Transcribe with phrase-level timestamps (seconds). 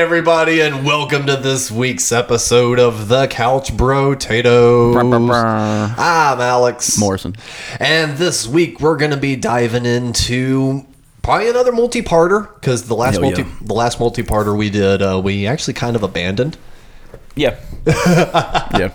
[0.00, 4.94] Everybody, and welcome to this week's episode of the Couch Bro Tato.
[5.98, 7.36] I'm Alex Morrison.
[7.78, 10.86] and this week we're going to be diving into
[11.20, 13.52] probably another multi-parter because the last Hell multi yeah.
[13.60, 16.56] the last multi-parter we did uh, we actually kind of abandoned.
[17.36, 17.60] Yeah.
[17.86, 18.92] yeah.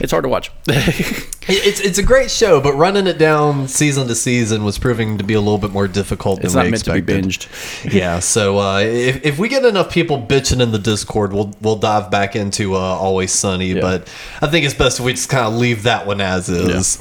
[0.00, 0.50] It's hard to watch.
[1.48, 5.22] It's it's a great show, but running it down season to season was proving to
[5.22, 7.24] be a little bit more difficult than it's we not meant to be expected.
[7.24, 7.92] binged.
[7.94, 11.76] yeah so uh, if, if we get enough people bitching in the discord we'll we'll
[11.76, 13.80] dive back into uh, always sunny Yeah.
[13.80, 17.00] but i think it's best if we just kind of leave that one as is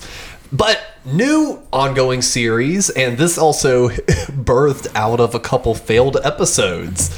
[0.54, 3.90] but new ongoing series and this also
[4.30, 7.10] birthed out of a couple failed episodes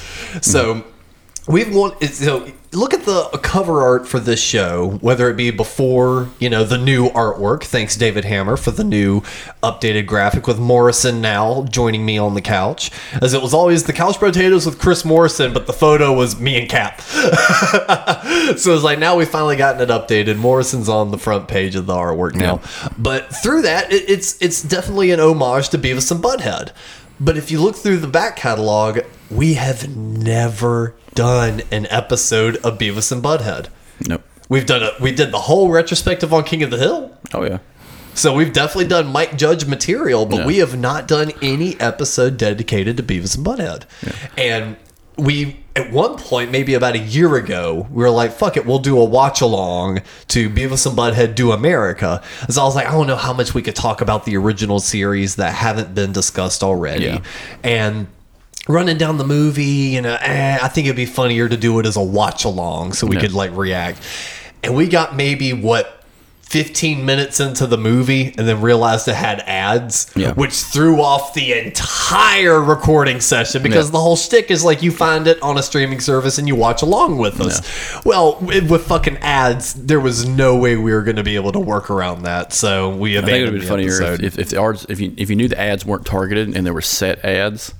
[0.41, 0.85] so
[1.45, 6.29] we've won so look at the cover art for this show whether it be before
[6.39, 7.63] you know the new artwork.
[7.63, 9.21] Thanks david hammer for the new
[9.63, 12.91] updated graphic with morrison now joining me on the couch.
[13.21, 16.59] As it was always the couch potatoes with chris morrison but the photo was me
[16.59, 17.01] and cap.
[18.57, 20.37] So it's like now we've finally gotten it updated.
[20.37, 22.61] Morrison's on the front page of the artwork now.
[22.97, 26.71] But through that it, it's it's definitely an homage to beavis and butthead.
[27.19, 28.99] But if you look through the back catalog,
[29.29, 33.67] we have never done an episode of Beavis and Butthead.
[34.07, 34.23] Nope.
[34.49, 37.11] We've done a we did the whole retrospective on King of the Hill.
[37.33, 37.59] Oh, yeah.
[38.13, 40.45] So we've definitely done Mike Judge material, but Yeah.
[40.47, 43.83] we have not done any episode dedicated to Beavis and Butthead.
[44.03, 44.13] Yeah.
[44.37, 44.77] And
[45.17, 48.79] we at one point, maybe about a year ago, we were like, fuck it, we'll
[48.79, 52.23] do a watch along to Beavis and Butthead Do America.
[52.49, 54.79] So I was like, I don't know how much we could talk about the original
[54.79, 57.05] series that haven't been discussed already.
[57.05, 57.19] Yeah.
[57.63, 58.07] And
[58.67, 61.85] running down the movie, you know, eh, I think it'd be funnier to do it
[61.85, 63.21] as a watch along so we Yeah.
[63.23, 63.99] could like react.
[64.63, 65.93] And we got maybe what
[66.41, 70.31] 15 minutes into the movie and then realized it had ads, Yeah.
[70.31, 73.91] which threw off the entire recording session because Yeah.
[73.91, 76.81] the whole shtick is like you find it on a streaming service and you watch
[76.81, 77.61] along with us.
[78.05, 81.59] Well, with, fucking ads, there was no way we were going to be able to
[81.59, 82.53] work around that.
[82.53, 85.01] So we I think it would abandoned be funnier if, if, if the ads, if
[85.01, 87.73] you if you knew the ads weren't targeted and there were set ads,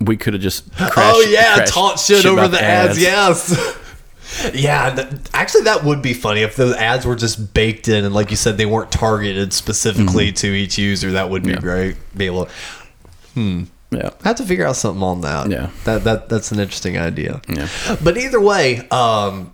[0.00, 0.92] we could have just crashed.
[0.98, 3.00] oh yeah, crashed taught shit, over the ads.
[3.00, 3.78] Yes.
[4.54, 8.14] yeah, th- actually, that would be funny if the ads were just baked in and,
[8.14, 11.12] like you said, they weren't targeted specifically to each user.
[11.12, 11.66] That would be Mm-hmm.
[11.66, 11.74] Yeah.
[11.74, 11.96] great.
[12.16, 12.48] Be able.
[13.34, 14.10] Hmm yeah.
[14.24, 15.48] I have to figure out something on that.
[15.50, 15.70] Yeah.
[15.84, 17.40] that that that's an interesting idea.
[17.48, 17.68] Yeah.
[18.02, 19.52] But either way, um,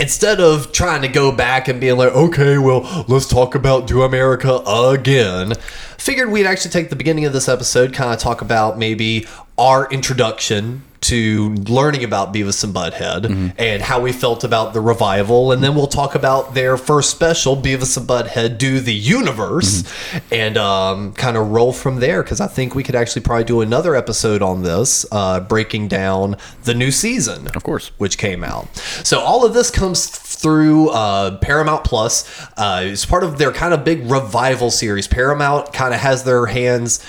[0.00, 4.02] instead of trying to go back and being like, okay, well, let's talk about Do
[4.02, 5.52] America again,
[5.98, 9.26] figured we'd actually take the beginning of this episode, kind of talk about maybe
[9.58, 15.50] our introduction to learning about Beavis and Butthead and how we felt about the revival,
[15.52, 19.82] and then we'll talk about their first special, Beavis and Butthead Do the Universe,
[20.30, 23.60] and um, kind of roll from there because I think we could actually probably do
[23.62, 27.90] another episode on this, uh, breaking down the new season Of course.
[27.98, 28.74] which came out.
[29.02, 32.24] So all of this comes through uh, Paramount Plus.
[32.56, 35.06] Uh, it's part of their kind of big revival series.
[35.08, 37.04] Paramount kind of has their hands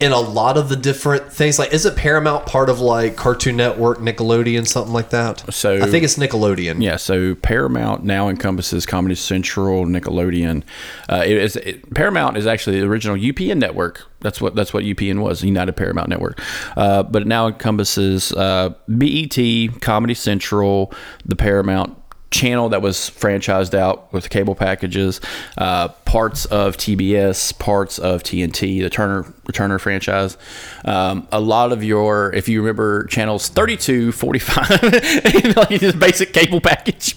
[0.00, 1.58] in a lot of the different things.
[1.58, 5.44] Like, is it Paramount part of like Cartoon Network, Nickelodeon, something like that?
[5.52, 6.82] So- I think it's Nickelodeon.
[6.82, 10.62] Yeah, so Paramount now encompasses Comedy Central, Nickelodeon.
[11.08, 14.06] Uh, it is it, Paramount is actually the original UPN network.
[14.20, 16.40] That's what that's what UPN was, United Paramount Network.
[16.76, 20.92] Uh, but it now encompasses uh, BET, Comedy Central,
[21.24, 21.96] the Paramount
[22.30, 25.20] channel that was franchised out with cable packages,
[25.58, 30.38] uh, parts of TBS, parts of TNT, the Turner Turner franchise.
[30.84, 34.70] Um, a lot of your, if you remember, channels 32, 45,
[35.56, 37.16] like this basic cable package.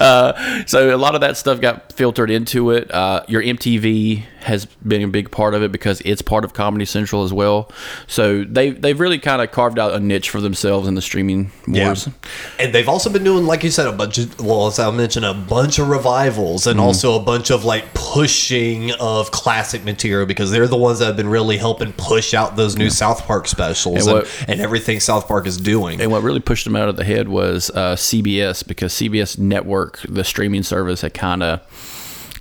[0.00, 2.90] Uh, so a lot of that stuff got filtered into it.
[2.90, 6.84] Uh, your MTV has been a big part of it because it's part of Comedy
[6.84, 7.70] Central as well.
[8.06, 11.50] So they they've really kind of carved out a niche for themselves in the streaming
[11.66, 12.08] wars.
[12.58, 15.24] And they've also been doing, like you said, a bunch of, well, as I mentioned,
[15.24, 16.70] a bunch of revivals Mm-hmm.
[16.70, 21.06] and also a bunch of like pushing of classic material because they're the ones that
[21.06, 25.00] have been really helping push out those new South Park specials And and, and everything
[25.00, 26.00] South Park is doing.
[26.00, 30.00] And what really pushed them out of the head was uh, CBS because CBS Network,
[30.08, 31.60] the streaming service, had kind of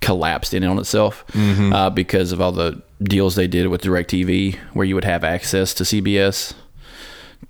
[0.02, 4.86] collapsed in on itself uh, because of all the deals they did with DirecTV, where
[4.86, 6.54] you would have access to CBS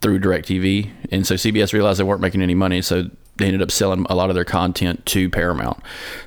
[0.01, 0.89] through DirecTV.
[1.11, 4.15] And so CBS realized they weren't making any money, so they ended up selling a
[4.15, 5.79] lot of their content to Paramount.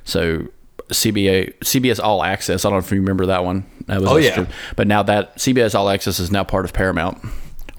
[0.03, 0.47] So
[0.89, 3.65] CBA, CBS All Access, I don't know if you remember that one.
[3.87, 4.45] That was Oh, yeah.
[4.75, 7.19] But now that CBS All Access is now part of Paramount.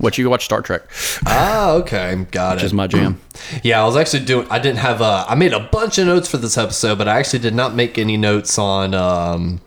[0.02, 0.82] What you watch Star Trek,
[1.26, 2.26] ah, okay.
[2.32, 2.54] Got it.
[2.56, 3.20] which is my jam.
[3.62, 4.46] Yeah, I was actually doing.
[4.50, 5.00] I didn't have.
[5.00, 7.74] Uh, I made a bunch of notes for this episode, but I actually did not
[7.74, 9.60] make any notes on um,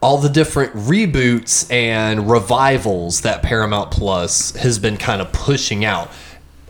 [0.00, 6.10] all the different reboots and revivals that Paramount Plus has been kind of pushing out.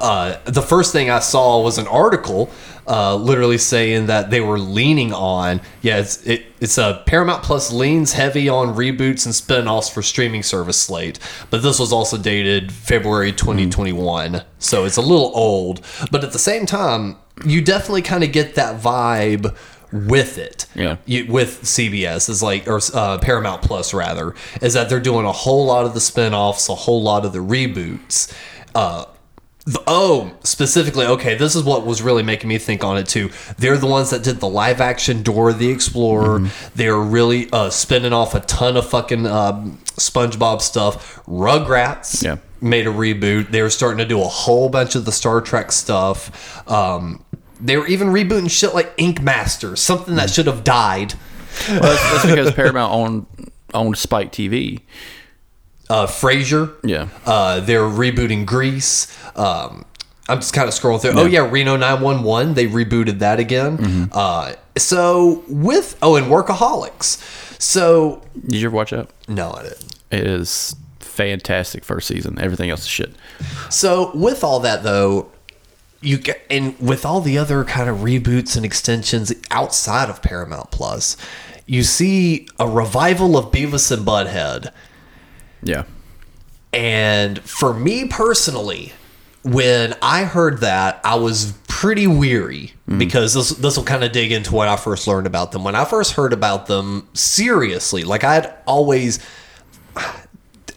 [0.05, 2.51] Uh, the first thing I saw was an article,
[2.87, 5.62] uh, literally saying that they were leaning on.
[5.81, 10.43] Yeah, it's it, it's a Paramount Plus leans heavy on reboots and spin-offs for streaming
[10.43, 11.19] service slate,
[11.49, 15.81] but this was also dated February 2021, so it's a little old.
[16.11, 17.17] But at the same time,
[17.47, 19.56] you definitely kind of get that vibe
[19.91, 20.67] with it.
[20.75, 20.99] Yeah.
[21.06, 25.33] You, with CBS is like or uh, Paramount Plus rather is that they're doing a
[25.33, 28.31] whole lot of the spin-offs, a whole lot of the reboots.
[28.75, 29.06] Uh,
[29.66, 33.31] the, oh, specifically, okay, this is what was really making me think on it too.
[33.56, 36.50] They're the ones that did the live action Dora the Explorer.
[36.75, 41.25] They're really uh, spinning off a ton of fucking um, SpongeBob stuff.
[41.26, 42.37] Rugrats Yeah.
[42.61, 43.50] made a reboot.
[43.52, 46.69] They were starting to do a whole bunch of the Star Trek stuff.
[46.70, 47.25] Um,
[47.58, 51.14] they were even rebooting shit like Ink Master, something that should have died.
[51.70, 53.26] Well, that's, that's because Paramount owned
[53.72, 54.81] owned Spike TV.
[55.94, 56.75] Uh, Frasier.
[56.82, 57.08] Yeah.
[57.25, 59.06] Uh, they're rebooting Grease.
[59.37, 59.85] Um,
[60.29, 61.12] I'm just kind of scrolling through.
[61.12, 62.55] Oh yeah, Reno 911.
[62.55, 63.79] They rebooted that again.
[63.79, 64.05] Mm-hmm.
[64.11, 67.61] Uh, so with oh, and Workaholics.
[67.61, 69.08] So Did you ever watch that?
[69.29, 69.94] no, I didn't.
[70.11, 72.41] It is fantastic first season.
[72.41, 73.14] Everything else is shit.
[73.70, 75.31] So with all that though,
[76.00, 80.73] you get and with all the other kind of reboots and extensions outside of Paramount
[80.73, 81.17] Plus,
[81.67, 84.73] you see a revival of Beavis and Butthead.
[85.64, 85.84] Yeah.
[86.72, 88.93] And for me personally,
[89.43, 92.99] when I heard that, I was pretty weary mm-hmm.
[92.99, 95.64] because this this will kind of dig into when I first learned about them.
[95.64, 99.25] When I first heard about them seriously, like I'd always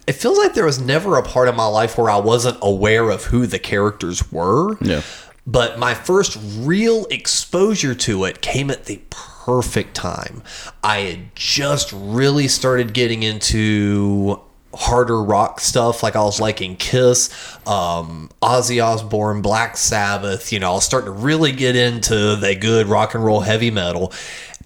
[0.08, 3.10] it feels like there was never a part of my life where I wasn't aware
[3.10, 4.78] of who the characters were.
[4.82, 5.02] Yeah.
[5.46, 10.44] But my first real exposure to it came at the perfect time.
[10.84, 14.42] I had just really started getting into
[14.78, 17.30] harder rock stuff like I was liking Kiss,
[17.68, 22.56] um, Ozzy Osbourne, Black Sabbath, you know, I was starting to really get into the
[22.56, 24.14] good rock and roll heavy metal.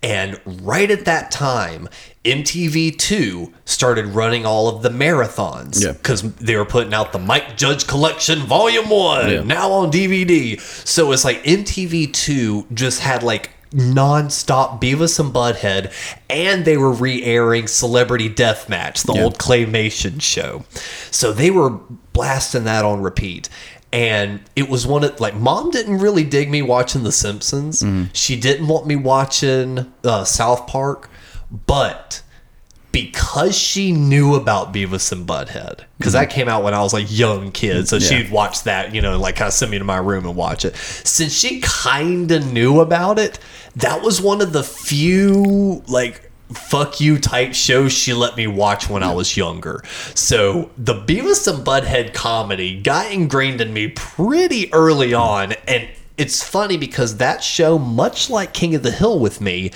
[0.03, 1.87] And right at that time,
[2.25, 5.91] MTV2 started running all of the marathons Yeah.
[5.93, 9.41] because they were putting out the Mike Judge Collection Volume 1 Yeah.
[9.43, 10.59] now on DVD.
[10.59, 15.91] So it's like MTV2 just had like non-stop Beavis and Butthead
[16.29, 19.23] and they were re-airing Celebrity Deathmatch, the Yeah.
[19.23, 20.65] old claymation show.
[21.11, 21.71] So they were
[22.13, 23.49] blasting that on repeat.
[23.93, 27.83] And it was one of like mom didn't really dig me watching The Simpsons.
[28.13, 31.09] She didn't want me watching uh, South Park,
[31.67, 32.21] but
[32.93, 37.07] because she knew about Beavis and Butthead, because that came out when I was like
[37.09, 39.97] young kid, so she'd watch that, you know, like kind of send me to my
[39.97, 40.75] room and watch it.
[40.75, 43.39] Since she kind of knew about it,
[43.75, 48.89] that was one of the few like fuck you type shows she let me watch
[48.89, 49.83] when I was younger.
[50.13, 56.43] So the Beavis and Butthead comedy got ingrained in me pretty early on, and it's
[56.43, 59.71] funny because that show, much like King of the Hill with me,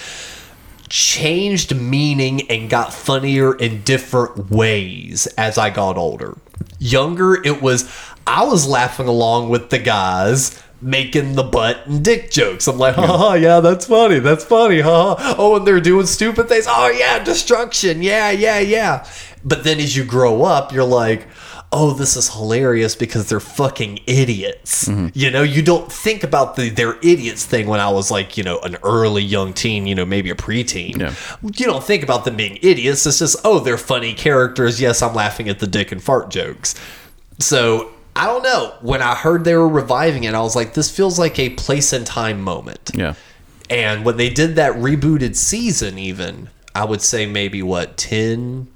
[0.89, 6.37] changed meaning and got funnier in different ways as I got older.
[6.79, 7.89] Younger, it was
[8.27, 12.67] I was laughing along with the guys making the butt and dick jokes.
[12.67, 15.35] I'm like, ha ha, yeah, that's funny, that's funny, ha ha.
[15.37, 16.65] Oh, and they're doing stupid things.
[16.67, 19.07] Oh yeah, destruction, yeah, yeah, yeah.
[19.43, 21.27] But then as you grow up, you're like,
[21.71, 24.87] oh, this is hilarious because they're fucking idiots.
[24.87, 25.07] Mm-hmm.
[25.13, 28.43] You know, you don't think about the they're idiots thing when I was like, you
[28.43, 30.99] know, an early young teen, you know, maybe a preteen.
[30.99, 31.13] Yeah.
[31.41, 33.05] You don't think about them being idiots.
[33.05, 34.79] It's just, oh, they're funny characters.
[34.79, 36.75] Yes, I'm laughing at the dick and fart jokes.
[37.39, 38.73] So I don't know.
[38.81, 41.91] When I heard they were reviving it, I was like, this feels like a place
[41.91, 42.91] and time moment.
[42.93, 43.15] Yeah.
[43.69, 48.67] And when they did that rebooted season, even I would say maybe what 10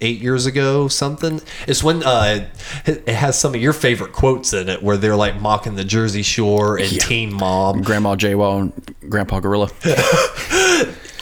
[0.00, 2.48] 8 years ago something it's when uh
[2.86, 6.22] it has some of your favorite quotes in it where they're like mocking the Jersey
[6.22, 9.68] Shore and Teen Mom Grandma JWoww and Grandpa Gorilla.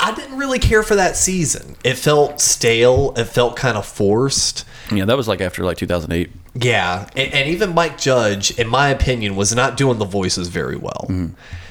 [0.00, 4.64] I didn't really care for that season it felt stale it felt kind of forced
[4.92, 6.30] yeah, that was like after like 2008.
[6.54, 10.76] Yeah, and, and even Mike Judge, in my opinion, was not doing the voices very
[10.76, 11.10] well.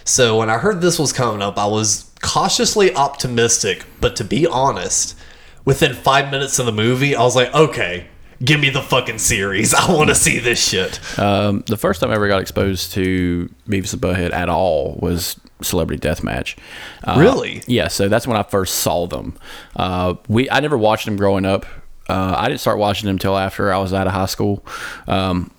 [0.03, 3.85] So when I heard this was coming up, I was cautiously optimistic.
[3.99, 5.17] But to be honest,
[5.63, 8.07] within five minutes of the movie, I was like, okay,
[8.43, 9.73] give me the fucking series.
[9.73, 10.99] I want to see this shit.
[11.17, 15.39] Um, the first time I ever got exposed to Beavis and Butthead at all was
[15.61, 16.57] Celebrity Deathmatch.
[17.03, 17.63] Uh, Really?
[17.67, 17.87] Yeah.
[17.87, 19.37] So that's when I first saw them.
[19.75, 21.65] Uh, we I never watched them growing up.
[22.07, 24.63] Uh, I didn't start watching them until after I was out of high school.
[25.07, 25.51] Um,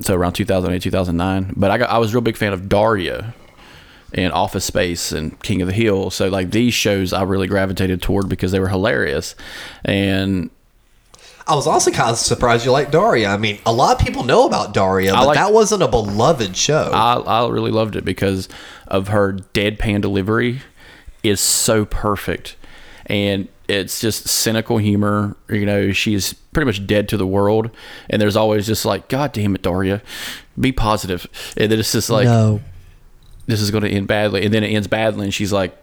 [0.00, 1.54] so around 2008, 2009.
[1.56, 3.34] But I got I was a real big fan of Daria
[4.12, 6.10] and Office Space and King of the Hill.
[6.10, 9.34] So like these shows I really gravitated toward because they were hilarious.
[9.84, 10.50] And
[11.48, 13.28] I was also kind of surprised you like Daria.
[13.28, 16.56] I mean, a lot of people know about Daria, but like- that wasn't a beloved
[16.56, 16.90] show.
[16.92, 18.48] I, I really loved it because
[18.88, 20.62] of her deadpan delivery
[21.22, 22.56] is so perfect
[23.06, 27.68] and it's just cynical humor you know she's pretty much dead to the world
[28.08, 30.00] and there's always just like god damn it daria
[30.60, 31.26] be positive.
[31.56, 32.26] and then it's just like
[33.46, 35.76] this is going to end badly and then it ends badly and she's like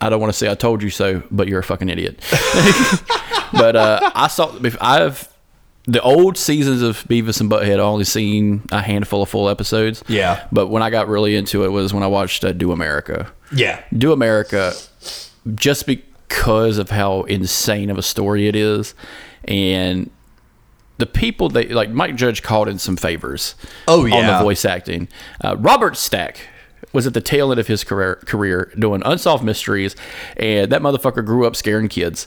[0.00, 2.18] i don't want to say i told you so but you're a fucking idiot
[3.52, 5.28] but uh, i saw i've
[5.84, 10.04] the old seasons of Beavis and Butthead, I only seen a handful of full episodes.
[10.08, 10.46] Yeah.
[10.52, 13.32] But when I got really into it was when I watched uh, Do America.
[13.52, 13.82] yeah.
[13.96, 14.72] Do America,
[15.54, 18.94] just because of how insane of a story it is,
[19.44, 20.10] and
[20.98, 23.54] the people that like Mike Judge called in some favors.
[23.88, 24.16] Oh, yeah.
[24.16, 25.08] on the voice acting.
[25.42, 26.46] Uh, Robert Stack
[26.92, 29.94] was at the tail end of his career, career doing unsolved mysteries,
[30.36, 32.26] and that motherfucker grew up scaring kids.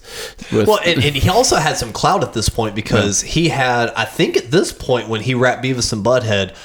[0.52, 3.92] With, Well, and, and he also had some clout at this point because he had,
[3.96, 6.56] I think, at this point when he wrapped Beavis and Butthead,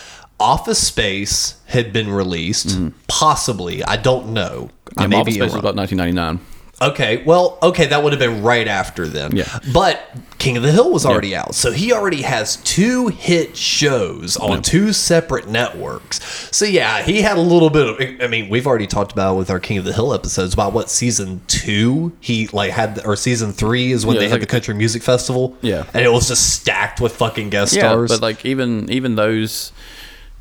[0.41, 2.69] Office Space had been released.
[2.69, 2.89] Mm-hmm.
[3.09, 4.71] Possibly, I don't know.
[4.97, 6.58] I yeah, may Office Space was about 1999.
[6.81, 9.35] Okay, well, okay, that would have been right after then.
[9.35, 9.59] Yeah.
[9.73, 10.01] But
[10.39, 11.57] King of the Hill was already out.
[11.57, 16.21] So he already has two hit shows on two separate networks.
[16.57, 19.51] So yeah, he had a little bit of I mean, we've already talked about with
[19.51, 23.53] our King of the Hill episodes about what season 2 he like had or season
[23.53, 25.57] 3 is when Yeah, they had like the country music festival.
[25.63, 25.85] Yeah.
[25.93, 28.11] And it was just stacked with fucking guest Yeah, stars.
[28.13, 29.73] but like even even those,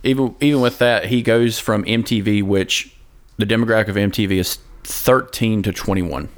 [0.04, 2.94] even even with that, he goes from MTV, which
[3.38, 6.30] the demographic of MTV is 13 to 21.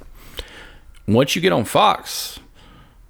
[1.07, 2.39] Once you get on Fox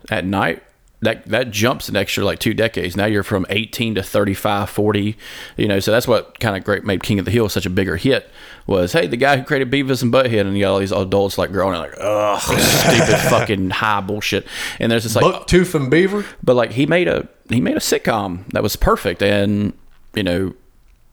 [0.10, 0.64] at night,
[1.02, 2.98] that that jumps an extra like two decades.
[2.98, 5.18] Now you're from 18 to 35, 40.
[5.56, 7.70] You know, so that's what kind of great made King of the Hill such a
[7.70, 8.30] bigger hit.
[8.68, 11.38] Was hey, the guy who created Beavis and Butthead, and you got all these adults
[11.38, 14.46] like growing up like, ugh, stupid fucking high bullshit.
[14.80, 16.26] And there's just like, Buck Tooth and Beaver?
[16.44, 19.72] but like he made a he made a sitcom that was perfect and
[20.16, 20.54] you know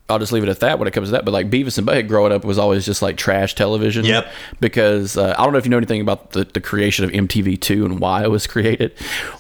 [0.09, 1.25] I'll just leave it at that when it comes to that.
[1.25, 4.05] But like Beavis and Butthead growing up was always just like trash television.
[4.05, 4.31] Yep.
[4.61, 7.85] Because uh, I don't know if you know anything about the, the creation of MTV2
[7.85, 8.93] and why it was created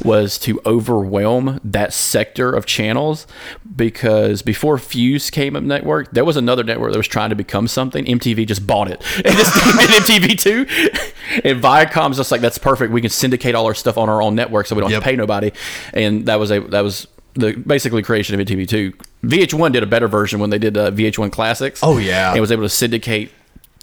[0.05, 3.29] was to overwhelm that sector of channels.
[3.77, 7.69] Because before Fuse came up network, there was another network that was trying to become
[7.69, 8.05] something.
[8.05, 11.45] MTV just bought it and just named it MTV2.
[11.45, 12.93] And Viacom's just like that's perfect.
[12.93, 15.03] We can syndicate all our stuff on our own network, so we don't have Yep.
[15.05, 15.53] to pay nobody.
[15.93, 17.07] And that was a that was
[17.37, 18.95] the basically creation of MTV2.
[19.25, 21.81] VH1 did a better version when they did uh, VH1 Classics.
[21.83, 22.33] Oh, yeah.
[22.33, 23.31] and was able to syndicate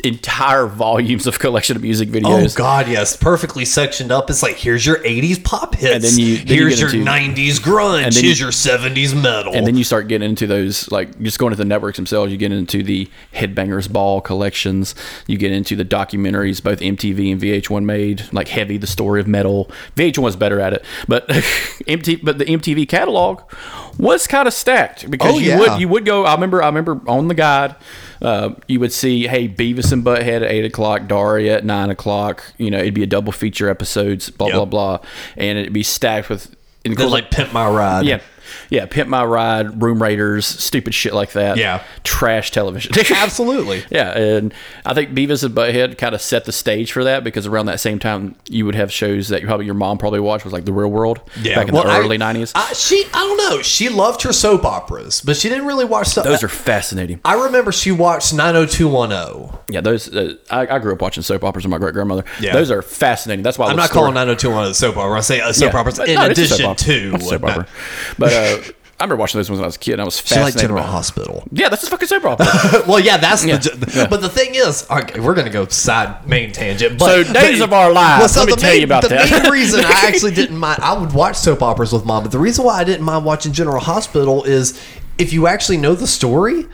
[0.04, 2.56] entire volumes of collection of music oh, videos.
[2.56, 2.58] Oh.
[2.58, 4.30] God, yes, perfectly sectioned up.
[4.30, 7.06] It's like here's your '80s pop hits, And then you- then here's get your into-
[7.06, 10.46] '90s grunge, and then here's you- your '70s metal, And then you start getting into
[10.48, 12.32] those, like just going to the networks themselves.
[12.32, 14.94] You get into the Headbangers Ball collections.
[15.28, 19.28] You get into the documentaries both MTV and VH1 made, like Heavy, the story of
[19.28, 19.72] metal.
[19.96, 21.28] VH1 was better at it, but
[21.88, 23.42] MTV, but the MTV catalog
[23.98, 25.60] was kind of stacked because Oh, you yeah.
[25.60, 26.26] would you would go.
[26.26, 27.76] I remember I remember on the guide,
[28.24, 32.44] uh, you would see hey Beavis and Butthead at eight o'clock, Daria at nine o'clock.
[32.58, 34.56] You know it'd be a double feature episodes, blah Yep.
[34.56, 35.00] blah blah,
[35.38, 36.56] and it'd be stacked with.
[36.86, 38.06] Like Pimp My Ride.
[38.06, 38.20] yeah.
[38.70, 41.58] Yeah, Pimp My Ride, Room Raiders, stupid shit like that.
[41.58, 41.84] Yeah.
[42.04, 42.94] Trash television.
[43.16, 43.84] absolutely.
[43.90, 44.54] yeah, and
[44.86, 47.80] I think Beavis and Butthead kind of set the stage for that because around that
[47.80, 50.74] same time you would have shows that probably your mom probably watched was like The
[50.74, 51.56] Real World yeah.
[51.56, 52.52] back in Well, the I- early 90s.
[52.56, 53.62] I, she, I don't know.
[53.62, 56.24] She loved her soap operas, but she didn't really watch stuff.
[56.26, 57.20] those are fascinating.
[57.26, 59.60] I remember she watched 90210.
[59.70, 62.24] Yeah, those uh, I, I grew up watching soap operas with my great grandmother.
[62.40, 62.54] Yeah.
[62.54, 63.44] Those are fascinating.
[63.44, 65.18] That's why I I'm not story- calling 90210 a soap opera.
[65.18, 65.80] I say a soap Yeah.
[65.80, 66.86] opera But in no, it's a soap addition opera.
[66.86, 67.16] to.
[67.16, 67.68] A soap opera.
[68.18, 68.43] But uh,
[69.00, 69.94] I remember watching those ones when I was a kid.
[69.94, 70.46] and I was She fascinated.
[70.56, 71.44] liked General Hospital.
[71.52, 72.46] Yeah, that's a fucking soap opera.
[72.88, 73.92] well, yeah, that's Yeah, the.
[73.94, 74.08] yeah.
[74.08, 77.00] But the thing is, okay, we're gonna go side main tangent.
[77.00, 79.10] But, So, Days but- of Our Lives, let me the tell main, you about the
[79.10, 79.44] that.
[79.44, 80.80] main reason I actually didn't mind.
[80.82, 83.52] I would watch soap operas with mom, but the reason why I didn't mind watching
[83.52, 84.80] General Hospital is
[85.18, 86.66] if you actually know the story.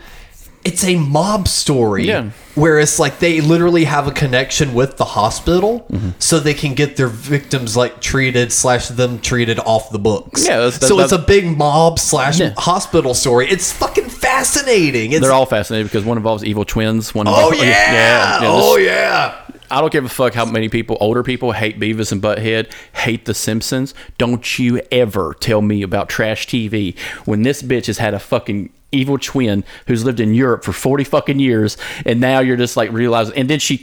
[0.70, 2.30] It's a mob story Yeah.
[2.54, 6.10] where it's like they literally have a connection with the hospital Mm-hmm.
[6.20, 10.46] so they can get their victims like treated slash them treated off the books.
[10.46, 12.52] Yeah, that's- so that's- it's a big mob slash Yeah.
[12.56, 13.48] hospital story.
[13.50, 15.12] It's fucking fascinating.
[15.12, 17.14] It's They're all fascinating because one involves evil twins.
[17.14, 18.38] One Oh involves, yeah!
[18.40, 19.34] this- oh yeah!
[19.72, 23.24] I don't give a fuck how many people, older people, hate Beavis and Butthead, hate
[23.24, 23.94] The Simpsons.
[24.18, 28.70] Don't you ever tell me about trash TV when this bitch has had a fucking
[28.92, 32.90] evil twin who's lived in Europe for 40 fucking years, and now you're just like
[32.92, 33.82] realizing, and then she.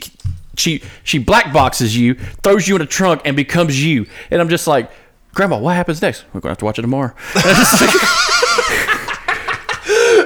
[0.56, 4.06] She she black boxes you, throws you in a trunk, and becomes you.
[4.28, 4.90] And I'm just like,
[5.32, 6.24] Grandma, what happens next?
[6.32, 7.14] We're gonna have to watch it tomorrow.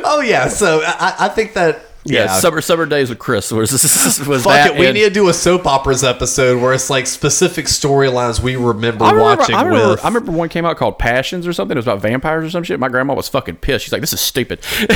[0.04, 0.48] Oh yeah.
[0.48, 2.38] So I, I think that yeah, yeah.
[2.40, 3.72] summer summer days with Chris was
[4.26, 4.70] was Fuck that.
[4.74, 8.40] it, we and- need to do a soap operas episode where it's like specific storylines
[8.40, 10.04] we remember, remember, watching I remember, with.
[10.04, 11.76] I remember one came out called Passions or something.
[11.76, 12.80] It was about vampires or some shit.
[12.80, 13.84] My grandma was fucking pissed.
[13.84, 14.60] She's like, "This is stupid."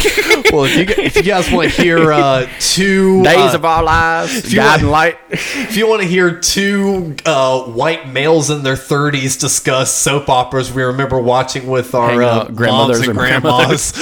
[0.53, 3.83] well, if you, if you guys want to hear uh, two Days uh, of our
[3.83, 5.19] lives, you guiding want- light.
[5.31, 10.73] if you want to hear two uh, white males in their 30s discuss soap operas
[10.73, 13.97] we remember watching with our uh, grandmothers and grandmas,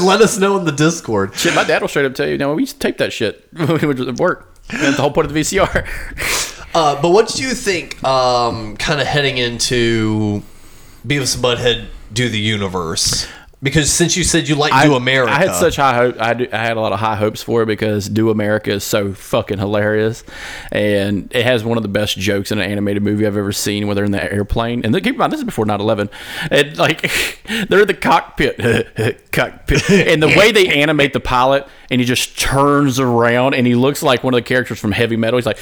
[0.00, 1.34] let us know in the Discord.
[1.34, 3.48] Shit, my dad will straight up tell you, "No, we used to tape that shit.
[3.58, 6.48] it would work." That's the whole point of the VCR.
[6.74, 10.42] Uh, but what do you think, um, kind of heading into
[11.06, 13.26] Beavis and Butthead Do the Universe?
[13.62, 16.20] Because since you said you like Do America, I had such high hope.
[16.20, 18.82] I had, I had a lot of high hopes for it because Do America is
[18.82, 20.24] so fucking hilarious,
[20.72, 23.86] and it has one of the best jokes in an animated movie I've ever seen.
[23.86, 26.10] Where they're in the airplane, and keep in mind this is before 9-11.
[26.50, 27.02] and like
[27.68, 28.58] they're in the cockpit,
[29.32, 33.76] cockpit, and the way they animate the pilot, and he just turns around and he
[33.76, 35.38] looks like one of the characters from Heavy Metal.
[35.38, 35.58] He's like,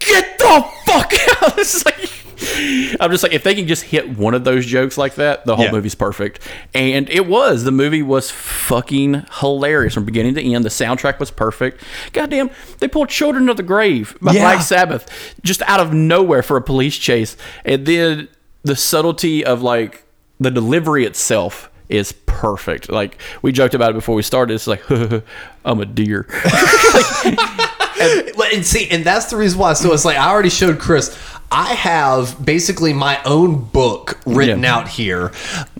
[0.00, 1.12] "Get the fuck
[1.42, 2.25] out!" This like.
[3.00, 5.56] I'm just like, if they can just hit one of those jokes like that, the
[5.56, 5.72] whole Yeah.
[5.72, 6.40] movie's perfect.
[6.74, 7.64] And it was.
[7.64, 10.64] The movie was fucking hilarious from beginning to end.
[10.64, 11.82] The soundtrack was perfect.
[12.12, 14.40] Goddamn, they pulled Children of the Grave by Yeah.
[14.42, 17.36] Black Sabbath just out of nowhere for a police chase.
[17.64, 18.28] And then
[18.62, 20.04] the subtlety of like
[20.40, 22.90] the delivery itself is perfect.
[22.90, 24.54] Like we joked about it before we started.
[24.54, 24.82] It's like,
[25.64, 26.26] I'm a deer.
[27.24, 27.75] Well,
[28.52, 29.72] and see, and that's the reason why.
[29.74, 31.16] So it's like I already showed Chris.
[31.50, 34.74] I have basically my own book written Yeah.
[34.74, 35.26] out here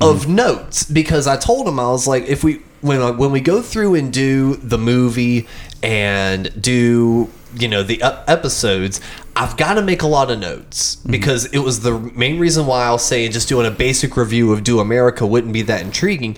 [0.01, 0.35] of mm-hmm.
[0.37, 3.63] notes because I told him I was like, if we when uh, when we go
[3.63, 5.49] through and do the movie
[5.83, 9.01] and do you know the episodes,
[9.35, 11.11] I've got to make a lot of notes mm-hmm.
[11.11, 14.63] because it was the main reason why I'll say just doing a basic review of
[14.63, 16.37] Do America wouldn't be that intriguing,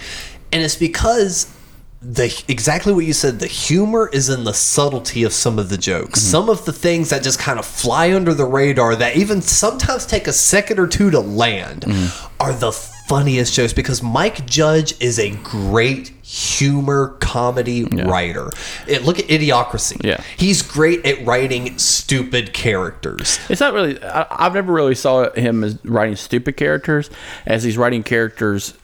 [0.52, 1.52] and it's because
[2.00, 5.78] the exactly what you said the humor is in the subtlety of some of the
[5.78, 6.20] jokes.
[6.20, 6.30] Mm-hmm.
[6.30, 10.06] Some of the things that just kind of fly under the radar that even sometimes
[10.06, 12.42] take a second or two to land mm-hmm.
[12.42, 18.50] are the funniest jokes because mike judge is a great humor comedy writer.
[18.86, 20.04] It, look at idiocracy.
[20.04, 20.22] Yeah.
[20.36, 23.40] he's great at writing stupid characters.
[23.48, 24.02] It's not really.
[24.02, 27.08] I, I've never really saw him as writing stupid characters,
[27.46, 28.74] as he's writing characters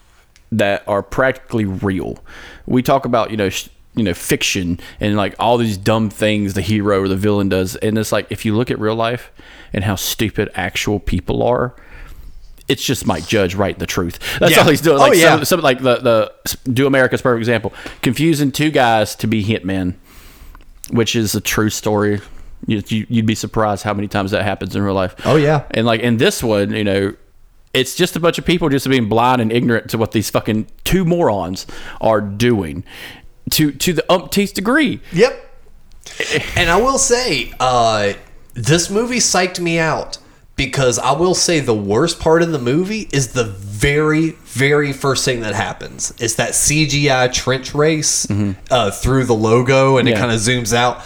[0.51, 2.17] that are practically real.
[2.65, 6.53] We talk about you know sh- you know fiction and like all these dumb things
[6.53, 9.31] the hero or the villain does, and it's like if you look at real life
[9.73, 11.75] and how stupid actual people are.
[12.67, 14.17] It's just Mike Judge writing the truth.
[14.39, 14.63] That's Yeah.
[14.63, 14.97] all he's doing.
[14.97, 15.35] Oh, Like yeah.
[15.35, 17.71] some, some like the the Do America's perfect example.
[18.01, 19.93] Confusing two guys to be hitmen
[20.91, 22.21] which is a true story.
[22.67, 25.15] You, you, you'd be surprised how many times that happens in real life.
[25.25, 25.63] Oh, yeah.
[25.71, 27.15] And like in this one, you know,
[27.75, 30.67] it's just a bunch of people just being blind and ignorant to what these fucking
[30.83, 31.67] two morons
[32.01, 32.83] are doing
[33.51, 35.01] to to the umpteenth degree.
[35.13, 35.41] Yep.
[36.55, 38.13] And I will say, uh,
[38.53, 40.17] this movie psyched me out
[40.55, 45.25] because I will say the worst part of the movie is the very, very first
[45.25, 46.13] thing that happens.
[46.19, 48.25] It's that CGI trench race
[48.71, 51.03] uh, through the logo and it kind of zooms out.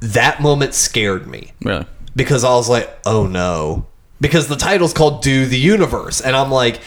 [0.00, 1.86] That moment scared me Really.
[2.14, 3.86] because I was like, oh no.
[4.20, 6.20] Because the title's called Do the Universe.
[6.20, 6.80] And I'm like,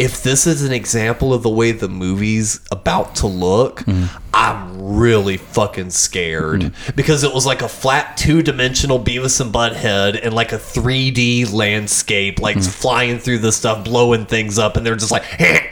[0.00, 4.06] if this is an example of the way the movie's about to look, mm-hmm.
[4.32, 6.62] I'm really fucking scared.
[6.62, 6.96] Mm-hmm.
[6.96, 11.52] Because it was like a flat two dimensional Beavis and Butthead and like a 3D
[11.52, 12.70] landscape, like mm-hmm.
[12.70, 14.78] flying through the stuff, blowing things up.
[14.78, 15.24] And they're just like,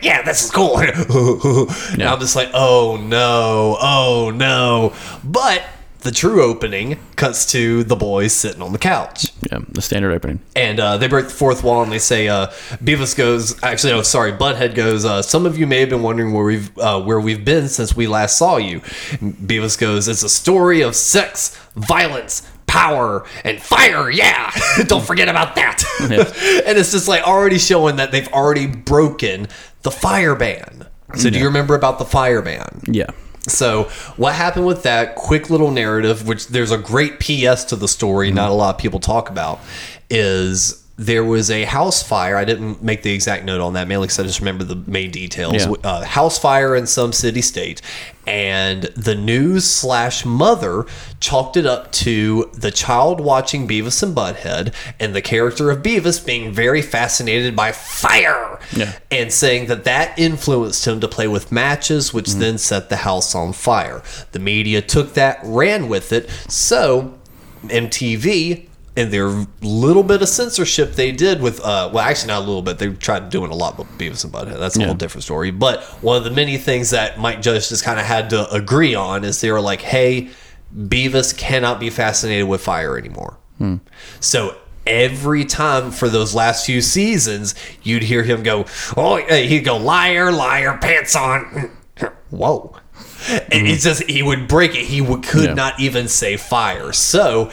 [0.03, 0.79] yeah, this is cool.
[0.79, 4.93] And I'm just like, oh no, oh no.
[5.25, 5.65] But
[6.01, 9.33] the true opening cuts to the boys sitting on the couch.
[9.51, 10.41] Yeah, the standard opening.
[10.55, 12.49] And uh, they break the fourth wall and they say, uh,
[12.83, 16.33] Beavis goes, actually, no, sorry, Butthead goes, uh, some of you may have been wondering
[16.33, 18.81] where we've, uh, where we've been since we last saw you.
[18.81, 24.11] Beavis goes, it's a story of sex, violence, power, and fire.
[24.11, 24.53] Yeah.
[24.87, 25.83] Don't forget about that.
[26.01, 29.49] and it's just like already showing that they've already broken
[29.83, 30.87] the fire ban.
[31.17, 32.83] So do you remember about the fire ban?
[32.87, 33.11] Yeah.
[33.49, 33.85] So
[34.17, 38.31] what happened with that quick little narrative, which there's a great PS to the story,
[38.31, 39.61] not a lot of people talk about,
[40.11, 42.37] is there was a house fire.
[42.37, 45.13] I didn't make the exact note on that, mainly because I just remember the main
[45.13, 45.55] details.
[45.55, 45.73] Yeah.
[45.85, 47.81] Uh, house fire in some city state,
[48.27, 50.87] and the news slash mother
[51.21, 56.25] chalked it up to the child watching Beavis and Butthead, and the character of Beavis
[56.27, 58.93] being very fascinated by fire, Yeah.
[59.11, 63.37] and saying that that influenced him to play with matches, which then set the house
[63.37, 64.03] on fire.
[64.33, 66.29] The media took that, ran with it.
[66.49, 67.15] So
[67.67, 68.68] MTV
[68.99, 72.63] and their little bit of censorship they did with uh well actually not a little
[72.63, 74.59] bit they tried doing a lot with Beavis and Butthead.
[74.59, 75.51] That's a whole different story.
[75.51, 78.95] But one of the many things that Mike Judge just kind of had to agree
[78.95, 80.31] on is they were like hey
[80.77, 83.39] Beavis cannot be fascinated with fire anymore.
[84.21, 84.57] So
[84.87, 88.65] every time for those last few seasons you'd hear him go
[88.97, 91.71] oh he'd go liar liar pants on.
[92.31, 92.77] Whoa.
[93.31, 94.85] And it's just he would break it.
[94.87, 95.55] He would, could Yeah.
[95.55, 96.93] not even say fire.
[96.93, 97.51] So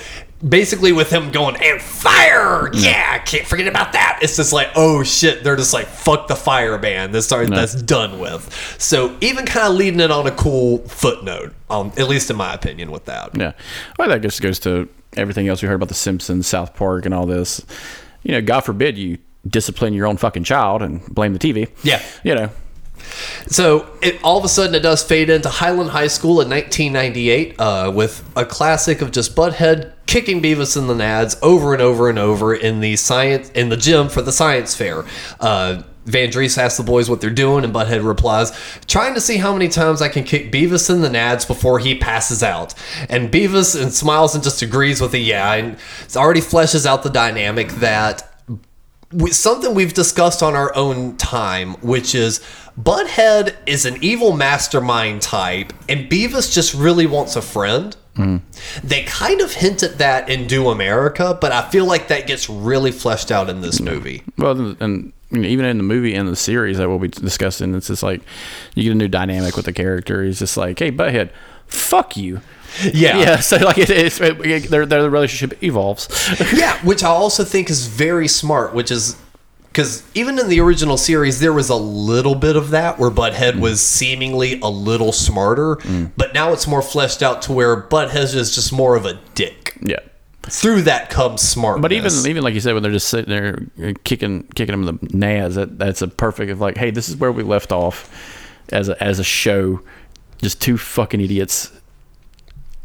[0.48, 5.02] basically with him going and fire yeah can't forget about that it's just like oh
[5.02, 9.46] shit they're just like fuck the fire ban this are, that's done with so even
[9.46, 13.06] kind of leading it on a cool footnote um, at least in my opinion with
[13.06, 13.54] that Yeah.
[13.98, 17.14] Well, that just goes to everything else we heard about The Simpsons, South Park, and
[17.14, 17.66] all this.
[18.24, 19.18] You know, God forbid you
[19.48, 21.70] discipline your own fucking child and blame the TV.
[21.84, 22.02] Yeah.
[22.24, 22.50] You know,
[23.48, 27.60] So it, all of a sudden, it does fade into Highland High School in 1998
[27.60, 32.10] uh, with a classic of just Butthead kicking Beavis and the Nads over and over
[32.10, 35.04] and over in the science in the gym for the science fair.
[35.40, 38.52] Uh, Van Dries asks the boys what they're doing, and Butthead replies,
[38.88, 41.96] "Trying to see how many times I can kick Beavis in the Nads before he
[41.96, 42.76] passes out."
[43.10, 47.02] And Beavis and smiles and just agrees with a yeah, and it already fleshes out
[47.02, 48.35] the dynamic that
[49.32, 52.42] something we've discussed on our own time, which is
[52.80, 57.96] Butthead is an evil mastermind type, and Beavis just really wants a friend.
[58.16, 58.38] Hmm.
[58.84, 62.50] They kind of hint at that in Do America, but I feel like that gets
[62.50, 64.24] really fleshed out in this movie.
[64.38, 67.76] well, and you know, even in the movie and the series that we'll be discussing,
[67.76, 68.22] it's just like
[68.74, 70.24] you get a new dynamic with the character.
[70.24, 71.30] He's just like, hey, butthead,
[71.68, 72.42] fuck you.
[72.94, 73.18] Yeah.
[73.26, 73.40] Yeah.
[73.40, 76.10] So like, it, it's it, their their relationship evolves.
[76.54, 79.16] yeah, which I also think is very smart, which is
[79.68, 83.60] because even in the original series, there was a little bit of that where Butthead
[83.60, 85.78] was seemingly a little smarter,
[86.18, 89.78] but now it's more fleshed out to where Butthead is just more of a dick.
[89.82, 90.00] yeah.
[90.48, 91.82] Through that comes smart.
[91.82, 93.58] But even even like you said, when they're just sitting there
[93.90, 97.10] uh, kicking kicking them in the nads, that that's a perfect of like, hey, this
[97.10, 98.12] is where we left off
[98.70, 99.82] as a as a show,
[100.42, 101.72] just two fucking idiots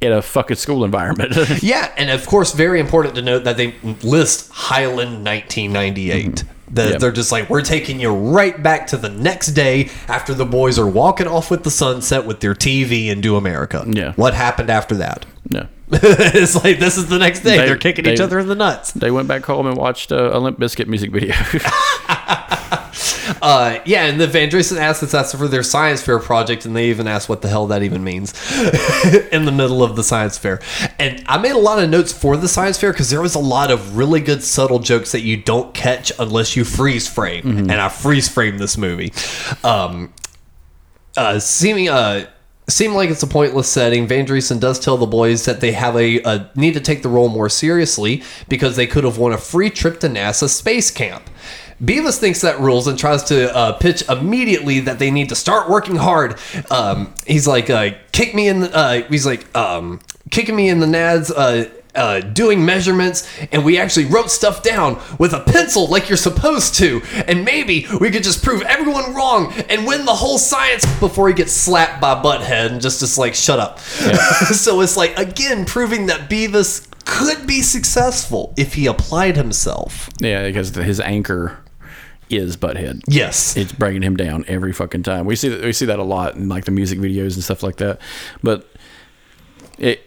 [0.01, 1.37] in a fucking school environment.
[1.63, 6.45] Yeah, and of course, very important to note that they list Highland 1998.
[6.73, 7.01] That Yep.
[7.01, 10.79] They're just like, we're taking you right back to the next day after the boys
[10.79, 13.85] are walking off with the sunset with their TV and Do America.
[13.89, 14.13] Yeah.
[14.15, 15.27] What happened after that?
[15.51, 17.57] no, it's like, this is the next day.
[17.57, 18.93] They- They, are kicking each other in the nuts.
[18.93, 21.35] they went back home and watched uh, a Limp Bizkit music video.
[23.43, 26.75] Uh, yeah, and the Van Driessen asks if that's for their science fair project, and
[26.75, 28.33] they even asked what the hell that even means
[29.33, 30.61] in the middle of the science fair.
[30.99, 33.41] And I made a lot of notes for the science fair because there was a
[33.41, 37.73] lot of really good subtle jokes that you don't catch unless you freeze frame, and
[37.73, 39.13] I freeze frame this movie.
[39.65, 40.13] Um,
[41.17, 42.27] uh, seeming uh,
[42.71, 44.07] seem like it's a pointless setting.
[44.07, 47.09] Van Driessen does tell the boys that they have a, a need to take the
[47.09, 51.29] role more seriously because they could have won a free trip to NASA space camp.
[51.83, 55.69] Beavis thinks that rules and tries to uh, pitch immediately that they need to start
[55.71, 56.39] working hard.
[56.71, 58.61] Um, he's like, uh, kick me in.
[58.61, 61.33] The, uh, he's like, um, kicking me in the nads.
[61.35, 66.17] Uh, uh, doing measurements, and we actually wrote stuff down with a pencil like you're
[66.17, 67.03] supposed to.
[67.27, 71.35] And maybe we could just prove everyone wrong and win the whole science before he
[71.35, 73.79] gets slapped by Butthead and just just like shut up.
[74.53, 80.11] so it's like again proving that Beavis could be successful if he applied himself.
[80.21, 81.59] yeah, because his anchor
[82.31, 83.03] is Butthead.
[83.09, 83.57] Yes.
[83.57, 85.27] it's bringing him down every fucking time.
[85.27, 87.63] We see that we see that a lot in like the music videos and stuff
[87.63, 88.01] like that.
[88.43, 88.67] But
[89.79, 90.03] it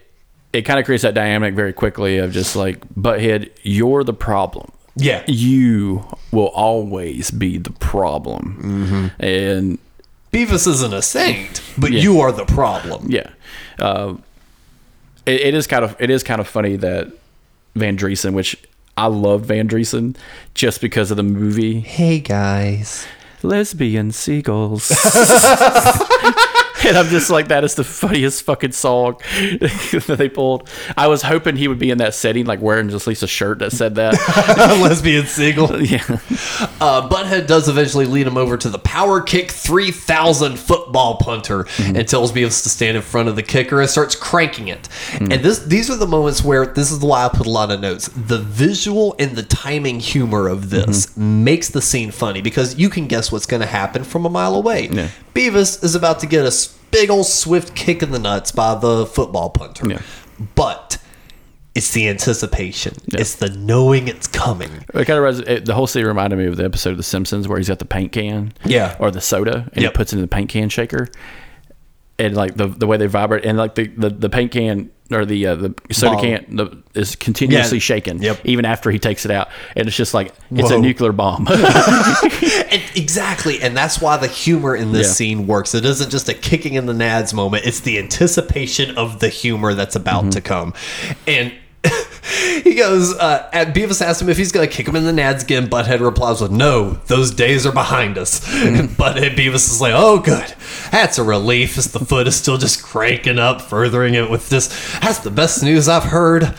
[0.51, 4.71] it kind of creates that dynamic very quickly of just like butthead, you're the problem.
[4.95, 5.23] yeah.
[5.27, 8.59] You will always be the problem.
[8.61, 9.23] Mm-hmm.
[9.25, 9.79] And
[10.31, 12.01] Beavis isn't a saint, but Yeah.
[12.01, 13.07] you are the problem.
[13.09, 13.29] yeah,
[13.79, 14.15] uh,
[15.25, 17.11] it, it is kind of it is kind of funny that
[17.75, 18.55] Van Driessen, which
[18.97, 20.15] I love Van Driessen
[20.53, 23.05] just because of the movie Hey guys.
[23.41, 24.89] Lesbian Seagulls.
[26.85, 30.69] and I'm just like, that is the funniest fucking song that they pulled.
[30.97, 33.27] I was hoping he would be in that setting, like wearing just at least a
[33.27, 34.13] shirt that said that.
[34.81, 35.81] Lesbian Seagull.
[35.83, 36.03] yeah.
[36.79, 41.95] Uh, Butthead does eventually lead him over to the Power Kick 3000 football punter mm-hmm.
[41.95, 44.83] and tells Beavis to stand in front of the kicker and starts cranking it.
[44.83, 45.31] Mm-hmm.
[45.31, 47.79] And this these are the moments where this is why I put a lot of
[47.79, 48.09] notes.
[48.09, 51.43] The visual and the timing humor of this mm-hmm.
[51.43, 54.55] makes the scene funny because you can guess what's going to happen from a mile
[54.55, 54.89] away.
[54.91, 55.09] Yeah.
[55.33, 59.05] Beavis is about to get a big old swift kick in the nuts by the
[59.05, 59.89] football punter.
[59.89, 60.01] Yeah.
[60.55, 60.97] But
[61.75, 62.95] it's the anticipation.
[63.07, 64.69] It's the knowing it's coming.
[64.93, 67.47] It kind of it, the whole scene reminded me of the episode of The Simpsons
[67.47, 68.95] where he's got the paint can, Yeah.
[68.99, 69.91] or the soda, and Yep.
[69.93, 71.09] he puts it in the paint can shaker,
[72.19, 75.25] and like the the way they vibrate, and like the the, the paint can or
[75.25, 77.81] the uh, the soda can the, is continuously Yeah.
[77.81, 78.41] shaken, Yep.
[78.45, 80.77] even after he takes it out, and it's just like it's Whoa.
[80.77, 81.47] a nuclear bomb.
[82.73, 85.13] And exactly, and that's why the humor in this Yeah.
[85.13, 85.75] scene works.
[85.75, 89.73] It isn't just a kicking in the nads moment; it's the anticipation of the humor
[89.73, 90.29] that's about Mm-hmm.
[90.31, 90.73] to come.
[91.27, 91.51] And
[92.63, 95.11] he goes, uh, at Beavis asks him if he's going to kick him in the
[95.11, 95.67] nads again.
[95.67, 98.93] Butthead replies with, "No, those days are behind us." Mm-hmm.
[98.95, 100.53] Butthead Beavis is like, "Oh, good,
[100.91, 104.67] that's a relief." As the foot is still just cranking up, furthering it with this.
[104.99, 106.55] That's the best news I've heard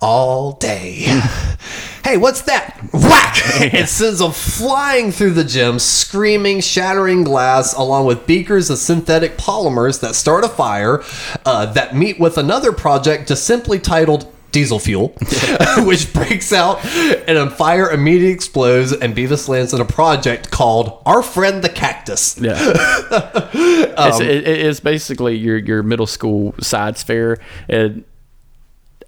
[0.00, 0.94] all day.
[2.04, 2.78] hey, what's that?
[2.92, 3.34] Whack!
[3.74, 9.36] it sends them flying through the gym, screaming, shattering glass, along with beakers of synthetic
[9.36, 11.02] polymers that start a fire
[11.44, 15.08] uh, that meet with another project just simply titled Diesel Fuel,
[15.78, 21.02] which breaks out and a fire immediately explodes, and Beavis lands in a project called
[21.06, 22.38] Our Friend the Cactus.
[22.38, 28.04] Yeah, it's, um, it, it's basically your your middle school science fair, and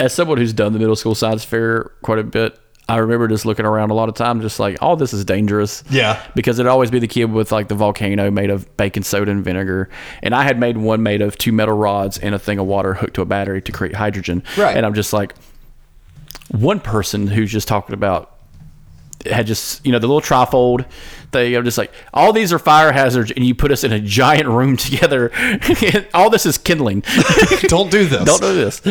[0.01, 3.47] as someone who's done the middle school science fair quite a bit, I remember just
[3.47, 5.85] looking around a lot of times, just like, oh, this is dangerous.
[5.89, 6.21] Yeah.
[6.35, 9.45] because it'd always be the kid with like the volcano made of baking soda and
[9.45, 9.89] vinegar,
[10.23, 12.95] and I had made one made of two metal rods and a thing of water
[12.95, 14.43] hooked to a battery to create hydrogen.
[14.59, 14.77] Right.
[14.77, 15.35] and I'm just like,
[16.51, 18.32] one person who's just talking about
[19.27, 20.87] had just you know the little trifold
[21.33, 21.57] thing.
[21.57, 24.49] I'm just like, all these are fire hazards, and you put us in a giant
[24.49, 25.31] room together.
[26.15, 27.03] all this is kindling.
[27.63, 28.25] Don't do this.
[28.25, 28.83] Don't do this.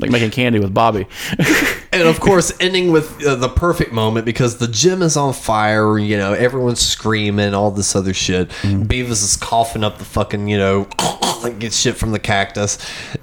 [0.00, 1.06] like making candy with Bobby.
[1.92, 5.98] and of course ending with uh, the perfect moment because the gym is on fire
[5.98, 10.56] you know everyone's screaming all this other shit beavis is coughing up the fucking you
[10.56, 10.88] know
[11.42, 12.78] like gets shit from the cactus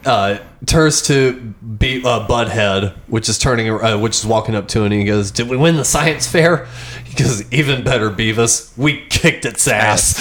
[0.06, 4.80] uh turns to be uh, butthead which is turning uh, which is walking up to
[4.80, 6.66] him and he goes did we win the science fair
[7.06, 10.18] he goes even better beavis we kicked its ass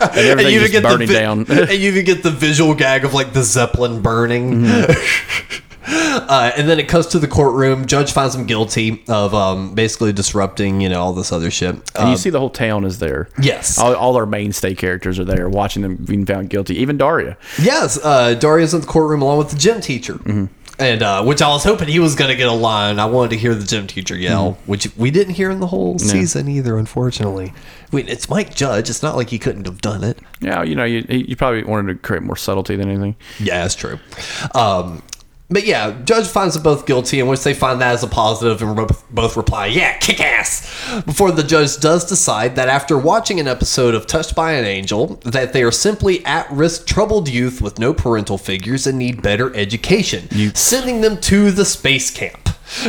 [0.00, 1.38] And everything you just get the burning vi- down.
[1.48, 4.66] and you even get the visual gag of like the zeppelin burning
[5.88, 7.86] Uh, and then it comes to the courtroom.
[7.86, 11.74] Judge finds him guilty of um, basically disrupting, you know, all this other shit.
[11.76, 13.28] And Uh, you see the whole town is there.
[13.40, 13.78] yes.
[13.78, 16.74] All, all our mainstay characters are there watching them being found guilty.
[16.78, 17.36] Even Daria.
[17.62, 20.18] yes, uh, Daria's in the courtroom along with the gym teacher.
[20.78, 22.98] And uh, which I was hoping he was going to get a line.
[22.98, 25.98] I wanted to hear the gym teacher yell, which we didn't hear in the whole
[25.98, 27.54] season either, unfortunately.
[27.90, 28.90] I mean, it's Mike Judge.
[28.90, 30.18] It's not like he couldn't have done it.
[30.40, 33.16] Yeah, you know, you, you probably wanted to create more subtlety than anything.
[33.38, 33.98] Yeah, that's true.
[34.54, 35.02] Um,
[35.48, 38.62] but yeah, judge finds them both guilty, in which they find that as a positive,
[38.62, 40.62] and both, both reply, "Yeah, kick ass."
[41.04, 45.20] Before the judge does decide that after watching an episode of Touched by an Angel,
[45.24, 50.28] that they are simply at-risk troubled youth with no parental figures and need better education,
[50.54, 52.48] sending them to the space camp.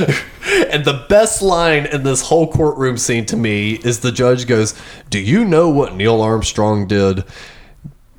[0.71, 4.73] and the best line in this whole courtroom scene to me is the judge goes,
[5.11, 7.23] "Do you know what Neil Armstrong did?"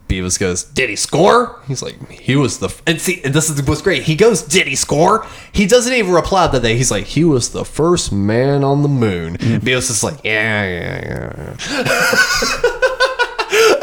[0.08, 2.82] Beavis goes, "Did he score?" He's like, "He was the." F-.
[2.86, 4.04] And see, and this is what's great.
[4.04, 6.76] He goes, "Did he score?" He doesn't even reply that day.
[6.76, 9.58] He's like, "He was the first man on the moon." Mm.
[9.60, 12.74] Beavis is like, "Yeah, yeah, yeah."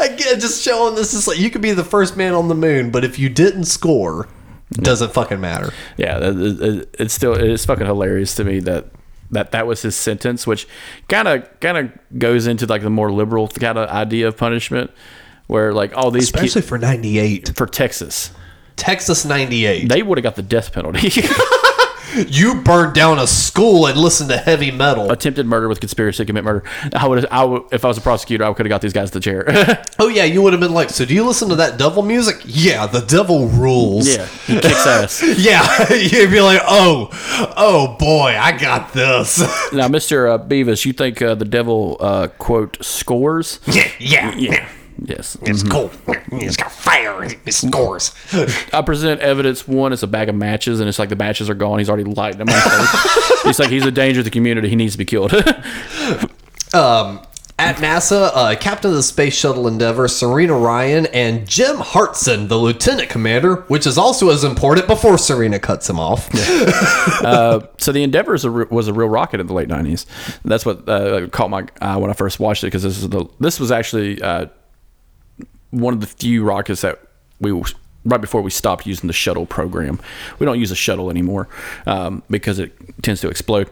[0.00, 2.90] Again, just showing this is like you could be the first man on the moon,
[2.90, 4.28] but if you didn't score,
[4.72, 5.72] doesn't fucking matter.
[5.96, 8.86] Yeah, it- it- it's still it's fucking hilarious to me that
[9.30, 10.66] that that was his sentence, which
[11.08, 14.90] kind of kind of goes into like the more liberal kind of idea of punishment,
[15.46, 18.30] where like all these Especially people for '98, for Texas,
[18.76, 19.88] Texas '98.
[19.88, 21.10] they would have got the death penalty.
[22.28, 25.10] You burned down a school and listened to heavy metal.
[25.10, 26.64] Attempted murder with conspiracy to commit murder.
[26.94, 29.10] I would, I would, if I was a prosecutor, I could have got these guys
[29.10, 29.82] to the chair.
[29.98, 32.36] Oh yeah, you would have been like, so do you listen to that devil music?
[32.44, 34.06] Yeah, the devil rules.
[34.08, 35.22] yeah, he kicks ass.
[35.38, 37.08] Yeah, you'd be like, oh,
[37.56, 39.42] oh boy, I got this.
[39.72, 43.58] Now, Mister uh, Beavis, you think uh, the devil uh, quote scores?
[43.66, 44.68] yeah, yeah, yeah.
[44.98, 45.36] Yes.
[45.42, 45.90] It's cool.
[46.32, 47.28] It's got fire.
[47.44, 48.14] He scores.
[48.72, 49.68] I present evidence.
[49.68, 51.78] One, it's a bag of matches, and it's like the matches are gone.
[51.78, 52.48] He's already lighting them.
[53.44, 54.68] He's like, he's a danger to the community.
[54.68, 55.32] He needs to be killed.
[56.74, 57.20] Um,
[57.58, 62.56] at NASA, uh, Captain of the Space Shuttle Endeavour, Serena Ryan, and Jim Hartson, the
[62.58, 66.30] Lieutenant Commander, which is also as important before Serena cuts him off.
[67.78, 70.04] so the Endeavor is a, re- was a real rocket in the late '90s.
[70.44, 73.24] That's what uh, caught my eye when I first watched it because this is the
[73.40, 74.46] this was actually uh,
[75.80, 77.00] one of the few rockets that
[77.40, 77.62] we
[78.04, 80.00] right before we stopped using the shuttle program.
[80.38, 81.48] We don't use a shuttle anymore
[81.86, 83.68] um, because it tends to explode.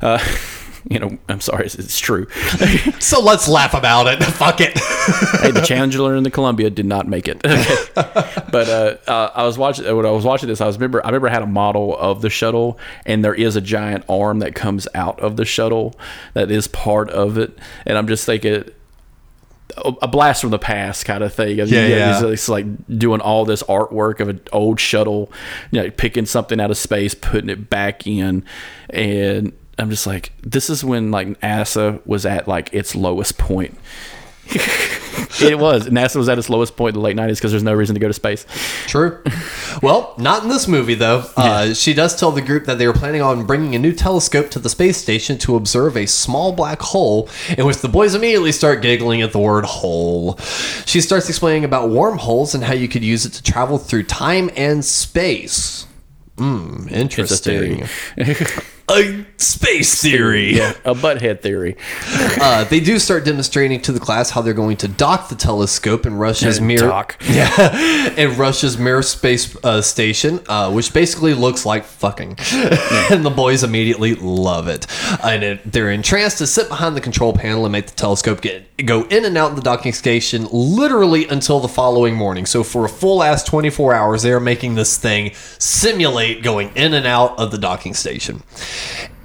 [0.00, 0.18] Uh,
[0.90, 2.26] you know, I'm sorry, it's, it's true.
[3.02, 4.22] So let's laugh about it.
[4.24, 4.78] Fuck it.
[4.78, 7.42] hey, the Challenger and the Columbia did not make it.
[7.42, 10.60] but uh, uh, I was watching when I was watching this.
[10.60, 13.56] I was remember I remember I had a model of the shuttle, and there is
[13.56, 15.94] a giant arm that comes out of the shuttle
[16.34, 18.64] that is part of it, and I'm just thinking.
[19.76, 21.58] A- blast from the past kind of thing.
[21.58, 22.12] Yeah, yeah.
[22.14, 22.66] It's, it's like
[22.98, 25.32] doing all this artwork of an old shuttle,
[25.70, 28.44] you know, picking something out of space, putting it back in,
[28.90, 33.78] and I'm just like, this is when like NASA was at like its lowest point.
[34.54, 35.88] It was.
[35.88, 38.00] NASA was at its lowest point in the late 90s because there's no reason to
[38.00, 38.46] go to space.
[38.86, 39.22] True.
[39.82, 41.24] Well, not in this movie, though.
[41.36, 44.50] Uh, she does tell the group that they were planning on bringing a new telescope
[44.50, 48.52] to the space station to observe a small black hole, in which the boys immediately
[48.52, 50.36] start giggling at the word hole.
[50.86, 54.50] She starts explaining about wormholes and how you could use it to travel through time
[54.56, 55.86] and space.
[56.38, 57.86] Hmm, interesting.
[58.90, 60.58] a space theory.
[60.84, 61.76] A butthead theory.
[62.40, 66.06] Uh, they do start demonstrating to the class how they're going to dock the telescope
[66.06, 66.88] in Russia's mirror.
[66.88, 67.16] Dock.
[67.32, 72.36] Yeah, in Russia's Mir space uh, station, uh, which basically looks like fucking,
[73.10, 74.86] and the boys immediately love it.
[75.24, 78.66] And it, they're entranced to sit behind the control panel and make the telescope get
[78.84, 82.44] go in and out of the docking station literally until the following morning.
[82.44, 86.70] So for a full ass twenty four hours, they are making this thing simulate going
[86.76, 88.42] in and out of the docking station,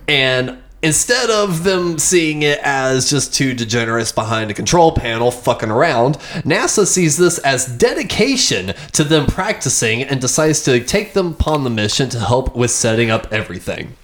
[0.08, 0.62] and.
[0.84, 6.20] Instead of them seeing it as just two degenerates behind a control panel fucking around,
[6.46, 11.72] NASA sees this as dedication to them practicing and decides to take them upon the
[11.72, 13.96] mission to help with setting up everything.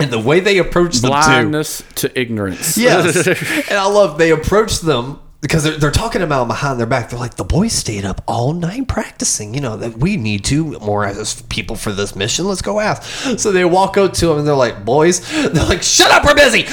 [0.00, 1.16] And the way they approach them too.
[1.16, 2.78] Blindness to ignorance.
[2.78, 3.26] Yes.
[3.68, 7.10] and I love they approach them because they're, they're talking about behind their back.
[7.10, 9.52] They're like, the boys stayed up all night practicing.
[9.52, 12.46] You know, that we need to more as people for this mission.
[12.46, 13.02] Let's go ask.
[13.38, 15.20] So they walk out to them and they're like, boys,
[15.52, 16.62] they're like, shut up, we're busy.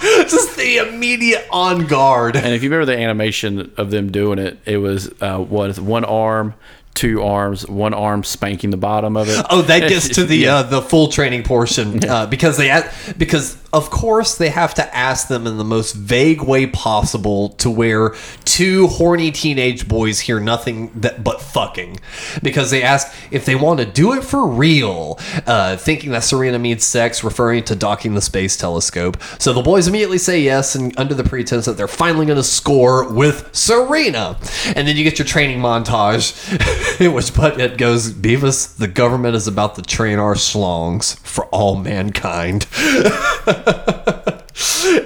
[0.00, 2.34] Just the immediate on guard.
[2.34, 6.04] And if you remember the animation of them doing it, it was uh, what one
[6.04, 6.54] arm,
[6.94, 9.44] two arms, one arm spanking the bottom of it.
[9.50, 10.56] Oh, that gets to the Yeah.
[10.56, 12.82] uh, the full training portion uh, because they
[13.16, 17.70] because of course they have to ask them in the most vague way possible to
[17.70, 21.98] where two horny teenage boys hear nothing that but fucking
[22.42, 26.58] because they ask if they want to do it for real, uh, thinking that Serena
[26.58, 29.16] means sex, referring to docking the space telescope.
[29.38, 32.42] So the boys immediately say yes, and under the pretense that they're finally going to
[32.44, 34.36] score with Serena,
[34.76, 36.32] and then you get your training montage,
[37.00, 41.76] in which Butthead goes, "Beavis, the government is about to train our schlongs for all
[41.76, 42.66] mankind."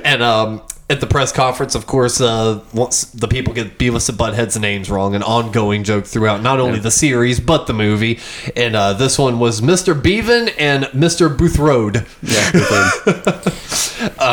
[0.04, 4.16] and um, at the press conference, of course, uh, once the people get Beavis and
[4.16, 8.20] Butthead's names wrong, an ongoing joke throughout not only the series but the movie.
[8.54, 10.00] And uh, this one was Mr.
[10.00, 11.34] Beaven and Mr.
[11.34, 12.06] Boothroyd.
[12.22, 12.52] Yeah,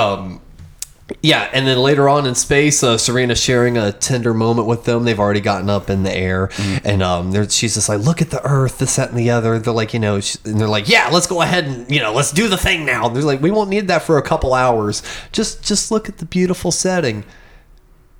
[1.25, 5.05] Yeah, and then later on in space, uh, Serena sharing a tender moment with them.
[5.05, 6.49] They've already gotten up in the air,
[6.83, 9.57] and um, they're, she's just like, "Look at the Earth, this, that, and the other."
[9.57, 12.11] They're like, you know, sh- and they're like, "Yeah, let's go ahead and you know,
[12.13, 15.01] let's do the thing now." They're like, "We won't need that for a couple hours.
[15.31, 17.23] Just, just look at the beautiful setting."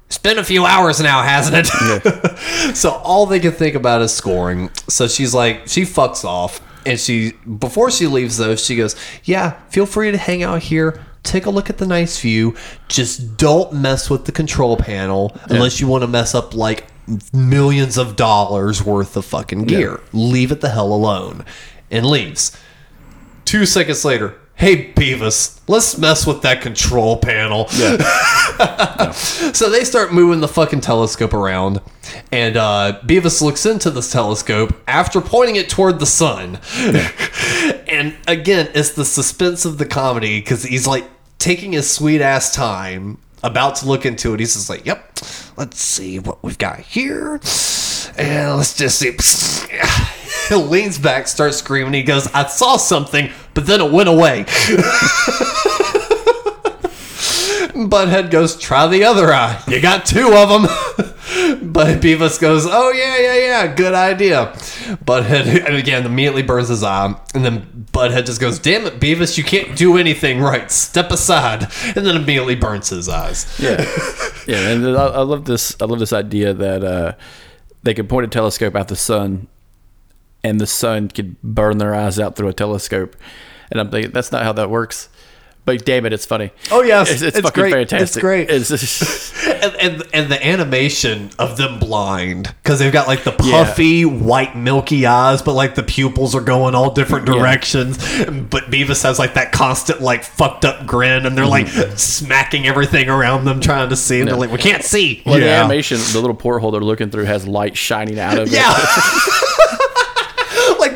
[0.08, 2.38] It's been a few hours now, hasn't it?
[2.76, 4.70] so all they can think about is scoring.
[4.88, 6.62] So she's like, she fucks off.
[6.86, 11.04] And she, before she leaves though, she goes, Yeah, feel free to hang out here.
[11.24, 12.56] Take a look at the nice view.
[12.88, 16.86] Just don't mess with the control panel unless you want to mess up like
[17.34, 20.02] millions of dollars worth of fucking gear.
[20.14, 21.46] Leave it the hell alone.
[21.90, 22.58] And leaves.
[23.46, 27.70] Two seconds later, hey Beavis, let's mess with that control panel.
[27.78, 29.12] Yeah.
[29.12, 31.82] So they start moving the fucking telescope around,
[32.32, 36.60] and uh, Beavis looks into this telescope after pointing it toward the sun.
[37.88, 41.06] and again, it's the suspense of the comedy because he's like
[41.44, 44.40] taking his sweet ass time, about to look into it.
[44.40, 45.20] He's just like, "Yep,
[45.58, 47.34] let's see what we've got here,
[48.18, 49.12] and let's just see."
[50.48, 51.94] He leans back, starts screaming.
[51.94, 54.46] He goes, "I saw something, but then it went away."
[57.74, 59.62] Butthead goes, try the other eye.
[59.68, 60.62] You got two of them.
[61.72, 64.54] but Beavis goes, oh, yeah, yeah, yeah, good idea.
[65.06, 67.16] Butthead, and again, immediately burns his eye.
[67.34, 70.70] And then Butthead just goes, damn it, Beavis, you can't do anything right.
[70.70, 71.68] Step aside.
[71.96, 73.48] And then immediately burns his eyes.
[73.60, 73.84] Yeah,
[74.48, 75.76] yeah, and I, love this.
[75.82, 77.14] I love this idea that uh,
[77.82, 79.48] they could point a telescope at the sun,
[80.44, 83.16] and the sun could burn their eyes out through a telescope.
[83.72, 85.10] And I'm thinking that's not how that works.
[85.66, 86.52] But damn it, it's funny.
[86.72, 87.94] Oh, yes, it's, it's it's fucking great.
[87.94, 88.50] It's great.
[88.50, 89.34] It's just-
[89.64, 93.64] and, and and the animation of them blind because they've got like the Yeah.
[93.64, 99.04] puffy white milky eyes but like the pupils are going all different directions but beavis
[99.04, 101.96] has like that constant like fucked up grin and they're like mm-hmm.
[101.96, 105.50] smacking everything around them trying to see and they're like we can't see well, the
[105.50, 108.54] animation, the little porthole they're looking through has light shining out of it.
[108.54, 109.80] yeah like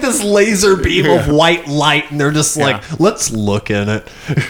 [0.08, 4.08] this laser beam of white light and they're just like let's look in it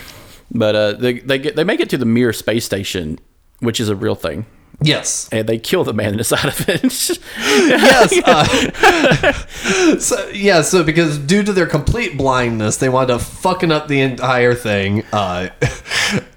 [0.52, 3.20] But uh, they they get they make it to the Mir space station,
[3.60, 4.46] which is a real thing,
[4.82, 6.84] yes and they kill the man inside of it.
[7.38, 8.18] yes.
[8.24, 13.88] Uh, so yeah, so because due to their complete blindness, they wind up fucking up
[13.88, 15.04] the entire thing.
[15.12, 15.50] Uh,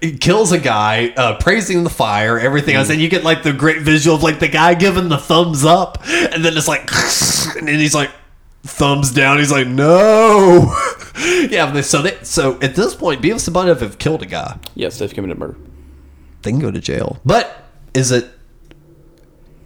[0.01, 3.53] it kills a guy, uh, praising the fire, everything else, and you get like the
[3.53, 6.89] great visual of like the guy giving the thumbs up, and then it's like,
[7.55, 8.11] and then he's like.
[8.63, 9.39] Thumbs down.
[9.39, 10.75] He's like, no.
[11.49, 11.81] yeah.
[11.81, 14.57] So they, so at this point, Beavis and Butthead have killed a guy.
[14.75, 15.57] yes, they've committed murder.
[16.43, 17.19] They can go to jail.
[17.25, 18.27] But is it?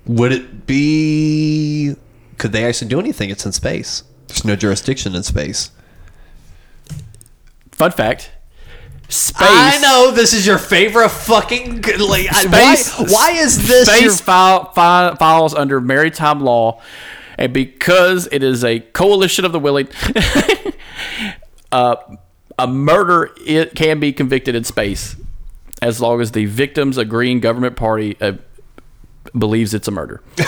[0.06, 1.96] Would it be?
[2.38, 3.30] Could they actually do anything?
[3.30, 4.04] It's in space.
[4.28, 5.72] There's no jurisdiction in space.
[7.72, 8.32] Fun fact:
[9.10, 9.38] space.
[9.42, 12.28] I know this is your favorite fucking like.
[12.32, 14.14] I- Why, Space- why is this space your?
[14.14, 16.82] file, fi- files under maritime law,
[17.38, 19.88] and because it is a coalition of the willing,
[21.72, 21.96] uh,
[22.58, 25.16] a murder it can be convicted in space
[25.82, 28.34] as long as the victim's agreeing government party uh,
[29.38, 30.22] believes it's a murder.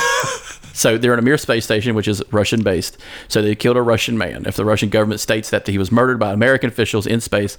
[0.78, 3.00] So they're in a Mir space station, which is Russian based.
[3.30, 4.46] So they killed a Russian man.
[4.46, 7.58] If the Russian government states that he was murdered by American officials in space,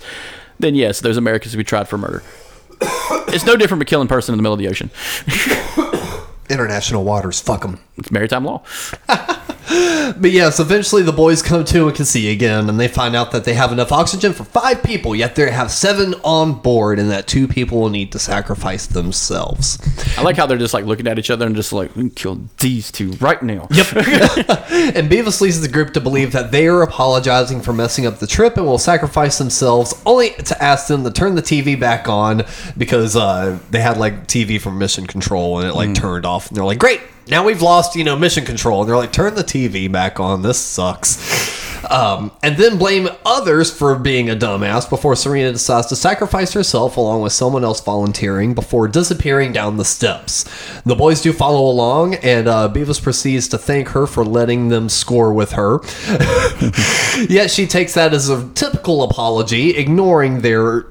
[0.60, 2.22] then yes, those Americans will be tried for murder.
[2.80, 4.88] it's no different from killing a person in the middle of the ocean.
[6.50, 7.40] International waters.
[7.40, 7.78] Fuck them.
[7.96, 8.62] It's maritime law.
[9.68, 13.30] But yes, eventually the boys come to and can see again, and they find out
[13.32, 17.10] that they have enough oxygen for five people, yet they have seven on board, and
[17.10, 19.78] that two people will need to sacrifice themselves.
[20.16, 22.10] I like how they're just like looking at each other and just like, we can
[22.10, 23.68] kill these two right now.
[23.70, 23.86] Yep.
[23.96, 28.26] and Beavis leads the group to believe that they are apologizing for messing up the
[28.26, 32.44] trip and will sacrifice themselves, only to ask them to turn the TV back on
[32.76, 36.48] because uh, they had like TV from Mission Control and it like turned off.
[36.48, 37.00] And they're like, "Great,
[37.30, 40.42] now we've lost you know Mission Control." And they're like, "Turn the TV back on.
[40.42, 41.58] This sucks."
[41.90, 46.96] Um, and then blame others for being a dumbass before Serena decides to sacrifice herself
[46.96, 50.44] along with someone else volunteering before disappearing down the steps.
[50.82, 54.88] The boys do follow along, and uh, Beavis proceeds to thank her for letting them
[54.88, 55.80] score with her.
[57.28, 60.86] Yet she takes that as a typical apology, ignoring their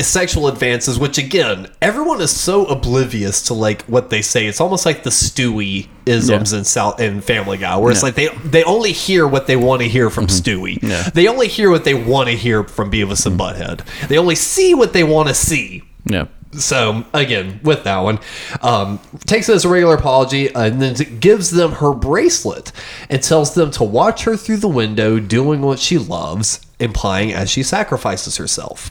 [0.00, 4.46] sexual advances which again everyone is so oblivious to like what they say.
[4.46, 8.28] It's almost like the stewie isms in south in family guy where it's like they
[8.44, 10.80] they only hear what they want to hear from stewie.
[11.12, 13.86] They only hear what they want to hear from beavis and butthead.
[14.08, 15.82] They only see what they want to see.
[16.04, 16.26] Yeah.
[16.52, 18.18] so again, with that one,
[18.60, 22.72] um, takes it as a regular apology and then gives them her bracelet
[23.08, 27.50] and tells them to watch her through the window doing what she loves, implying as
[27.50, 28.90] she sacrifices herself.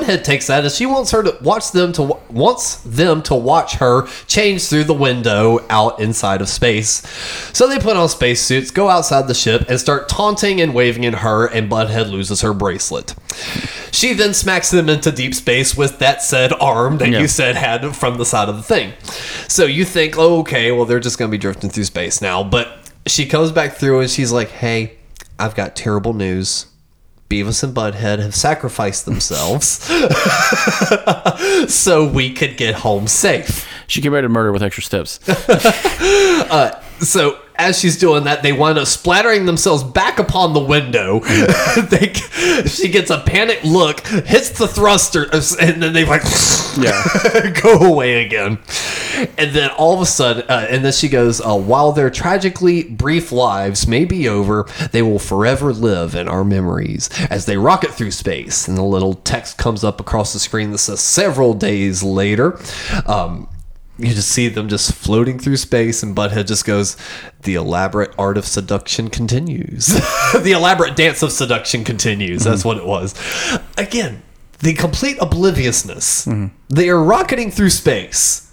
[0.00, 3.76] Butthead takes that as she wants her to watch them to wants them to watch
[3.76, 7.02] her change through the window out inside of space.
[7.52, 11.14] So they put on spacesuits, go outside the ship, and start taunting and waving at
[11.16, 11.46] her.
[11.46, 13.14] And Butthead loses her bracelet.
[13.90, 17.20] She then smacks them into deep space with that said arm that Yeah.
[17.20, 18.92] you said had from the side of the thing.
[19.48, 22.42] So you think, oh, okay, well they're just gonna be drifting through space now.
[22.44, 22.68] But
[23.06, 24.92] she comes back through and she's like, hey,
[25.38, 26.66] I've got terrible news.
[27.28, 29.66] Beavis and Butthead have sacrificed themselves
[31.72, 33.66] so we could get home safe.
[33.88, 35.20] She committed murder with extra steps.
[36.48, 41.20] Uh, So as she's doing that, they wind up splattering themselves back upon the window.
[41.90, 42.12] they,
[42.66, 46.22] she gets a panicked look, hits the thruster, and then they like
[46.78, 47.50] Yeah.
[47.62, 48.58] go away again.
[49.38, 52.82] And then all of a sudden, uh, and then she goes, uh, "While their tragically
[52.82, 57.92] brief lives may be over, they will forever live in our memories as they rocket
[57.92, 62.02] through space." And the little text comes up across the screen that says, "Several days
[62.02, 62.58] later."
[63.06, 63.48] Um,
[63.98, 66.96] you just see them just floating through space, and Butthead just goes,
[67.42, 69.86] "The elaborate art of seduction continues.
[70.42, 73.14] the elaborate dance of seduction continues." That's what it was.
[73.78, 74.22] Again,
[74.58, 76.26] the complete obliviousness.
[76.26, 76.54] Mm-hmm.
[76.68, 78.52] They are rocketing through space,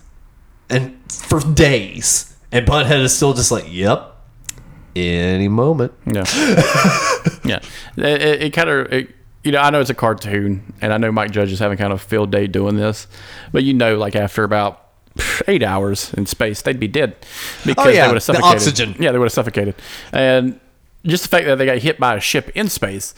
[0.69, 4.15] and for days, and Butthead is still just like, "Yep,
[4.95, 6.23] any moment." Yeah,
[7.43, 7.59] yeah.
[7.97, 8.93] It, it, it kind of,
[9.43, 11.91] you know, I know it's a cartoon, and I know Mike Judge is having kind
[11.91, 13.07] of a field day doing this,
[13.51, 14.82] but you know, like after about
[15.47, 17.15] eight hours in space, they'd be dead
[17.65, 18.51] because Oh, yeah, they would have suffocated.
[18.51, 18.95] the oxygen.
[18.99, 19.75] Yeah, they would have suffocated,
[20.11, 20.59] and
[21.05, 23.13] just the fact that they got hit by a ship in space,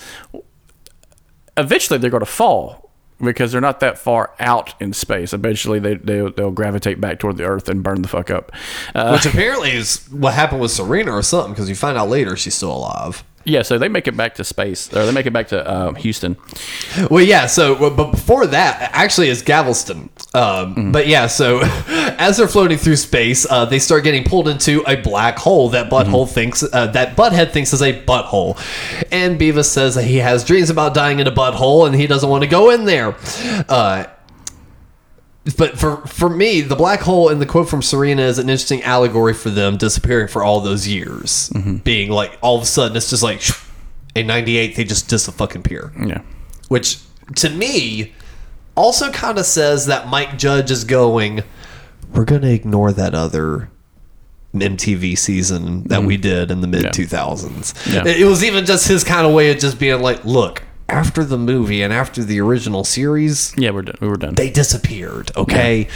[1.58, 2.82] eventually they're going to fall.
[3.22, 5.32] Because they're not that far out in space.
[5.32, 8.52] Eventually, they, they'll, they'll gravitate back toward the Earth and burn the fuck up.
[8.94, 12.36] Uh, Which apparently is what happened with Serena or something, because you find out later
[12.36, 13.24] she's still alive.
[13.46, 15.94] Yeah, so they make it back to space, or they make it back to uh,
[15.94, 16.36] Houston.
[17.10, 17.46] Well, yeah.
[17.46, 20.10] So, but before that, actually, it's Galveston.
[20.34, 21.62] Um, But yeah, so
[22.18, 25.90] as they're floating through space, uh, they start getting pulled into a black hole that
[25.90, 28.58] Butthole thinks uh, that Butthead thinks is a butthole,
[29.12, 32.30] and Beavis says that he has dreams about dying in a butthole and he doesn't
[32.30, 33.16] want to go in there.
[35.58, 38.82] But for for me, the black hole in the quote from Serena is an interesting
[38.84, 41.78] allegory for them disappearing for all those years, mm-hmm.
[41.78, 43.42] being like all of a sudden it's just like
[44.16, 46.22] in '98 they just dis fucking appear Yeah.
[46.68, 47.00] which
[47.36, 48.14] to me
[48.76, 51.44] also kind of says that Mike Judge is going,
[52.14, 53.70] we're going to ignore that other
[54.54, 56.22] MTV season that we mm-hmm.
[56.22, 57.94] did in the mid 2000s.
[57.94, 58.06] Yeah.
[58.06, 61.38] It was even just his kind of way of just being like, look, after the
[61.38, 63.96] movie and after the original series, Yeah, we're done.
[64.02, 64.36] We were done.
[64.36, 65.88] they disappeared, okay?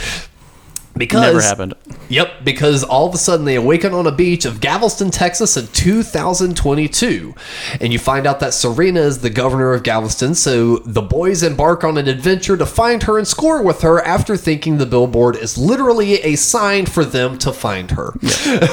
[1.00, 1.74] Because Never happened.
[2.10, 5.66] Yep, because all of a sudden they awaken on a beach of Galveston, Texas in
[5.68, 7.34] 2022.
[7.80, 11.84] And you find out that Serena is the governor of Galveston, so the boys embark
[11.84, 15.56] on an adventure to find her and score with her after thinking the billboard is
[15.56, 18.12] literally a sign for them to find her.
[18.20, 18.68] Yeah.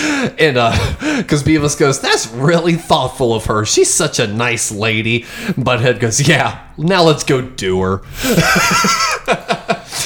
[0.38, 3.66] and uh because Beavis goes, That's really thoughtful of her.
[3.66, 5.24] She's such a nice lady.
[5.58, 8.00] Butthead goes, Yeah, now let's go do her.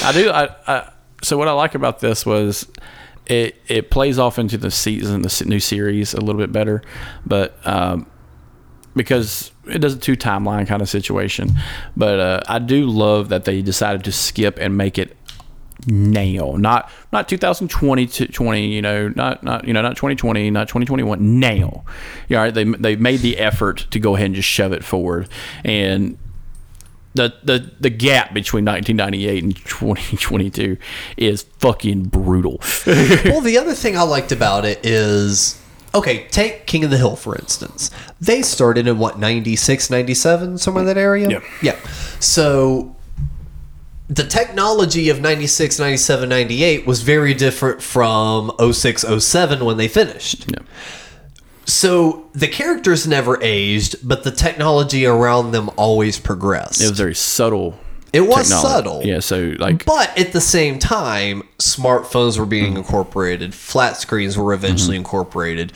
[0.03, 0.29] I do.
[0.29, 0.91] I, I
[1.25, 2.67] so what I like about this was
[3.25, 6.83] it it plays off into the season, the new series a little bit better,
[7.25, 8.05] but um,
[8.95, 11.51] because it does a two timeline kind of situation.
[11.97, 15.17] But uh, I do love that they decided to skip and make it
[15.87, 20.67] now, not not 2020 to 20, you know, not not you know, not 2020, not
[20.67, 21.39] 2021.
[21.39, 21.83] Now,
[22.29, 25.27] you know, they they made the effort to go ahead and just shove it forward
[25.63, 26.17] and
[27.15, 30.77] the, the the gap between 1998 and 2022
[31.17, 32.61] is fucking brutal.
[32.85, 35.61] well, the other thing I liked about it is
[35.93, 37.89] okay, take King of the Hill for instance.
[38.19, 41.29] They started in what 96, 97, somewhere in that area?
[41.29, 41.39] Yeah.
[41.61, 41.79] Yeah.
[42.19, 42.95] So
[44.09, 50.51] the technology of 96, 97, 98 was very different from 06, 07 when they finished.
[50.51, 50.59] Yeah.
[51.65, 56.81] So the characters never aged, but the technology around them always progressed.
[56.81, 57.77] It was very subtle.
[58.13, 58.67] It was technology.
[58.67, 59.03] subtle.
[59.03, 62.77] Yeah, so like But at the same time, smartphones were being mm.
[62.77, 65.01] incorporated, flat screens were eventually mm-hmm.
[65.01, 65.73] incorporated.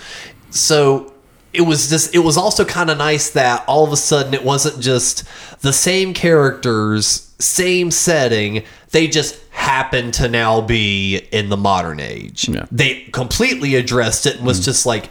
[0.49, 1.11] So
[1.51, 4.43] it was just it was also kind of nice that all of a sudden it
[4.43, 5.23] wasn't just
[5.61, 12.47] the same characters, same setting, they just happened to now be in the modern age.
[12.47, 12.65] Yeah.
[12.71, 14.65] They completely addressed it and was mm.
[14.65, 15.09] just like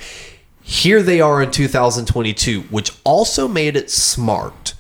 [0.71, 4.75] here they are in 2022 which also made it smart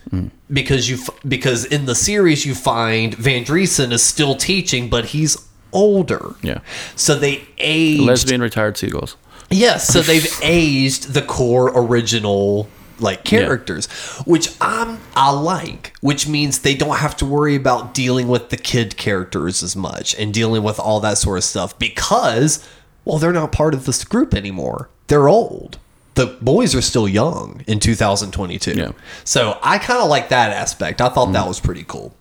[0.52, 5.36] because you because in the series you find Van Driessen is still teaching but he's
[5.72, 6.58] older Yeah.
[6.94, 9.16] so they aged lesbian retired seagulls.
[9.50, 12.68] yes so they've aged the core original
[13.00, 13.86] like characters
[14.26, 18.56] which I'm I like which means they don't have to worry about dealing with the
[18.58, 22.62] kid characters as much and dealing with all that sort of stuff because
[23.06, 25.78] well they're not part of this group anymore they're old.
[26.14, 28.92] The boys are still young in 2022 Yeah.
[29.24, 31.00] so I kind of like that aspect.
[31.00, 32.12] I thought that was pretty cool.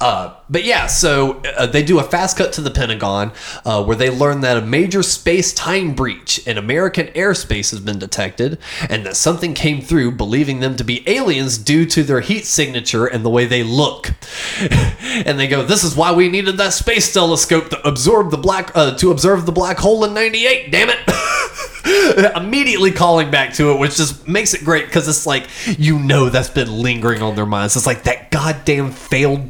[0.00, 3.30] Uh, but yeah, so uh, they do a fast cut to the Pentagon
[3.64, 8.00] uh, where they learn that a major space time breach in American airspace has been
[8.00, 12.46] detected and that something came through, believing them to be aliens due to their heat
[12.46, 14.12] signature and the way they look.
[14.60, 18.72] and they go, "This is why we needed that space telescope to absorb the black
[18.74, 20.72] uh, to observe the black hole in '98.
[20.72, 25.48] Damn it!" Immediately calling back to it, which just makes it great because it's like
[25.78, 27.76] you know that's been lingering on their minds.
[27.76, 29.48] It's like that goddamn failed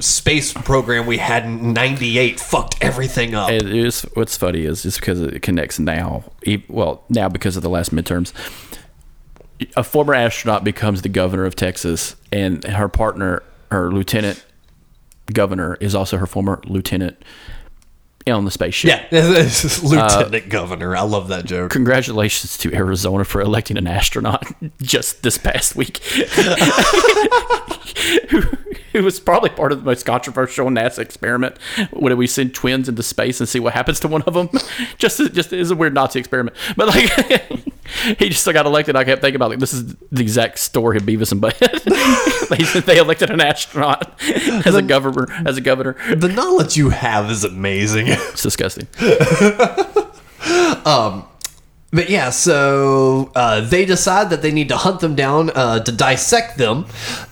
[0.00, 3.50] space program we had in '98 fucked everything up.
[3.50, 6.24] It is what's funny is just because it connects now.
[6.68, 8.32] Well, now because of the last midterms,
[9.76, 14.44] a former astronaut becomes the governor of Texas, and her partner, her lieutenant
[15.32, 17.22] governor, is also her former lieutenant
[18.30, 19.08] on the spaceship.
[19.10, 19.20] Yeah,
[19.82, 20.96] Lieutenant uh, Governor.
[20.96, 21.70] I love that joke.
[21.70, 24.44] Congratulations to Arizona for electing an astronaut
[24.82, 25.98] just this past week.
[28.30, 28.40] who,
[28.92, 31.56] who was probably part of the most controversial NASA experiment.
[31.90, 34.50] When we send twins into space and see what happens to one of them,
[34.98, 36.56] just just is a weird Nazi experiment.
[36.76, 37.10] But like,
[38.18, 38.96] he just got elected.
[38.96, 41.82] I kept thinking about like this is the exact story of Beavis and Butthead.
[42.48, 44.20] they, they elected an astronaut
[44.66, 45.26] as a governor.
[45.46, 48.08] As a governor, The knowledge you have is amazing.
[48.20, 48.86] It's disgusting.
[51.94, 55.92] But yeah, so uh, they decide that they need to hunt them down uh, to
[55.92, 56.86] dissect them.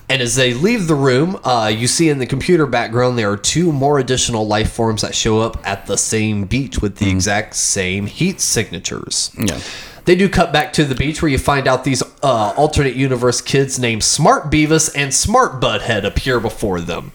[0.07, 3.37] And as they leave the room, uh, you see in the computer background there are
[3.37, 7.55] two more additional life forms that show up at the same beach with the exact
[7.55, 9.35] same heat signatures.
[9.35, 9.59] Yeah.
[10.05, 13.41] They do cut back to the beach where you find out these uh, alternate universe
[13.41, 17.11] kids named Smart Beavis and Smart Butthead appear before them,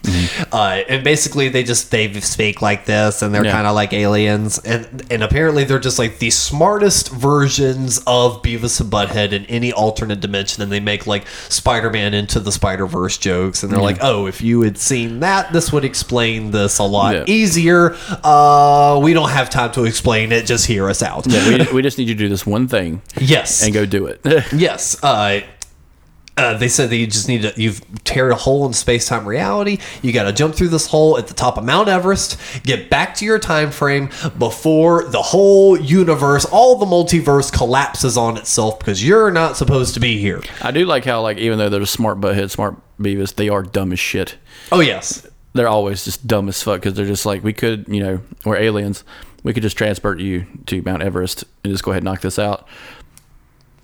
[0.52, 3.52] uh, and basically they just they speak like this, and they're Yeah.
[3.52, 8.80] kind of like aliens, and and apparently they're just like the smartest versions of Beavis
[8.80, 12.86] and Butthead in any alternate dimension, and they make like Spider Man into the Spider
[12.86, 16.78] Verse jokes, and they're like, oh, if you had seen that, this would explain this
[16.78, 17.24] a lot Yeah.
[17.26, 17.96] easier.
[18.24, 21.26] Uh, we don't have time to explain it; just hear us out.
[21.26, 22.85] Yeah, we, we just need you to do this one thing
[23.18, 24.20] Yes, and go do it.
[24.52, 25.02] Yes.
[25.02, 25.40] Uh,
[26.38, 29.26] uh, they said that you just need to you've teared a hole in space time
[29.26, 29.78] reality.
[30.02, 33.14] You got to jump through this hole at the top of Mount Everest, get back
[33.16, 39.02] to your time frame before the whole universe, all the multiverse collapses on itself because
[39.02, 40.42] you're not supposed to be here.
[40.60, 43.92] I do like how like even though they're smart butthead, smart Beavis, they are dumb
[43.92, 44.36] as shit.
[44.72, 45.26] Oh yes.
[45.54, 48.56] They're always just dumb as fuck because they're just like we could, you know, we're
[48.56, 49.04] aliens.
[49.46, 52.36] We could just transport you to Mount Everest and just go ahead and knock this
[52.36, 52.66] out.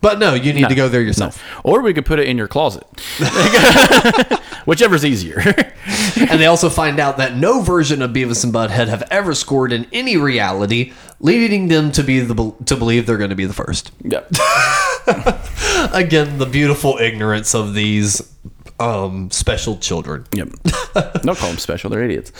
[0.01, 1.41] But no, you need to go there yourself.
[1.63, 2.83] Or we could put it in your closet.
[4.65, 5.39] Whichever's easier.
[6.17, 9.71] and they also find out that no version of Beavis and Butthead have ever scored
[9.71, 13.55] in any reality, leading them to be the to believe they're going to be the
[13.55, 13.93] first.
[14.03, 14.29] yep.
[15.95, 18.21] Again, the beautiful ignorance of these
[18.83, 20.27] um, special children.
[20.33, 20.49] Yep.
[21.23, 21.89] Don't call them special.
[21.91, 22.33] They're idiots.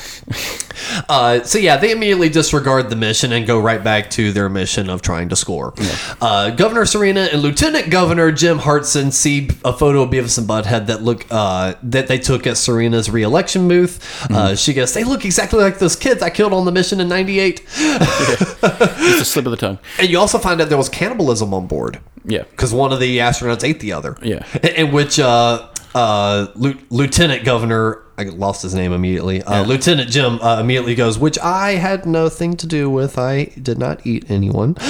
[1.09, 4.91] Uh, so yeah, they immediately disregard the mission and go right back to their mission
[4.91, 5.73] of trying to score.
[6.21, 10.87] Uh, Governor Serena and Lieutenant Governor Jim Hartson see a photo of Beavis and Butthead
[10.87, 14.27] that look uh, that they took at Serena's re-election booth.
[14.31, 17.09] Uh, she goes, "They look exactly like those kids I killed on the mission in
[17.09, 19.79] '98." It's a slip of the tongue.
[19.99, 22.43] And you also find out there was cannibalism on board Yeah.
[22.43, 24.17] because one of the astronauts ate the other.
[24.23, 24.45] Yeah.
[24.77, 29.43] In which uh, uh, Lieu- Lieutenant Governor, I lost his name immediately.
[29.43, 33.19] Uh, Lieutenant Jim uh, immediately goes, which I had nothing to do with.
[33.19, 34.77] I did not eat anyone.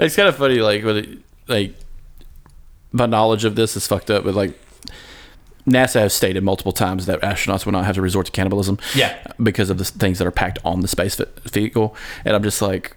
[0.00, 1.18] It's kind of funny, like, with it,
[1.48, 1.74] like,
[2.92, 4.56] my knowledge of this is fucked up, but like,
[5.66, 8.78] NASA has stated multiple times that astronauts will not have to resort to cannibalism.
[8.94, 9.16] Yeah.
[9.42, 12.96] Because of the things that are packed on the space vehicle, and I'm just like,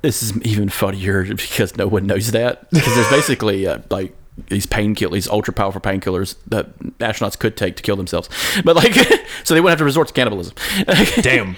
[0.00, 4.14] this is even funnier because no one knows that because there's basically uh, like
[4.48, 8.28] these painkillers, these ultra powerful painkillers that astronauts could take to kill themselves,
[8.64, 8.94] but like,
[9.44, 10.54] so they wouldn't have to resort to cannibalism.
[11.22, 11.56] Damn.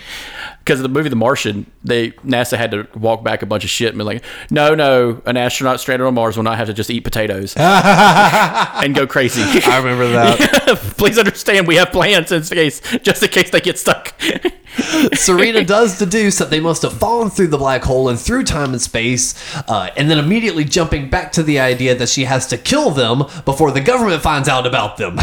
[0.64, 3.70] Because of the movie The Martian, they NASA had to walk back a bunch of
[3.70, 6.74] shit and be like, "No, no, an astronaut stranded on Mars will not have to
[6.74, 10.78] just eat potatoes and go crazy." I remember that.
[10.96, 14.14] Please understand, we have plans in case, just in case they get stuck.
[15.14, 18.72] Serena does deduce that they must have fallen through the black hole and through time
[18.72, 19.34] and space,
[19.68, 23.24] uh, and then immediately jumping back to the idea that she has to kill them
[23.44, 25.18] before the government finds out about them.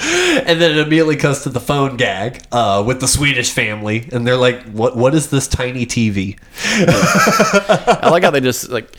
[0.00, 4.26] and then it immediately cuts to the phone gag uh, with the Swedish family, and
[4.26, 4.96] they're like, "What?
[4.96, 6.38] What is this tiny TV?"
[8.02, 8.90] I like how they just like,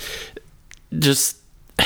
[0.97, 1.37] just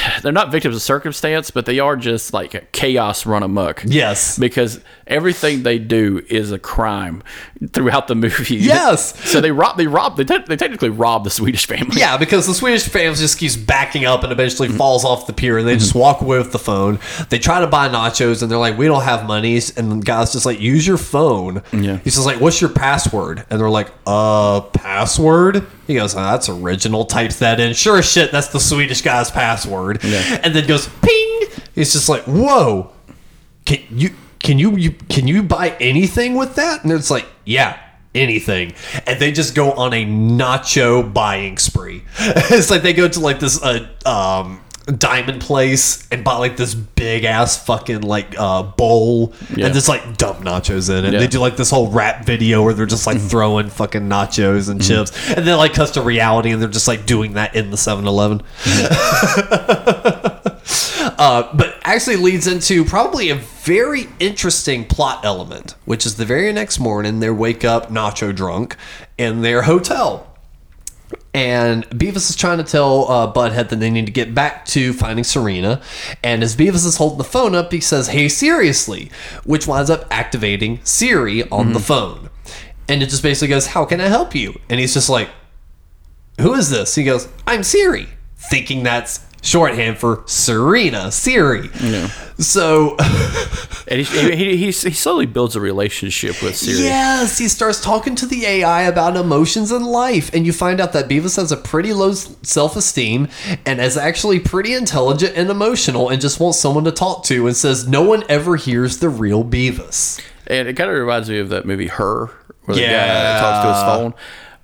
[0.21, 3.83] they're not victims of circumstance, but they are just like chaos run amok.
[3.85, 4.37] Yes.
[4.37, 7.23] because everything they do is a crime
[7.71, 8.55] throughout the movie.
[8.55, 9.19] Yes.
[9.31, 11.99] so they rob, they rob, they, te- they technically rob the Swedish family.
[11.99, 15.57] Yeah, because the Swedish family just keeps backing up and eventually falls off the pier,
[15.57, 16.99] and they just walk away with the phone.
[17.29, 20.31] They try to buy nachos, and they're like, "We don't have money." And the guy's
[20.31, 21.97] just like, "Use your phone." Yeah.
[22.03, 26.47] He's just like, "What's your password?" And they're like, "Uh, password." He goes, oh, "That's
[26.49, 27.73] original." Types that in.
[27.73, 29.82] Sure shit, that's the Swedish guy's password.
[29.91, 30.41] Yeah.
[30.43, 31.41] And then goes, "Ping."
[31.75, 32.91] It's just like, "Whoa."
[33.65, 34.09] Can you
[34.43, 36.84] can you, you can you buy anything with that?
[36.84, 37.79] And it's like, yeah,
[38.13, 38.73] anything.
[39.07, 42.03] And they just go on a nacho buying spree.
[42.19, 46.75] it's like they go to like this uh, um diamond place and buy like this
[46.75, 49.65] big ass fucking like uh bowl Yeah.
[49.67, 51.13] and just like dump nachos in it.
[51.13, 51.19] Yeah.
[51.19, 54.84] They do like this whole rap video where they're just like throwing fucking nachos and
[54.84, 57.77] chips and then like cuts to reality and they're just like doing that in the
[57.77, 58.41] 7-Eleven.
[61.15, 66.51] Uh, but actually leads into probably a very interesting plot element, which is the very
[66.51, 68.75] next morning they wake up nacho drunk
[69.17, 70.32] in their hotel.
[71.34, 74.93] And Beavis is trying to tell uh, Butthead that they need to get back to
[74.93, 75.81] finding Serena.
[76.23, 79.09] And as Beavis is holding the phone up, he says, Hey, seriously,
[79.43, 82.29] which winds up activating Siri on the phone.
[82.88, 84.59] And it just basically goes, How can I help you?
[84.69, 85.29] And he's just like,
[86.39, 86.93] Who is this?
[86.93, 91.69] He goes, I'm Siri, thinking that's shorthand for Serena, Siri.
[92.39, 92.97] So,
[93.85, 96.79] And he, he, he, he slowly builds a relationship with Siri.
[96.85, 100.33] yes, he starts talking to the AI about emotions and life.
[100.33, 103.27] And you find out that Beavis has a pretty low self esteem
[103.65, 107.55] and is actually pretty intelligent and emotional and just wants someone to talk to and
[107.55, 110.19] says, No one ever hears the real Beavis.
[110.47, 112.27] And it kind of reminds me of that movie Her,
[112.65, 114.13] where the guy talks to his phone.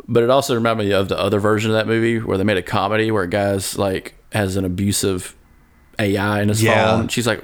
[0.07, 2.57] But it also reminded me of the other version of that movie where they made
[2.57, 5.35] a comedy where guy's like has an abusive
[5.97, 6.95] AI in his Yeah.
[6.97, 7.07] phone.
[7.07, 7.43] She's like,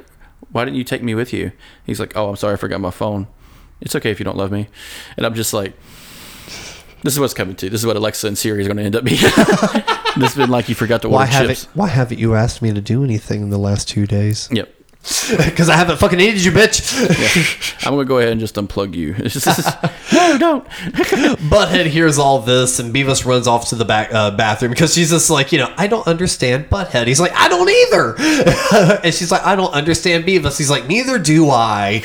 [0.51, 1.51] "Why didn't you take me with you?"
[1.85, 3.27] He's like, "Oh, I'm sorry, I forgot my phone.
[3.81, 4.67] It's okay if you don't love me."
[5.17, 5.73] And I'm just like,
[7.03, 7.69] "This is what's coming to.
[7.69, 9.19] This is what Alexa and Siri is going to end up being."
[10.15, 11.67] this has been like you forgot to order chips.
[11.73, 14.47] why haven't you asked me to do anything in the last two days?
[14.51, 14.73] Yep.
[15.45, 17.85] Because I haven't fucking needed you, bitch.
[17.85, 19.13] I'm gonna go ahead and just unplug you.
[19.13, 19.45] Just,
[20.13, 20.67] no, don't.
[21.49, 25.11] Butthead hears all this, and Beavis runs off to the back uh, bathroom because she's
[25.11, 27.07] just like, you know, I don't understand Butthead.
[27.07, 28.15] He's like, I don't either.
[29.03, 30.57] and she's like, I don't understand Beavis.
[30.57, 32.01] He's like, neither do I.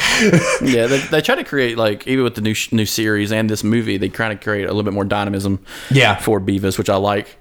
[0.62, 3.48] Yeah, they, they try to create like even with the new sh- new series and
[3.48, 5.64] this movie, they try to create a little bit more dynamism.
[5.90, 6.16] Yeah.
[6.16, 7.36] for Beavis, which I like.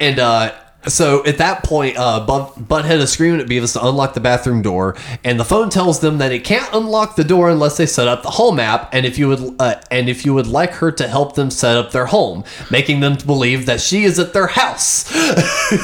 [0.00, 0.52] And uh,
[0.86, 4.62] so at that point, uh, Butt- Butthead is screaming at Beavis to unlock the bathroom
[4.62, 8.08] door, and the phone tells them that it can't unlock the door unless they set
[8.08, 8.88] up the home app.
[8.92, 11.76] And if you would, uh, and if you would like her to help them set
[11.76, 15.10] up their home, making them believe that she is at their house.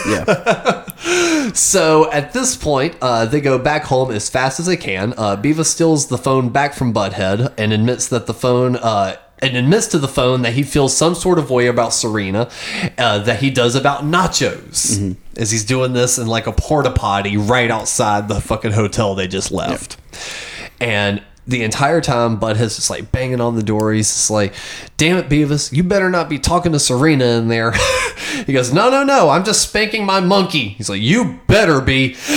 [0.06, 0.84] Yeah,
[1.54, 5.14] So at this point, uh, they go back home as fast as they can.
[5.16, 8.76] Uh, Beavis steals the phone back from Butthead and admits that the phone.
[9.42, 12.50] And admits to the phone that he feels some sort of way about Serena
[12.98, 17.38] uh, that he does about nachos as he's doing this in like a porta potty
[17.38, 19.96] right outside the fucking hotel they just left.
[20.78, 23.92] And the entire time, Bud has just like banging on the door.
[23.92, 24.54] He's just like,
[24.96, 27.72] damn it, Beavis, you better not be talking to Serena in there.
[28.46, 30.68] he goes, no, no, no, I'm just spanking my monkey.
[30.68, 32.14] He's like, you better be.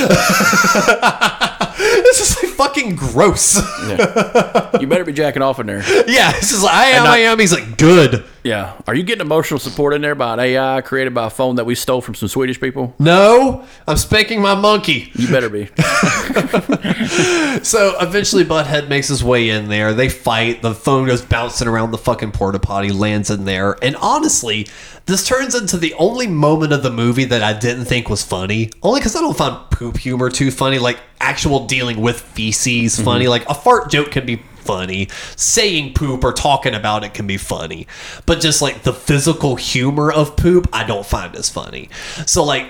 [2.54, 3.56] this is like fucking gross.
[4.82, 5.84] you better be jacking off in there.
[6.08, 7.40] yeah, this is like, I am, not- I am.
[7.40, 8.24] He's like, good.
[8.44, 11.56] Yeah, are you getting emotional support in there by an AI created by a phone
[11.56, 12.94] that we stole from some Swedish people?
[13.00, 15.12] No, I'm spanking my monkey.
[15.16, 15.70] You better be.
[17.64, 19.94] So eventually, Butthead makes his way in there.
[19.94, 20.62] They fight.
[20.62, 23.78] The phone goes bouncing around the fucking porta potty, lands in there.
[23.82, 24.68] And honestly,
[25.06, 28.70] this turns into the only moment of the movie that I didn't think was funny.
[28.82, 30.80] Only because I don't find poop humor too funny.
[30.80, 33.04] Like actual dealing with feces mm-hmm.
[33.04, 33.28] funny.
[33.28, 35.10] Like a fart joke can be funny.
[35.36, 37.88] Saying poop or talking about it can be funny.
[38.26, 41.90] But just like the physical humor of poop, I don't find as funny.
[42.26, 42.70] So like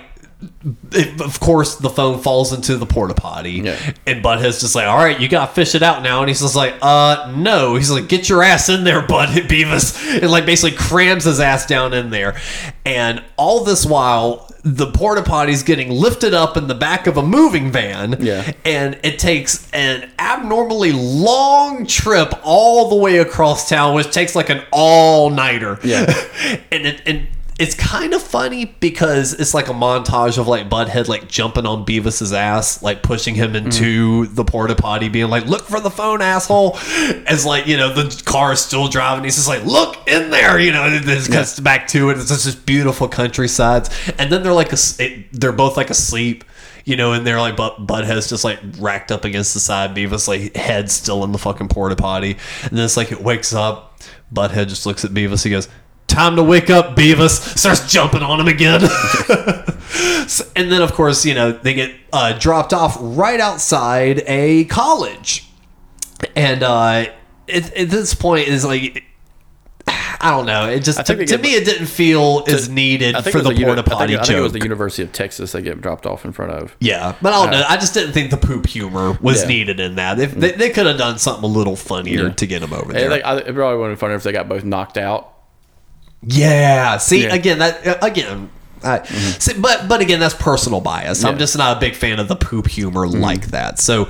[0.92, 3.76] it, of course, the phone falls into the porta potty, Yeah.
[4.08, 6.42] and Butthead's just like, "All right, you got to fish it out now." And he's
[6.42, 10.46] just like, "Uh, no." He's like, "Get your ass in there, Butthead Beavis," and like
[10.46, 12.36] basically crams his ass down in there.
[12.86, 17.24] And all this while, the porta potty's getting lifted up in the back of a
[17.24, 18.50] moving van, Yeah.
[18.66, 24.50] and it takes an abnormally long trip all the way across town, which takes like
[24.50, 25.80] an all nighter.
[25.84, 26.06] Yeah.
[26.72, 27.28] and it and
[27.60, 31.86] it's kind of funny because it's like a montage of like Butthead like jumping on
[31.86, 33.66] Beavis's ass, like pushing him mm.
[33.66, 36.78] into the porta potty, being like, "Look for the phone, asshole!"
[37.28, 40.60] As like you know the car is still driving, he's just like, "Look in there,"
[40.60, 40.84] you know.
[40.84, 42.18] And it just cuts back to it.
[42.18, 46.44] It's just this beautiful countrysides, and then they're like, a, it, they're both like asleep.
[46.86, 49.96] You know, and they're like, but Butthead's just like racked up against the side.
[49.96, 53.54] Beavis like head still in the fucking porta potty, and then it's like it wakes
[53.54, 53.98] up.
[54.34, 55.46] Butthead just looks at Beavis.
[55.46, 55.70] He goes,
[56.14, 58.82] "Time to wake up, Beavis." Starts jumping on him again.
[60.28, 64.64] So- and then, of course, you know they get uh, dropped off right outside a
[64.66, 65.48] college,
[66.36, 67.06] and uh,
[67.50, 69.04] at, at this point is like.
[70.26, 70.70] I don't know.
[70.70, 73.84] It just to, to me it didn't feel as needed for the uni- porta I
[73.84, 76.32] think- potty I think, it was the University of Texas they get dropped off in
[76.32, 76.78] front of.
[76.80, 77.66] Yeah, but I don't know.
[77.68, 79.48] I just didn't think the poop humor was Yeah.
[79.50, 80.20] needed in that.
[80.20, 82.34] If they, they could have done something a little funnier Yeah.
[82.36, 83.10] to get him over there.
[83.10, 85.33] like, I, it probably would have been funnier if they got both knocked out.
[86.26, 86.98] Yeah.
[86.98, 87.34] See, Yeah.
[87.36, 88.50] again, that uh, again.
[88.84, 91.24] I, see, but but again, that's personal bias.
[91.24, 93.80] I'm just not a big fan of the poop humor like that.
[93.80, 94.10] So,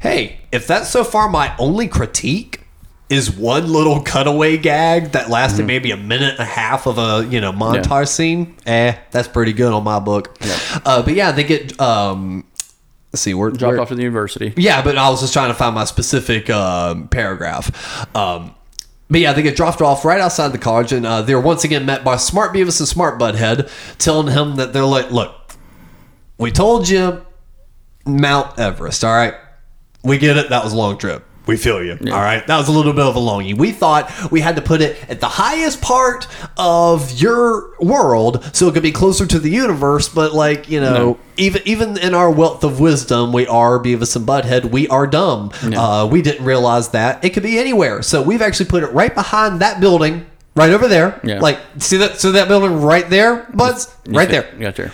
[0.00, 2.62] hey, if that's so far my only critique
[3.10, 7.26] is one little cutaway gag that lasted maybe a minute and a half of a
[7.30, 8.04] you know montage Yeah.
[8.04, 10.34] scene, eh, that's pretty good on my book.
[10.86, 12.44] Uh, but yeah, they get um,
[13.12, 14.54] let's see where Dropped where- off to the university.
[14.56, 18.16] Yeah, but I was just trying to find my specific um, paragraph.
[18.16, 18.54] Um,
[19.14, 21.86] but yeah, they get dropped off right outside the college, and uh, they're once again
[21.86, 25.52] met by Smart Beavis and Smart Butthead, telling him that they're like, "Look,
[26.36, 27.24] we told you
[28.04, 29.04] Mount Everest.
[29.04, 29.34] All right,
[30.02, 30.48] we get it.
[30.48, 31.24] That was a long trip.
[31.46, 31.98] We feel you.
[32.10, 33.54] All right, that was a little bit of a longie.
[33.56, 36.26] We thought we had to put it at the highest part
[36.56, 40.08] of your world so it could be closer to the universe.
[40.08, 41.18] But like you know, No.
[41.36, 44.70] even even in our wealth of wisdom, we are Beavis and Butthead.
[44.70, 45.50] We are dumb.
[45.62, 48.00] Uh, we didn't realize that it could be anywhere.
[48.00, 50.24] So we've actually put it right behind that building,
[50.56, 51.20] right over there.
[51.24, 51.40] Yeah.
[51.40, 54.50] Like see that see that building right there, Buds, right there.
[54.58, 54.92] Got there.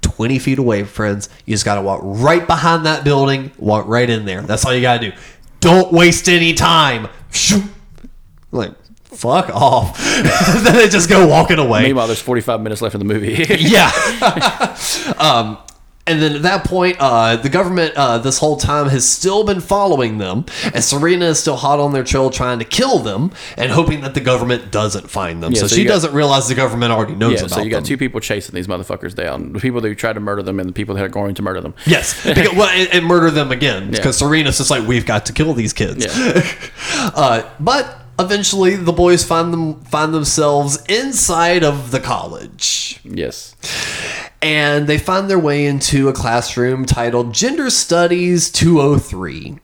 [0.00, 1.28] 20 feet away, friends.
[1.44, 4.40] You just got to walk right behind that building, walk right in there.
[4.42, 5.16] That's all you got to do.
[5.60, 7.08] Don't waste any time.
[8.50, 8.72] Like,
[9.04, 9.98] fuck off.
[10.64, 11.82] then they just go walking away.
[11.84, 13.44] Meanwhile, there's 45 minutes left in the movie.
[13.58, 13.90] Yeah.
[15.18, 15.58] um,
[16.10, 19.60] and then at that point, uh, the government uh, this whole time has still been
[19.60, 20.44] following them,
[20.74, 24.14] and Serena is still hot on their trail trying to kill them and hoping that
[24.14, 25.52] the government doesn't find them.
[25.52, 27.70] Yeah, so, so she got- doesn't realize the government already knows yeah, about so you
[27.70, 27.84] got them.
[27.84, 29.52] two people chasing these motherfuckers down.
[29.52, 31.60] The people who tried to murder them and the people that are going to murder
[31.60, 31.74] them.
[31.86, 35.32] Yes, because, well, and, and murder them again because Serena's just like we've got to
[35.32, 36.06] kill these kids.
[36.06, 36.42] Yeah.
[37.14, 43.56] uh, but eventually, the boys find them find themselves inside of the college, Yes.
[44.42, 49.58] and they find their way into a classroom titled Gender Studies 203,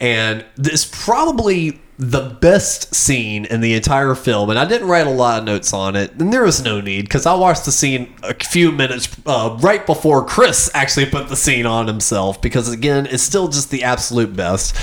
[0.00, 5.10] and this probably the best scene in the entire film and i didn't write a
[5.10, 8.14] lot of notes on it and there was no need because i watched the scene
[8.22, 13.04] a few minutes uh, right before chris actually put the scene on himself because again
[13.06, 14.76] it's still just the absolute best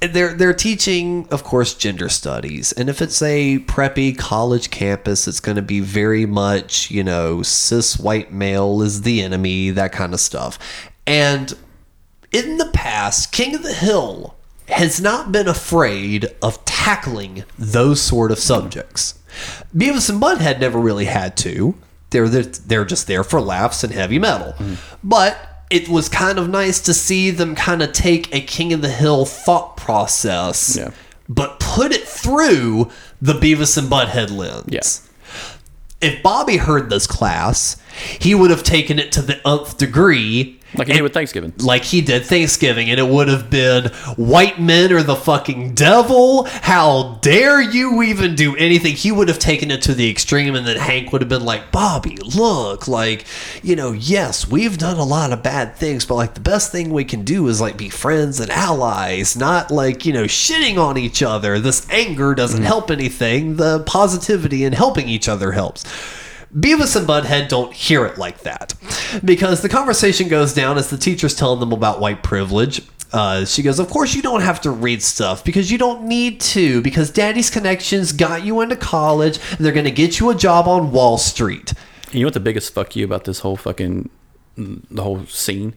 [0.00, 5.40] they're they're teaching of course gender studies and if it's a preppy college campus it's
[5.40, 10.14] going to be very much you know cis white male is the enemy that kind
[10.14, 10.58] of stuff
[11.06, 11.54] and
[12.32, 14.34] in the past, King of the Hill
[14.68, 19.18] has not been afraid of tackling those sort of subjects.
[19.76, 21.74] Beavis and Butthead never really had to.
[22.10, 24.52] They're they're, they're just there for laughs and heavy metal.
[24.52, 24.74] Mm-hmm.
[25.02, 28.82] But it was kind of nice to see them kind of take a King of
[28.82, 30.90] the Hill thought process, Yeah.
[31.28, 32.90] but put it through
[33.22, 34.80] the Beavis and Butthead lens Yeah.
[36.08, 40.60] if Bobby heard this class, he would have taken it to the nth degree.
[40.74, 41.52] Like you did with Thanksgiving.
[41.58, 43.86] Like he did Thanksgiving, and it would have been
[44.16, 46.44] white men are the fucking devil.
[46.44, 48.94] How dare you even do anything?
[48.94, 51.72] He would have taken it to the extreme, and then Hank would have been like,
[51.72, 53.24] Bobby, look, like,
[53.64, 56.90] you know, yes, we've done a lot of bad things, but like the best thing
[56.90, 60.96] we can do is like be friends and allies, not like, you know, shitting on
[60.96, 61.58] each other.
[61.58, 62.66] This anger doesn't mm-hmm.
[62.66, 63.56] help anything.
[63.56, 65.84] The positivity and helping each other helps.
[66.54, 68.74] Beavis and Butthead don't hear it like that
[69.24, 72.82] because the conversation goes down as the teacher's telling them about white privilege.
[73.12, 76.40] Uh, she goes, Of course, you don't have to read stuff because you don't need
[76.40, 80.34] to, because daddy's connections got you into college and they're going to get you a
[80.34, 81.72] job on Wall Street.
[82.12, 84.10] You know what the biggest fuck you about this whole fucking
[84.56, 85.74] the whole scene?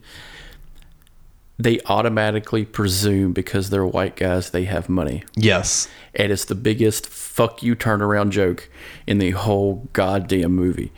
[1.59, 5.23] They automatically presume because they're white guys they have money.
[5.35, 5.87] Yes.
[6.15, 8.69] And it's the biggest fuck you turnaround joke
[9.05, 10.91] in the whole goddamn movie.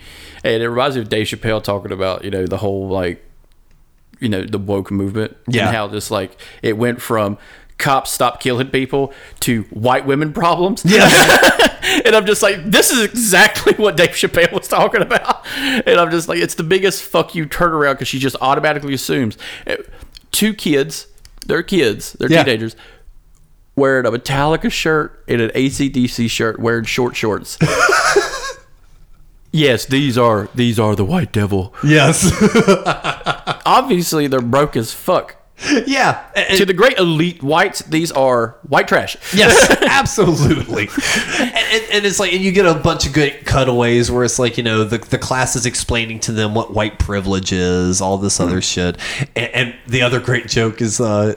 [0.43, 3.21] And it reminds me of Dave Chappelle talking about, you know, the whole like
[4.19, 5.35] you know, the woke movement.
[5.47, 5.67] Yeah.
[5.67, 7.37] And how just like it went from
[7.77, 10.83] cops stop killing people to white women problems.
[10.85, 11.09] Yeah.
[12.03, 15.45] And I'm just like, this is exactly what Dave Chappelle was talking about.
[15.55, 19.37] And I'm just like, it's the biggest fuck you turnaround because she just automatically assumes
[19.67, 19.77] eh,
[20.35, 21.07] two kids,
[21.45, 22.43] they're kids, they're Yeah.
[22.43, 22.75] teenagers,
[23.75, 27.57] wearing a Metallica shirt and an ACDC shirt, wearing short shorts.
[29.51, 31.73] yes, these are these are the white devil.
[31.83, 32.31] yes.
[33.65, 35.35] Obviously, they're broke as fuck.
[35.87, 36.25] yeah.
[36.57, 39.15] To the great elite whites, these are white trash.
[39.33, 40.89] Yes, absolutely.
[41.39, 44.57] and, and, it's like, and you get a bunch of good cutaways where it's like,
[44.57, 48.39] you know, the, the class is explaining to them what white privilege is, all this
[48.39, 48.97] other shit.
[49.35, 51.35] And, and the other great joke is uh,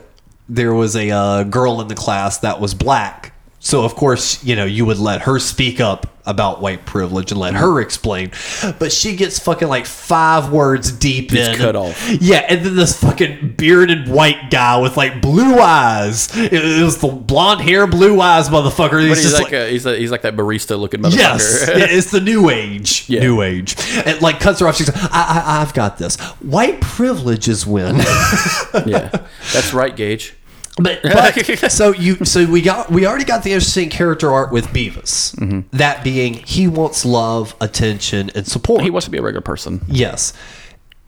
[0.49, 3.33] there was a uh, girl in the class that was black.
[3.69, 7.39] So, of course, you know, you would let her speak up about white privilege and
[7.39, 7.83] let her mm-hmm.
[7.83, 8.31] explain.
[8.79, 11.57] But she gets fucking like five words deep Gets in.
[11.57, 12.09] cut off.
[12.19, 16.35] Yeah, and then this fucking bearded white guy with like blue eyes.
[16.35, 19.07] It, it was the blonde hair, blue eyes motherfucker.
[19.07, 21.17] He's he's like, like, a, he's, a, he's like that barista looking motherfucker.
[21.17, 23.05] yes, it's the new age.
[23.19, 23.21] Yeah.
[23.21, 23.75] New age.
[24.05, 24.77] And like cuts her off.
[24.77, 26.17] She's like, I, I, I've got this.
[26.41, 27.97] White privilege is when.
[28.87, 29.09] yeah,
[29.53, 30.35] that's right, Gage.
[30.81, 34.69] But, but so you so we got we already got the interesting character art with
[34.69, 35.35] Beavis.
[35.37, 35.77] Mm-hmm.
[35.77, 38.83] That being he wants love, attention, and support.
[38.83, 39.81] He wants to be a regular person.
[39.89, 40.33] Yes.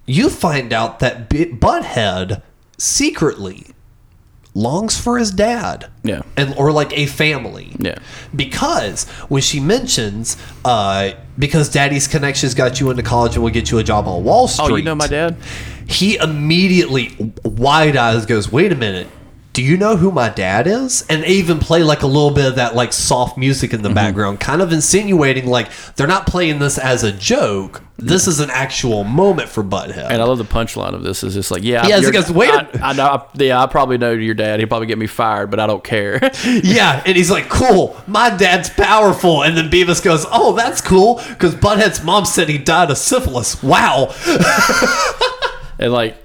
[0.07, 2.43] you find out that B- Butthead
[2.79, 3.67] secretly
[4.55, 5.89] longs for his dad.
[6.03, 6.23] Yeah.
[6.37, 7.77] And or like a family.
[7.79, 7.99] Yeah.
[8.35, 13.71] Because when she mentions uh because daddy's connections got you into college and will get
[13.71, 14.71] you a job on Wall Street.
[14.73, 15.37] Oh, you know my dad?
[15.87, 19.07] He immediately wide eyes goes, "Wait a minute.
[19.61, 22.47] Do you know who my dad is?" And they even play like a little bit
[22.47, 23.95] of that like soft music in the mm-hmm.
[23.95, 27.83] background, kind of insinuating like they're not playing this as a joke.
[27.99, 30.09] This is an actual moment for Butthead.
[30.11, 32.51] And I love the punchline of this is just like, yeah, Yeah, it's like, wait
[32.51, 34.61] I, I know, yeah, I probably know your dad.
[34.61, 36.19] He'll probably get me fired, but I don't care.
[36.63, 41.17] Yeah, and he's like, "Cool, my dad's powerful." And then Beavis goes, "Oh, that's cool,"
[41.29, 43.63] because Butthead's mom said he died of syphilis.
[43.63, 44.15] Wow.
[45.79, 46.17] and like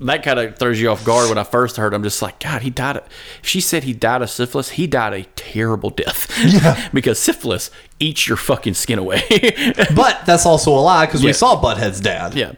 [0.00, 1.94] that kind of throws you off guard when I first heard.
[1.94, 2.96] I'm just like, God, he died.
[2.96, 3.04] Of,
[3.42, 6.30] if she said he died of syphilis, he died a terrible death.
[6.44, 6.88] Yeah.
[6.92, 7.70] because syphilis
[8.00, 9.22] eats your fucking skin away.
[9.94, 12.34] but that's also a lie because we saw Butthead's dad.
[12.34, 12.52] yeah.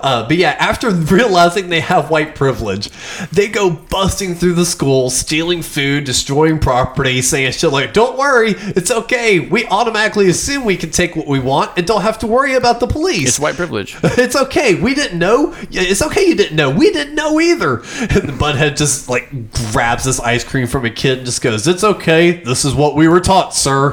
[0.00, 2.90] Uh, but yeah, after realizing they have white privilege,
[3.30, 8.54] they go busting through the school, stealing food, destroying property, saying shit like, "Don't worry,
[8.56, 9.38] it's okay.
[9.40, 12.80] We automatically assume we can take what we want and don't have to worry about
[12.80, 13.28] the police.
[13.28, 13.96] It's white privilege.
[14.20, 14.74] It's okay.
[14.74, 15.54] We didn't know.
[15.70, 16.26] Yeah, It's okay.
[16.26, 16.70] You didn't know.
[16.70, 20.90] We didn't know either." And the butthead just like grabs this ice cream from a
[20.90, 22.32] kid and just goes, "It's okay.
[22.32, 23.90] This is what we were taught, sir."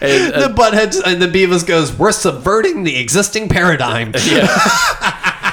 [0.00, 4.48] And, uh, the butthead and the Beavis goes, "We're subverting the existing paradigm." yeah.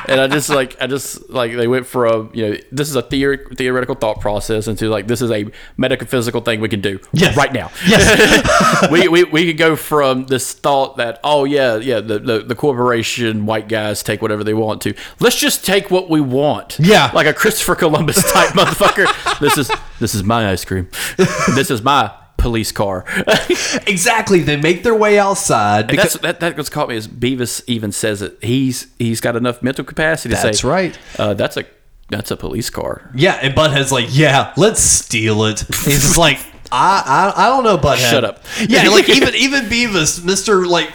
[0.07, 3.01] And I just like I just like they went from you know this is a
[3.01, 5.45] theory, theoretical thought process into like this is a
[5.77, 7.35] metaphysical thing we can do Yes.
[7.37, 7.71] right now.
[7.87, 8.89] Yes.
[8.91, 12.55] we, we we could go from this thought that oh yeah yeah the, the the
[12.55, 17.11] corporation white guys take whatever they want to let's just take what we want Yeah.
[17.13, 21.81] like a Christopher Columbus type motherfucker this is this is my ice cream this is
[21.83, 23.05] my police car
[23.87, 24.41] Exactly.
[24.41, 25.87] They make their way outside.
[25.87, 29.35] Because, that's that that what's caught me is Beavis even says it he's he's got
[29.35, 30.97] enough mental capacity to That's say right.
[31.17, 31.65] uh, that's a
[32.09, 35.59] that's a police car yeah, and Butthead's like, yeah, let's steal it.
[35.59, 36.37] He's just like,
[36.71, 38.09] I, I, I don't know, Butthead.
[38.09, 38.43] Shut up.
[38.67, 40.89] Yeah, like even even Beavis, Mister like.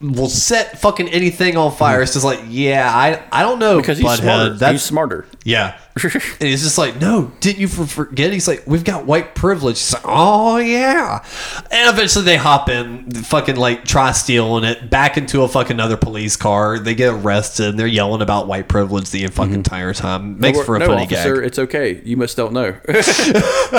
[0.00, 2.00] Will set fucking anything on fire.
[2.00, 4.20] It's just like, yeah, I I don't know, because he's Butthead.
[4.20, 5.78] smarter That's he's smarter Yeah.
[6.02, 8.32] and he's just like, no, didn't you forget?
[8.32, 9.78] He's like, we've got white privilege.
[9.78, 11.24] He's like, oh, yeah.
[11.70, 15.96] And eventually they hop in, fucking like try stealing it back into a fucking other
[15.96, 16.78] police car.
[16.78, 19.54] They get arrested and they're yelling about white privilege the fucking mm-hmm.
[19.56, 20.38] entire time.
[20.38, 21.44] Makes for a no, funny officer, gag.
[21.44, 22.00] it's okay.
[22.04, 22.72] You must don't know.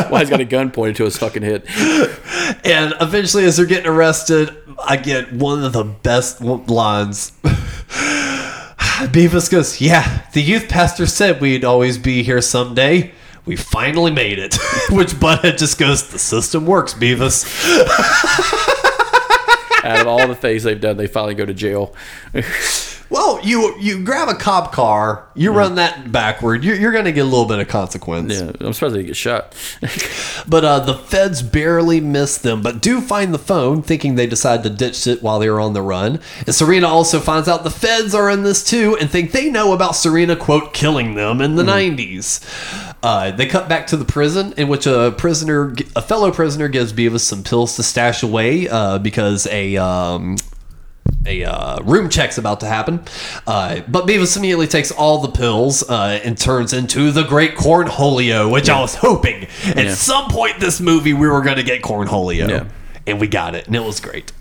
[0.09, 1.65] Why he's got a gun pointed to his fucking head.
[2.63, 4.55] And eventually, as they're getting arrested,
[4.85, 7.31] I get one of the best lines.
[9.11, 13.11] Beavis goes, Yeah, the youth pastor said we'd always be here someday.
[13.45, 14.55] We finally made it.
[14.89, 17.45] Which Butthead just goes, The system works, Beavis.
[19.83, 21.95] Out of all the things they've done, they finally go to jail.
[23.11, 27.11] Well, you you grab a cop car, you run that backward, you're, you're going to
[27.11, 28.33] get a little bit of consequence.
[28.33, 29.53] Yeah, I'm surprised they get shot.
[30.47, 34.63] But uh, the feds barely miss them, but do find the phone, thinking they decide
[34.63, 36.19] to ditch it while they were on the run.
[36.47, 39.73] And Serena also finds out the feds are in this too and think they know
[39.73, 42.41] about Serena, quote, killing them in the 90s.
[43.03, 46.91] Uh, they cut back to the prison, in which a prisoner, a fellow prisoner, gives
[46.91, 49.77] Beavis some pills to stash away uh, because a.
[49.77, 50.37] Um,
[51.25, 53.03] a uh, room check's about to happen.
[53.45, 58.51] Uh, but Beavis immediately takes all the pills uh, and turns into the Great Cornholio,
[58.51, 59.93] which I was hoping at Yeah.
[59.93, 62.49] some point this movie we were going to get Cornholio.
[62.49, 62.67] Yeah.
[63.07, 64.31] And we got it, and it was great.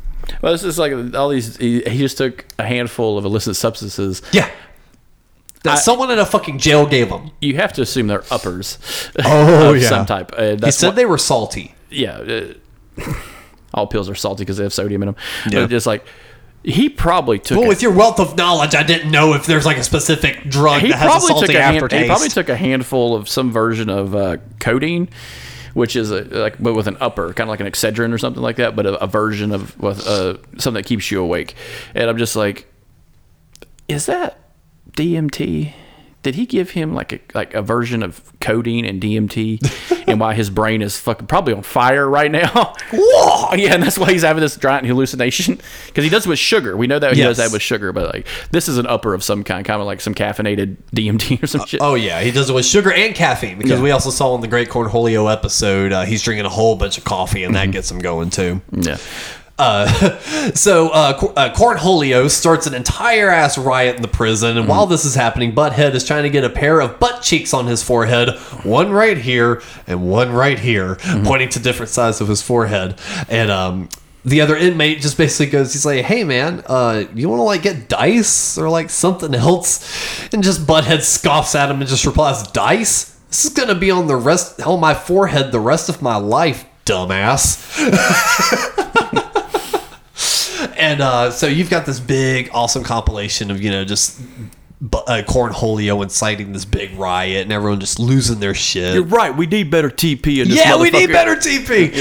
[0.43, 1.57] Well, it's just like all these.
[1.57, 4.23] He, he just took a handful of illicit substances.
[4.33, 4.51] Yeah.
[5.63, 7.31] That someone in a fucking jail gave them.
[7.41, 8.79] You have to assume they're uppers.
[9.25, 9.89] Oh, of yeah.
[9.89, 10.33] some type.
[10.37, 11.75] Uh, He said what- they were salty.
[11.91, 12.53] yeah.
[12.99, 13.13] Uh,
[13.75, 15.17] all pills are salty because they have sodium in them.
[15.51, 15.61] Yeah.
[15.61, 16.05] But just like
[16.63, 17.57] he probably took.
[17.57, 20.45] Well, a- with your wealth of knowledge, I didn't know if there's like a specific
[20.49, 22.03] drug he that has a salty took a hand, aftertaste.
[22.03, 25.09] he probably took a handful of some version of uh, codeine,
[25.75, 28.43] which is a, like but with an upper, kind of like an Excedrin or something
[28.43, 31.55] like that, but a, a version of with uh, something that keeps you awake.
[31.95, 32.67] And I'm just like,
[33.89, 34.39] is that
[34.93, 35.73] DMT?
[36.23, 40.35] Did he give him like a like a version of codeine and DMT, and why
[40.35, 42.75] his brain is fucking probably on fire right now?
[42.93, 43.49] Whoa!
[43.57, 46.77] Yeah, and that's why he's having this giant hallucination because he does it with sugar.
[46.77, 49.25] We know that he does that with sugar, but like this is an upper of
[49.25, 51.81] some kind, kind of like some caffeinated DMT or some shit.
[51.83, 53.83] Oh yeah, he does it with sugar and caffeine because Yeah.
[53.83, 57.05] we also saw in the Great Cornholio episode uh, he's drinking a whole bunch of
[57.05, 58.61] coffee and that gets him going too.
[58.73, 58.99] Yeah,
[59.61, 60.17] Uh,
[60.55, 65.05] so uh, uh, Cornholio starts an entire ass riot in the prison, and while this
[65.05, 68.31] is happening, Butthead is trying to get a pair of butt cheeks on his forehead,
[68.65, 72.99] one right here and one right here, pointing to different sides of his forehead,
[73.29, 73.89] and um.
[74.25, 77.63] the other inmate just basically goes, he's like, "Hey man, uh, you want to like
[77.63, 82.47] get dice or like something else?" And just Butthead scoffs at him and just replies,
[82.49, 83.15] "Dice?
[83.29, 86.65] This is gonna be on the rest on my forehead the rest of my life,
[86.87, 87.61] dumbass."
[90.81, 94.21] and uh, so you've got this big, awesome compilation of you know just.
[94.83, 98.95] Uh, Cornholio inciting this big riot and everyone just losing their shit.
[98.95, 99.37] You're right.
[99.37, 101.93] We need better TP in this Yeah, we need better TP.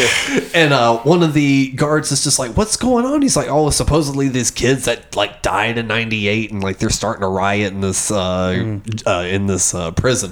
[0.55, 3.69] And uh, one of the guards is just like, "What's going on?" He's like, "Oh,
[3.69, 7.81] supposedly these kids that like died in '98, and like they're starting a riot in
[7.81, 10.31] this uh, uh, in this uh, prison."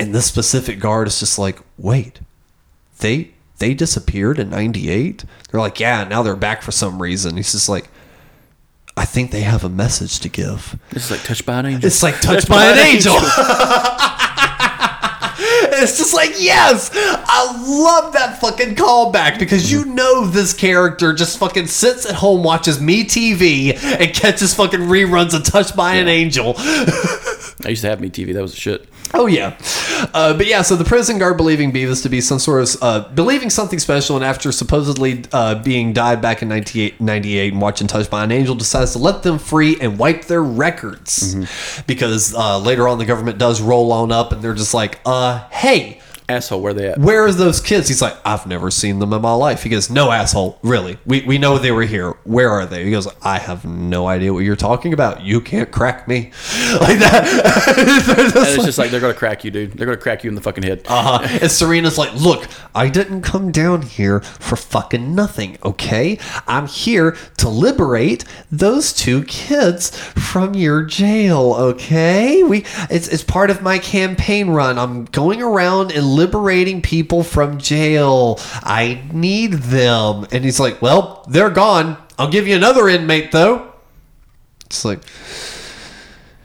[0.00, 2.18] And this specific guard is just like, "Wait,
[2.98, 7.52] they they disappeared in '98?" They're like, "Yeah, now they're back for some reason." He's
[7.52, 7.88] just like,
[8.96, 11.86] "I think they have a message to give." It's like touched by an angel.
[11.86, 13.14] It's like touched by an angel.
[15.82, 21.38] it's just like, yes, I love that fucking callback because you know this character just
[21.38, 26.08] fucking sits at home, watches me TV, and catches fucking reruns of Touched by an
[26.08, 26.54] Angel.
[27.64, 28.32] I used to have me TV.
[28.32, 28.88] That was shit.
[29.12, 29.58] Oh yeah,
[30.14, 30.62] uh, but yeah.
[30.62, 34.16] So the prison guard believing Beavis to be some sort of uh, believing something special,
[34.16, 38.30] and after supposedly uh, being died back in 98, 98 and watching Touched by an
[38.30, 41.34] Angel, decides to let them free and wipe their records
[41.86, 45.46] because uh, later on the government does roll on up and they're just like, uh,
[45.50, 46.00] hey.
[46.30, 46.98] Asshole, where they at?
[46.98, 47.88] Where are those kids?
[47.88, 49.62] He's like, I've never seen them in my life.
[49.64, 50.58] He goes, No, asshole.
[50.62, 50.98] Really?
[51.04, 52.10] We, we know they were here.
[52.24, 52.84] Where are they?
[52.84, 55.22] He goes, I have no idea what you're talking about.
[55.22, 56.30] You can't crack me.
[56.80, 57.24] Like that.
[58.06, 59.72] Just And it's just like they're gonna crack you, dude.
[59.72, 60.82] They're gonna crack you in the fucking head.
[60.88, 61.26] uh-huh.
[61.42, 66.18] And Serena's like, look, I didn't come down here for fucking nothing, okay?
[66.46, 72.42] I'm here to liberate those two kids from your jail, okay?
[72.44, 74.78] We it's it's part of my campaign run.
[74.78, 78.38] I'm going around and liberating people from jail.
[78.62, 80.26] I need them.
[80.32, 81.96] And he's like, well, they're gone.
[82.18, 83.72] I'll give you another inmate though.
[84.66, 85.00] It's like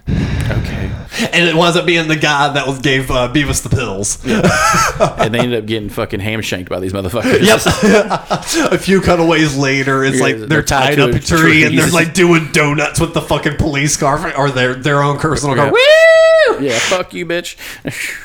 [0.07, 0.91] Okay.
[1.33, 4.23] and it winds up being the guy that was gave uh, Beavis the pills.
[5.19, 7.41] and they ended up getting fucking ham shanked by these motherfuckers.
[7.41, 8.71] Yep.
[8.71, 11.77] a few cutaways later, it's Yeah, like they're they're tied tied up a tree and
[11.77, 15.65] they're like doing donuts with the fucking police car or their their own personal car.
[15.67, 15.71] Yeah.
[15.71, 16.63] Woo!
[16.65, 17.57] Yeah, fuck you, bitch.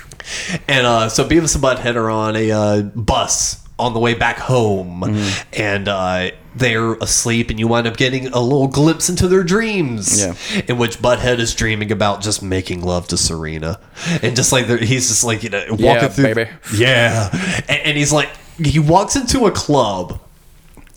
[0.68, 4.38] And uh, so Beavis and Butthead are on a uh, bus on the way back
[4.38, 5.60] home, Mm-hmm.
[5.62, 10.20] and uh, they're asleep, and you wind up getting a little glimpse into their dreams,
[10.20, 10.34] Yeah.
[10.68, 13.80] in which Butthead is dreaming about just making love to Serena,
[14.22, 16.50] and just like he's just like you know walking Yeah, through, baby.
[16.74, 17.30] yeah,
[17.68, 20.20] and, and he's like he walks into a club.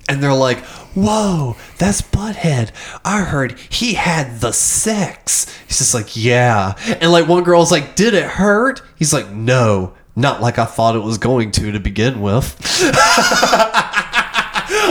[0.10, 0.62] And they're like,
[0.96, 2.72] "Whoa, that's Butthead!
[3.04, 7.96] I heard he had the sex." He's just like, "Yeah," and like one girl's like,
[7.96, 11.80] "Did it hurt?" He's like, "No, not like I thought it was going to to
[11.80, 12.56] begin with."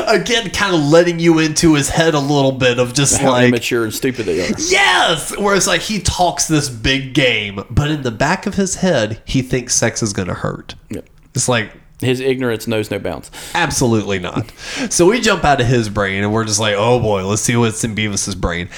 [0.07, 3.49] Again, kind of letting you into his head a little bit of just How like,
[3.49, 4.51] immature and stupid they are.
[4.59, 9.23] yes, whereas like he talks this big game, but in the back of his head,
[9.25, 10.75] he thinks sex is gonna hurt.
[10.91, 11.09] Yep.
[11.35, 11.73] It's like
[12.03, 13.31] His ignorance knows no bounds.
[13.55, 14.51] Absolutely not.
[14.91, 17.57] So we jump out of his brain and we're just like, oh boy, let's see
[17.57, 18.69] what's in Beavis's brain.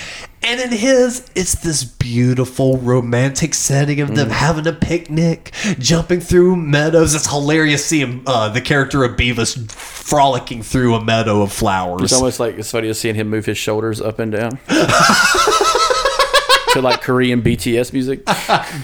[0.42, 6.56] And in his, it's this beautiful romantic setting of them having a picnic, jumping through
[6.56, 7.14] meadows.
[7.14, 12.02] It's hilarious seeing uh, the character of Beavis frolicking through a meadow of flowers.
[12.02, 14.58] It's almost like it's funny seeing him move his shoulders up and down.
[16.74, 18.20] to like Korean BTS music.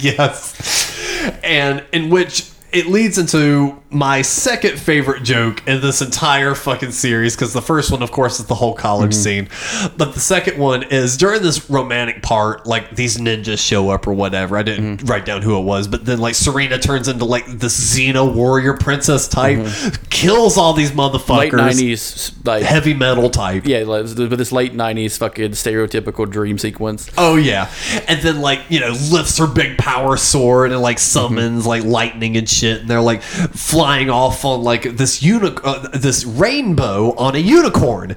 [0.00, 1.36] yes.
[1.44, 7.34] And in which it leads into my second favorite joke in this entire fucking series
[7.34, 9.48] because the first one, of course, is the whole college mm-hmm.
[9.48, 9.92] scene.
[9.96, 14.14] But the second one is during this romantic part, like these ninjas show up or
[14.14, 14.56] whatever.
[14.56, 15.06] I didn't mm-hmm.
[15.06, 18.74] write down who it was, but then like Serena turns into like this Xena warrior
[18.74, 20.04] princess type, mm-hmm.
[20.10, 21.38] kills all these motherfuckers.
[21.38, 23.66] Late nineties like Heavy metal type.
[23.66, 27.10] yeah, like, with this late nineties fucking stereotypical dream sequence.
[27.18, 27.70] Oh yeah,
[28.06, 32.36] and then like you know lifts her big power sword and like summons like lightning
[32.36, 37.34] and shit, and they're like flying off on like this uni- uh, this rainbow on
[37.34, 38.16] a unicorn,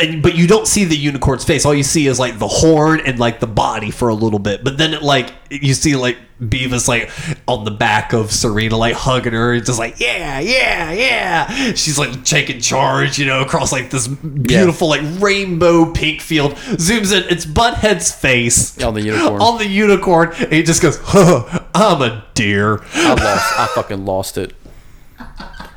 [0.00, 1.64] and, but you don't see the unicorn's face.
[1.64, 4.64] All you see is like the horn and like the body for a little bit,
[4.64, 7.10] but then it like you see like Beavis like
[7.46, 11.72] on the back of Serena like hugging her, and just like yeah, yeah, yeah.
[11.74, 16.52] She's like taking charge, you know, across like this beautiful like rainbow pink field.
[16.54, 19.40] Zooms in, it's Butthead's face On the unicorn.
[19.40, 23.58] on the unicorn, and he just goes, huh, "I'm a deer." I lost.
[23.58, 24.54] I fucking lost it.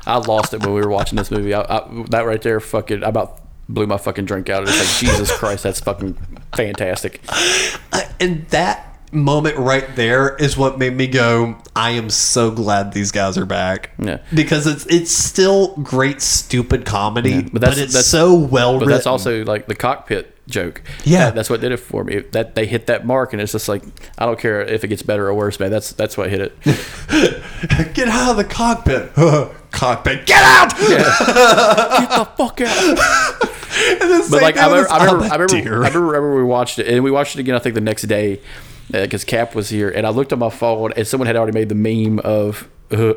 [0.06, 1.52] I lost it when we were watching this movie.
[1.54, 4.62] I, I, that right there, fucking, I about blew my fucking drink out.
[4.66, 6.14] It's like Jesus Christ, that's fucking
[6.54, 7.20] fantastic.
[7.92, 12.92] Uh, and that moment right there is what made me go, I am so glad
[12.92, 13.90] these guys are back.
[13.98, 14.18] Yeah.
[14.34, 18.80] Because it's it's still great stupid comedy, but but, that's- it's that's- so well But
[18.86, 18.92] written.
[18.94, 20.82] that's also like the cockpit joke.
[21.04, 21.26] Yeah.
[21.26, 22.20] That- that's what did it for me.
[22.32, 23.82] That they hit that mark, and it's just like
[24.18, 25.70] I don't care if it gets better or worse, man.
[25.70, 26.58] That's that's what hit it.
[27.94, 29.12] get out of the cockpit.
[29.70, 30.26] cockpit.
[30.26, 30.70] Get out!
[30.78, 32.98] Get the fuck out!
[34.30, 37.10] But like I remember, I remember, I remember, I remember we watched it, and we
[37.10, 37.54] watched it again.
[37.54, 38.40] I think the next day
[38.90, 41.68] because Cap was here, and I looked on my phone, and someone had already made
[41.68, 43.14] the meme of uh,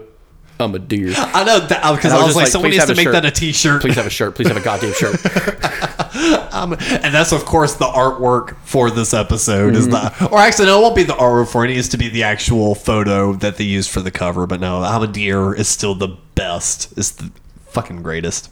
[0.60, 2.96] "I'm a deer." I know that because I I was like, like, someone needs to
[2.96, 3.14] make shirt.
[3.14, 3.82] that a T-shirt.
[3.82, 4.36] Please have a shirt.
[4.36, 5.16] Please have a goddamn shirt.
[6.52, 10.80] Um, and that's of course the artwork for this episode is the, or actually no,
[10.80, 11.72] it won't be the artwork for it.
[11.72, 14.46] It needs to be the actual photo that they used for the cover.
[14.46, 16.96] But no, I'm a deer is still the best.
[16.98, 17.32] It's the
[17.70, 18.52] fucking greatest.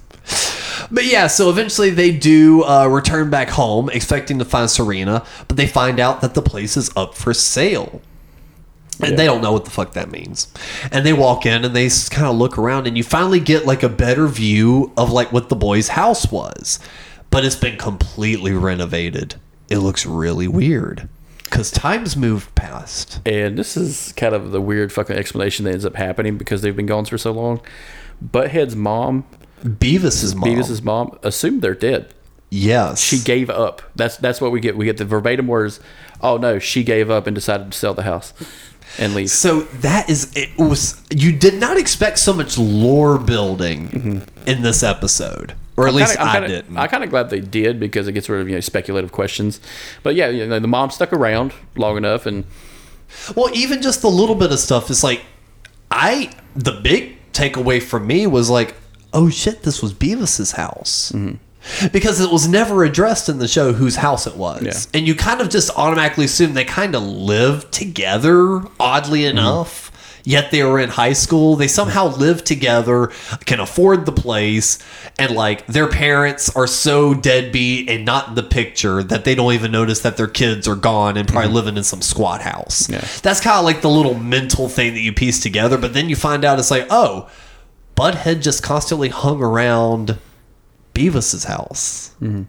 [0.92, 5.58] But yeah, so eventually they do uh, return back home, expecting to find Serena, but
[5.58, 8.02] they find out that the place is up for sale.
[9.02, 10.52] And they don't know what the fuck that means.
[10.92, 13.82] And they walk in and they kind of look around, and you finally get like
[13.82, 16.80] a better view of like what the boy's house was.
[17.30, 19.36] But it's been completely renovated.
[19.70, 21.08] It looks really weird
[21.44, 23.22] because time's moved past.
[23.26, 26.76] And this is kind of the weird fucking explanation that ends up happening because they've
[26.76, 27.62] been gone for so long.
[28.24, 29.26] Butthead's mom,
[29.80, 30.50] Beavis's mom.
[30.50, 32.14] Beavis's mom, assumed they're dead.
[32.50, 33.00] yes.
[33.02, 33.82] She gave up.
[33.96, 34.76] That's that's what we get.
[34.78, 35.80] We get the verbatim words.
[36.22, 38.34] Oh no, she gave up and decided to sell the house
[38.98, 39.30] and leave.
[39.30, 44.82] So that is it was you did not expect so much lore building in this
[44.84, 46.24] episode, or at least Mm-hmm.
[46.24, 46.78] Kinda- I I'm kinda, didn't.
[46.78, 49.62] I'm kind of glad they did because it gets rid of you know speculative questions.
[50.04, 52.46] But yeah, you know, the mom stuck around long enough, and
[53.36, 55.22] Well, even just the little bit of stuff is like,
[55.92, 58.76] I the big takeaway from me was like,
[59.14, 61.12] oh shit, this was Beavis's house.
[61.14, 61.38] Mm-hmm.
[61.92, 64.64] Because it was never addressed in the show whose house it was.
[64.64, 64.98] Yeah.
[64.98, 69.38] And you kind of just automatically assume they kind of lived together, oddly mm-hmm.
[69.38, 69.92] enough.
[70.24, 71.56] Yet they were in high school.
[71.56, 72.20] They somehow mm-hmm.
[72.20, 73.12] live together,
[73.46, 74.78] can afford the place,
[75.18, 79.54] and like their parents are so deadbeat and not in the picture that they don't
[79.54, 82.90] even notice that their kids are gone and probably living in some squat house.
[82.90, 83.04] Yeah.
[83.22, 86.16] That's kind of like the little mental thing that you piece together, but then you
[86.16, 87.30] find out it's like, oh,
[88.00, 90.18] Butthead just constantly hung around
[90.94, 92.12] Beavis's house.
[92.22, 92.44] Mm-hmm.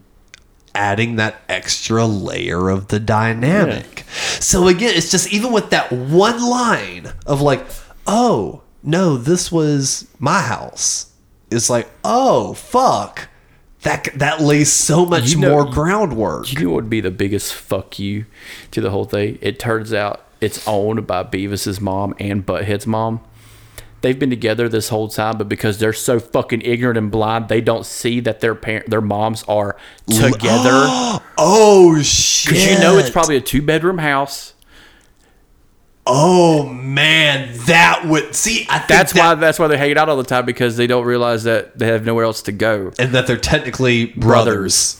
[0.75, 4.05] Adding that extra layer of the dynamic.
[4.39, 7.65] So again, it's just even with that one line of like,
[8.07, 11.13] oh, no, this was my house.
[11.51, 13.29] It's like, oh, fuck.
[13.83, 16.53] That, that lays so much You know- more groundwork.
[16.53, 18.27] you know what would be the biggest fuck you
[18.71, 19.39] to the whole thing?
[19.41, 23.21] It turns out it's owned by Beavis's mom and Butthead's mom.
[24.03, 27.61] They've been together this whole time, but because they're so fucking ignorant and blind, they
[27.61, 30.71] don't see that their parent, their moms are together.
[31.39, 32.51] oh, shit.
[32.51, 34.55] Because you know it's probably a two bedroom house.
[36.07, 38.67] Oh man, that would see.
[38.69, 40.77] I think That's that, why that's why they hang hanging out all the time because
[40.77, 42.93] they don't realize that they have nowhere else to go.
[42.99, 44.97] and that they're technically brothers.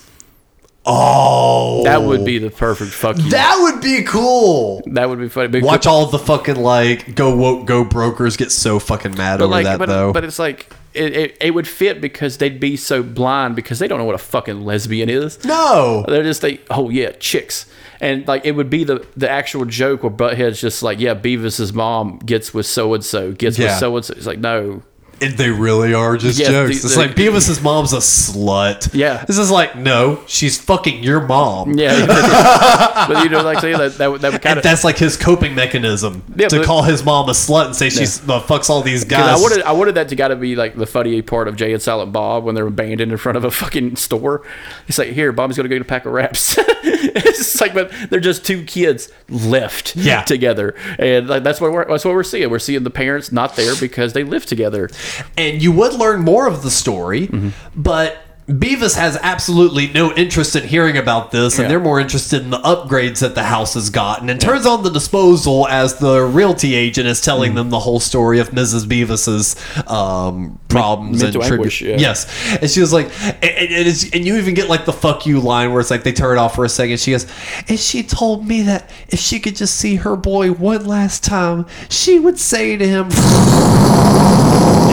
[0.85, 3.29] Oh, That would be the perfect fuck you.
[3.29, 4.81] That, would be cool.
[4.87, 5.47] That would be funny.
[5.49, 9.51] Because- Watch all the fucking like go woke go brokers get so fucking mad over
[9.51, 10.11] like, that but, though.
[10.11, 13.87] but it's like it, it, it would fit because they'd be so blind because they
[13.87, 15.43] don't know what a fucking lesbian is.
[15.45, 17.65] no, They're just like, oh yeah, chicks,
[18.01, 21.71] and like it would be the the actual joke where Butthead's just like, yeah, Beavis's
[21.73, 24.13] mom gets with so and so, gets with so and so.
[24.17, 24.81] It's like, no,
[25.21, 26.81] And they really are just Yeah, jokes.
[26.81, 28.89] the- it's like Beavis's mom's a slut.
[28.93, 29.23] Yeah.
[29.25, 31.73] this is like no, she's fucking your mom.
[31.77, 32.05] yeah,
[33.07, 34.63] but you know, like say that that, would- that would kind of.
[34.63, 37.89] that's like his coping mechanism Yeah, to but- call his mom a slut and say
[37.89, 39.39] she's uh, fucks all these guys.
[39.39, 41.81] I wanted, I wanted that to gotta be like the funny part of Jay and
[41.81, 44.43] Silent Bob when they're abandoned in front of a fucking store.
[44.87, 48.19] He's like, "Here, Bob's gonna go get a pack of wraps." it's like, but they're
[48.19, 50.23] just two kids left Yeah.
[50.23, 52.49] together, and like that's what we're that's what we're seeing.
[52.49, 54.89] We're seeing the parents not there because they live together.
[55.37, 57.49] And you would learn more of the story, Mm-hmm.
[57.75, 58.17] but
[58.47, 61.69] Beavis has absolutely no interest in hearing about this, and Yeah.
[61.69, 64.89] they're more interested in the upgrades that the house has gotten, and turns on the
[64.89, 67.23] disposal as the realty agent is Mm.
[67.23, 68.85] telling them the whole story of Mrs.
[68.89, 69.55] Beavis's
[69.87, 71.95] um, problems mental and tribu- yeah.
[71.97, 72.27] Yes,
[72.61, 73.09] and she was like,
[73.41, 76.11] and, and, and you even get like the "fuck you" line where it's like they
[76.11, 76.99] turn it off for a second.
[76.99, 77.27] She goes,
[77.69, 81.65] and she told me that if she could just see her boy one last time,
[81.87, 83.07] she would say to him.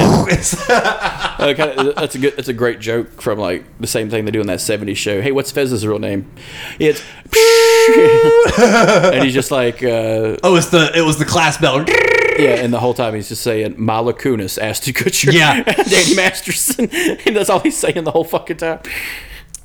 [0.01, 2.37] Uh, kinda, that's a good.
[2.37, 5.21] That's a great joke from like the same thing they do in that '70s show.
[5.21, 6.31] Hey, what's Fez's real name?
[6.79, 7.03] It's
[9.15, 11.85] and he's just like, uh, Oh, it's the it was the class bell.
[11.89, 12.57] yeah.
[12.63, 14.59] And the whole time he's just saying Mila Kunis,
[14.93, 15.63] Kutcher, Yeah.
[15.63, 18.81] Danny Masterson, and that's all he's saying the whole fucking time.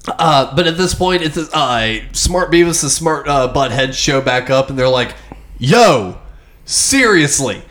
[0.07, 4.49] Uh, but at this point, it's uh, smart Beavis and smart uh, Butthead show back
[4.49, 5.15] up, and they're like,
[5.59, 6.17] yo,
[6.65, 7.61] seriously,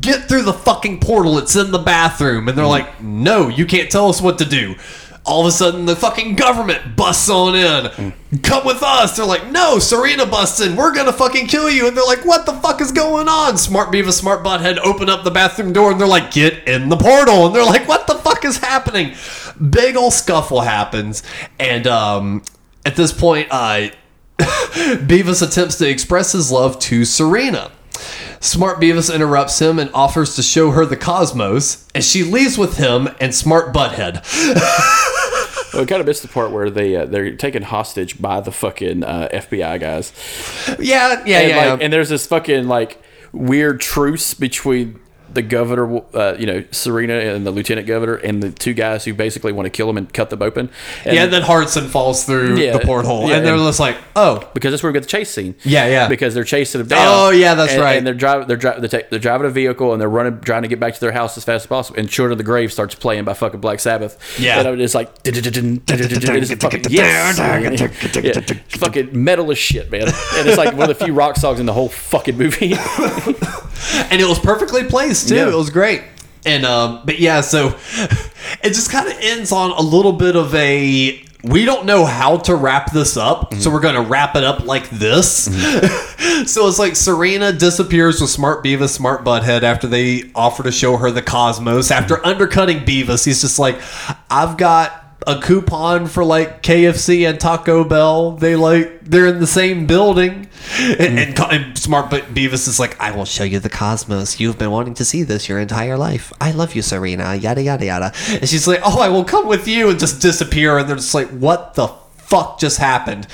[0.00, 1.38] get through the fucking portal.
[1.38, 2.48] It's in the bathroom.
[2.48, 4.74] And they're like, no, you can't tell us what to do.
[5.24, 8.12] All of a sudden, the fucking government busts on in.
[8.42, 9.16] Come with us.
[9.16, 10.76] They're like, no, Serena busts in.
[10.76, 11.88] We're gonna fucking kill you.
[11.88, 13.58] And they're like, what the fuck is going on?
[13.58, 16.96] Smart Beavis, Smart Butthead open up the bathroom door and they're like, get in the
[16.96, 17.46] portal.
[17.46, 19.16] And they're like, what the fuck is happening?
[19.68, 21.24] Big ol' scuffle happens.
[21.58, 22.44] And um,
[22.84, 23.88] at this point, uh,
[24.38, 27.72] Beavis attempts to express his love to Serena.
[28.40, 32.76] Smart Beavis interrupts him and offers to show her the cosmos, and she leaves with
[32.76, 34.22] him and Smart Butthead.
[35.72, 38.50] Well, we kind of missed the part where they uh, they're taken hostage by the
[38.50, 40.10] fucking uh, FBI guys.
[40.78, 41.72] Yeah, yeah, and, yeah.
[41.72, 43.02] like, and there's this fucking like
[43.32, 44.98] weird truce between
[45.36, 49.14] the governor, uh, you know, Serena and the lieutenant governor, and the two guys who
[49.14, 50.68] basically want to kill him and cut them open.
[51.04, 53.78] And yeah, and then Hudson falls through Yeah, the porthole, yeah, and they're and- just
[53.78, 55.54] like, "Oh, because that's where we get the chase scene.
[55.62, 56.08] Yeah, yeah.
[56.08, 57.06] Because they're chasing him down.
[57.06, 57.96] Oh, yeah, that's And- right.
[57.98, 60.68] And they're driving, they're driving, they're, they're driving a vehicle, and they're running, trying to
[60.68, 61.98] get back to their house as fast as possible.
[62.00, 64.18] And "Children of the Grave" starts playing by fucking Black Sabbath.
[64.40, 64.60] Yeah.
[64.66, 65.10] and it's like,
[66.98, 70.02] yes, fucking metal as shit, man.
[70.02, 72.72] And it's like one of the few rock songs in the whole fucking movie.
[74.10, 75.36] and it was perfectly placed too.
[75.36, 75.48] Yeah.
[75.48, 76.02] It was great.
[76.46, 77.68] And um, but yeah, so
[78.62, 81.22] it just kind of ends on a little bit of a.
[81.42, 83.60] We don't know how to wrap this up, mm-hmm.
[83.60, 85.48] so we're gonna wrap it up like this.
[85.48, 86.44] Mm-hmm.
[86.46, 90.96] so it's like Serena disappears with Smart Beavis, Smart Butthead after they offer to show
[90.96, 91.90] her the cosmos.
[91.90, 92.26] After mm-hmm.
[92.26, 93.80] undercutting Beavis, he's just like,
[94.30, 98.32] "I've got." A coupon for like KFC and Taco Bell.
[98.32, 100.48] They like they're in the same building,
[100.78, 101.44] and, and, hmm.
[101.50, 104.38] and Smart but Beavis is like, "I will show you the cosmos.
[104.38, 106.32] You've been wanting to see this your entire life.
[106.40, 108.12] I love you, Serena." Yada yada yada.
[108.28, 110.78] And she's like, "Oh, I will come with you," and just disappear.
[110.78, 113.26] And they're just like, "What the fuck just happened?"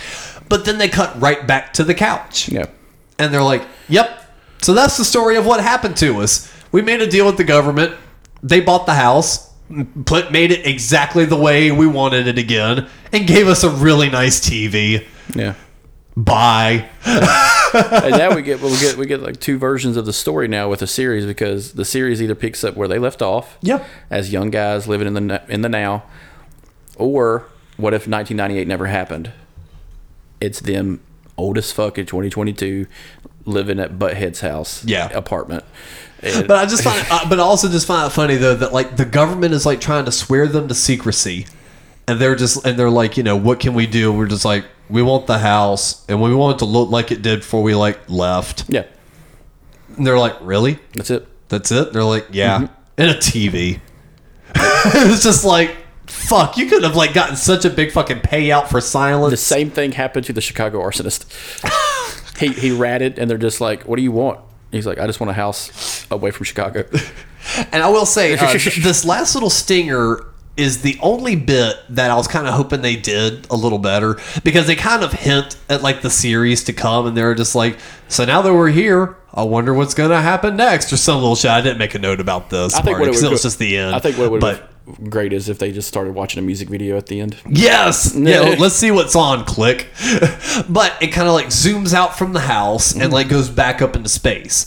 [0.48, 2.66] But then they cut right back to the couch, yeah.
[3.18, 4.20] and they're like, "Yep."
[4.62, 6.50] So that's the story of what happened to us.
[6.70, 7.96] We made a deal with the government.
[8.42, 9.51] They bought the house,
[10.04, 14.08] put made it exactly the way we wanted it again, and gave us a really
[14.10, 15.06] nice TV.
[15.34, 15.54] Yeah.
[16.16, 16.90] Bye.
[17.06, 20.68] and now we get we get we get like two versions of the story now
[20.68, 23.86] with the series because the series either picks up where they left off, Yep.
[24.10, 26.02] as young guys living in the in the now,
[26.96, 27.46] or
[27.78, 29.32] what if 1998 never happened?
[30.40, 31.00] It's them
[31.38, 32.86] old as fuck in 2022,
[33.44, 35.08] living at Butthead's house, Yeah.
[35.12, 35.64] apartment.
[36.22, 38.72] And- But I just find, uh, but I also just find it funny though that
[38.72, 41.46] like the government is like trying to swear them to secrecy,
[42.06, 44.12] and they're just and they're like, you know, what can we do?
[44.12, 47.22] We're just like, we want the house, and we want it to look like it
[47.22, 48.64] did before we like left.
[48.68, 48.84] yeah,
[49.96, 50.78] And they're like, really?
[50.94, 51.26] that's it.
[51.48, 51.92] That's it?
[51.92, 53.80] They're like, yeah, and a TV.
[54.54, 58.80] it's just like, fuck, you could have like gotten such a big fucking payout for
[58.80, 59.30] silence.
[59.32, 61.24] The same thing happened to the Chicago arsonist.
[62.38, 64.40] he he ratted, and they're just like, "What do you want?"
[64.70, 66.84] He's like, "I just want a house away from Chicago."
[67.72, 68.52] And I will say, uh,
[68.82, 70.24] this last little stinger
[70.56, 74.18] is the only bit that I was kind of hoping they did a little better
[74.44, 77.78] because they kind of hint at like the series to come, and they're just like,
[78.08, 81.50] so now that we're here, I wonder what's gonna happen next, or some little shit.
[81.50, 82.74] I didn't make a note about this.
[82.74, 83.94] I think part what it, because it was just the end.
[83.94, 84.71] I think what it would but
[85.08, 87.36] great is if they just started watching a music video at the end.
[87.48, 88.14] Yes.
[88.22, 88.54] Yeah.
[88.58, 89.44] let's see what's on.
[89.44, 89.88] Click.
[90.68, 93.12] but it kind of like zooms out from the house and mm-hmm.
[93.12, 94.66] like goes back up into space.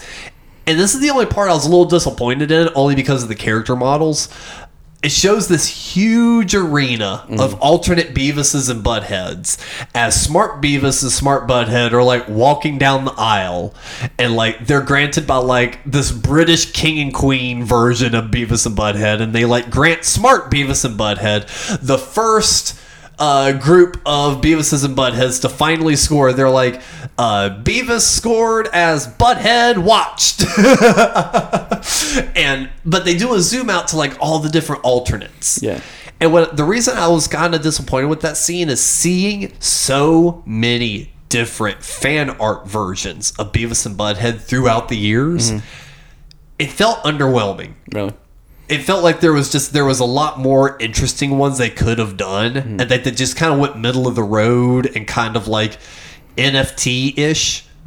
[0.68, 3.30] And this is the only part I was a little disappointed in, only because of
[3.30, 4.30] the character models.
[5.06, 7.40] It shows this huge arena mm-hmm.
[7.40, 9.60] of alternate Beavises and Buttheads
[9.94, 13.76] as Smart Beavis and Smart Butthead are like walking down the aisle
[14.18, 18.76] and like they're granted by like this British king and queen version of Beavis and
[18.76, 21.45] Butthead and they like grant Smart Beavis and Butthead
[21.86, 22.76] the first
[23.20, 26.34] uh, group of Beavises and Buttheads to finally score.
[26.34, 26.82] They're like,
[27.18, 30.42] uh, Beavis scored as Butthead watched.
[32.36, 35.62] and but they do a zoom out to like all the different alternates.
[35.62, 35.82] Yeah.
[36.20, 40.44] And what the reason I was kind of disappointed with that scene is seeing so
[40.46, 45.52] many different fan art versions of Beavis and Butthead throughout the years.
[46.58, 48.14] It felt underwhelming Really?
[48.68, 52.00] It felt like there was just there was a lot more interesting ones they could
[52.00, 52.80] have done hmm.
[52.80, 55.78] and that they just kind of went middle of the road and kind of like
[56.38, 57.18] nft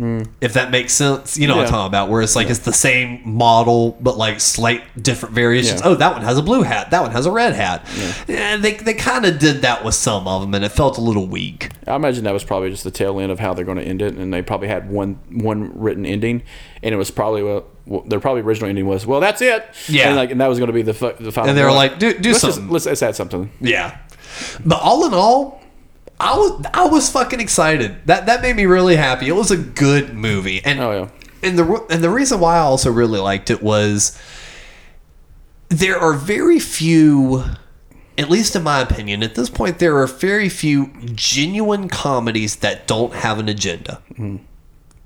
[0.01, 2.61] ish if that makes sense you know what i'm talking about where it's like it's
[2.61, 5.89] the same model but like slight different variations Yeah.
[5.89, 7.85] oh that one has a blue hat that one has a red hat
[8.29, 11.01] and they, they kind of did that with some of them and it felt a
[11.01, 13.79] little weak I imagine that was probably just the tail end of how they're going
[13.79, 16.43] to end it, and they probably had one one written ending,
[16.83, 17.65] and it was probably well,
[18.07, 20.09] their probably original ending was well that's it, Yeah.
[20.09, 21.49] and like and that was going to be the fu- the final.
[21.49, 23.51] And they were like, "Do- do let's just- something." let's, let's add something.
[23.59, 23.97] Yeah.
[24.67, 25.63] But all in all,
[26.21, 27.97] I was I was fucking excited.
[28.07, 29.29] That that made me really happy.
[29.29, 30.61] It was a good movie.
[30.65, 31.09] And Oh yeah,
[31.43, 34.19] and the and the reason why I also really liked it was
[35.69, 37.45] there are very few
[38.17, 42.87] at least in my opinion at this point there are very few genuine comedies that
[42.87, 44.41] don't have an agenda mm.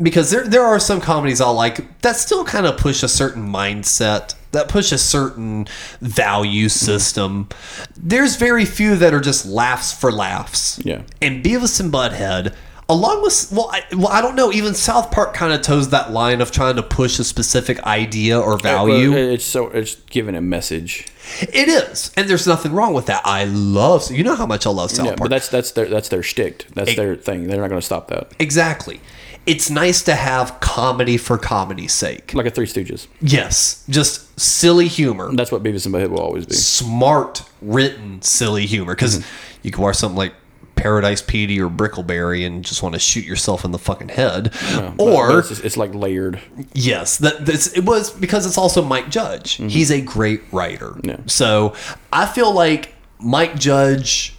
[0.01, 3.49] Because there there are some comedies I like that still kind of push a certain
[3.49, 5.67] mindset that push a certain
[6.01, 7.49] value system.
[7.97, 10.79] There's very few that are just laughs for laughs.
[10.85, 11.03] Yeah.
[11.23, 12.55] And Beavis and Butthead,
[12.89, 14.53] along with well, I, well, I don't know.
[14.53, 18.39] Even South Park kind of toes that line of trying to push a specific idea
[18.39, 19.13] or value.
[19.13, 21.07] Well, it's so it's giving a message.
[21.41, 23.23] it is, and there's nothing wrong with that.
[23.25, 24.11] I love.
[24.11, 25.21] You know how much I love South Yeah, Park.
[25.21, 26.67] but that's that's their that's their shtick.
[26.75, 27.47] That's their thing.
[27.47, 28.33] They're not going to stop that.
[28.39, 29.01] exactly.
[29.45, 32.33] It's nice to have comedy for comedy's sake.
[32.35, 33.09] Like a Three Stooges.
[33.21, 35.31] Yes, just silly humor.
[35.35, 36.55] That's what Beavis and Butthead will always be.
[36.55, 39.59] smart written silly humor because Mm-hmm.
[39.63, 40.35] you can watch something like
[40.77, 45.01] Paradise PD or Brickleberry and just want to shoot yourself in the fucking head, But
[45.01, 46.41] or it's, just- it's like layered.
[46.73, 49.55] yes, that this, it was because it's also Mike Judge.
[49.55, 51.09] He's a great writer, Mm-hmm.
[51.09, 51.17] Yeah.
[51.27, 51.75] so
[52.13, 54.35] I feel like Mike Judge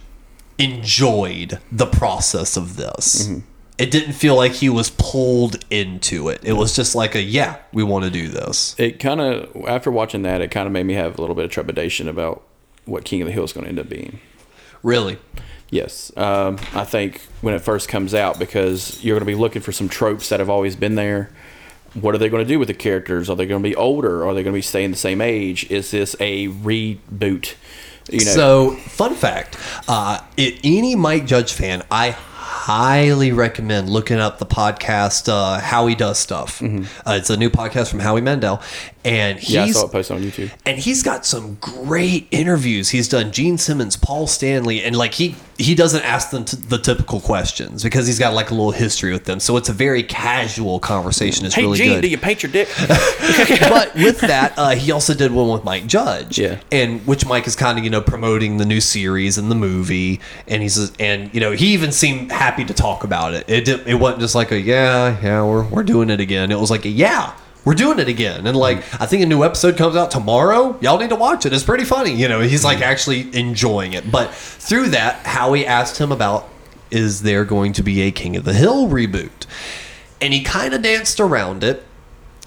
[0.58, 3.26] enjoyed the process of this.
[3.28, 3.40] Mm-hmm.
[3.76, 6.40] It didn't feel like he was pulled into it.
[6.44, 8.74] It was just like a yeah, we want to do this.
[8.78, 11.44] It kind of after watching that, it kind of made me have a little bit
[11.44, 12.42] of trepidation about
[12.84, 14.20] what King of the Hill is going to end up being.
[14.82, 15.18] Really,
[15.74, 19.60] Yes, um, I think when it first comes out, because you're going to be looking
[19.60, 21.30] for some tropes that have always been there.
[21.94, 23.28] What are they going to do with the characters?
[23.28, 24.24] Are they going to be older?
[24.24, 25.68] Are they going to be staying the same age?
[25.72, 27.54] Is this a reboot?
[28.08, 29.56] You know, So, fun fact:
[29.88, 32.16] uh, any Mike Judge fan, I
[32.54, 36.68] highly recommend looking up the podcast uh, "Howie Does Stuff." Uh,
[37.06, 38.62] it's a new podcast from Howie Mandel,
[39.04, 39.54] and he's Mm-hmm.
[39.54, 40.50] yeah, I saw it posted on YouTube.
[40.64, 42.90] and he's got some great interviews.
[42.90, 46.78] He's done Gene Simmons, Paul Stanley, and like he he doesn't ask them t- the
[46.78, 49.38] typical questions because he's got like a little history with them.
[49.40, 51.46] So it's a very casual conversation.
[51.46, 52.68] It's Hey, really Gene, good do you paint your dick?
[52.78, 56.60] but with that, uh, he also did one with Mike Judge, Yeah.
[56.72, 60.20] and which Mike is kind of you know promoting the new series and the movie,
[60.48, 63.44] and he's and you know he even seemed happy to talk about it.
[63.48, 66.50] It did, it wasn't just like a yeah yeah we're we're doing it again.
[66.50, 67.34] It was like a yeah.
[67.64, 69.00] We're doing it again, and like mm.
[69.00, 70.78] I think a new episode comes out tomorrow.
[70.80, 71.52] Y'all need to watch it.
[71.52, 72.40] It's pretty funny, you know.
[72.40, 72.82] He's like mm.
[72.82, 74.10] actually enjoying it.
[74.10, 76.48] But through that, Howie asked him about
[76.90, 79.46] is there going to be a King of the Hill reboot,
[80.20, 81.84] and he kind of danced around it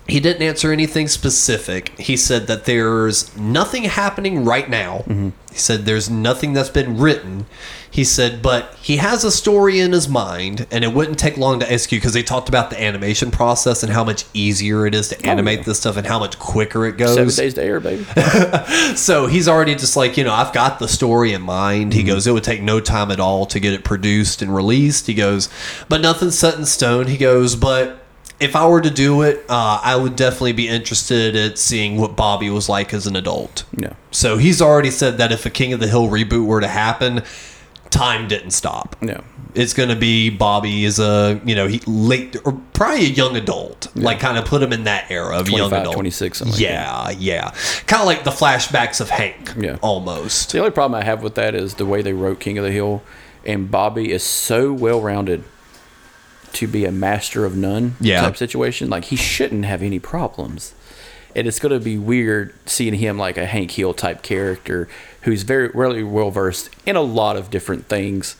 [0.07, 1.97] he didn't answer anything specific.
[1.99, 4.99] He said that there's nothing happening right now.
[4.99, 5.29] Mm-hmm.
[5.51, 7.45] He said there's nothing that's been written.
[7.89, 11.59] He said, but he has a story in his mind, and it wouldn't take long
[11.61, 15.09] to execute because they talked about the animation process and how much easier it is
[15.09, 15.63] to oh, animate yeah.
[15.65, 17.15] this stuff and how much quicker it goes.
[17.15, 18.05] Seven days to air, baby.
[18.95, 21.93] So he's already just like, you know, I've got the story in mind.
[21.93, 22.09] He mm-hmm.
[22.09, 25.07] goes, it would take no time at all to get it produced and released.
[25.07, 25.49] He goes,
[25.89, 27.07] but nothing's set in stone.
[27.07, 28.06] He goes, but
[28.39, 32.15] if I were to do it, uh, I would definitely be interested at seeing what
[32.15, 33.64] Bobby was like as an adult.
[33.76, 33.93] Yeah.
[34.11, 37.23] So he's already said that if a King of the Hill reboot were to happen,
[37.89, 38.95] time didn't stop.
[39.01, 39.22] Yeah.
[39.55, 43.35] It's going to be Bobby is a, you know, he late or probably a young
[43.35, 43.88] adult.
[43.95, 45.95] Like kind of put him in that era of young adult.
[45.95, 47.51] 26, something like yeah, yeah.
[47.88, 49.53] Kind of like the flashbacks of Hank.
[49.57, 49.77] Yeah.
[49.81, 50.51] Almost.
[50.51, 52.72] The only problem I have with that is the way they wrote King of the
[52.72, 53.01] Hill,
[53.45, 55.43] and Bobby is so well rounded
[56.53, 58.22] to be a master of none Yeah.
[58.22, 58.90] type situation.
[58.90, 60.74] Like he shouldn't have any problems.
[61.36, 64.88] And it's going to be weird seeing him like a Hank Hill type character
[65.22, 68.36] who's very really well versed in a lot of different things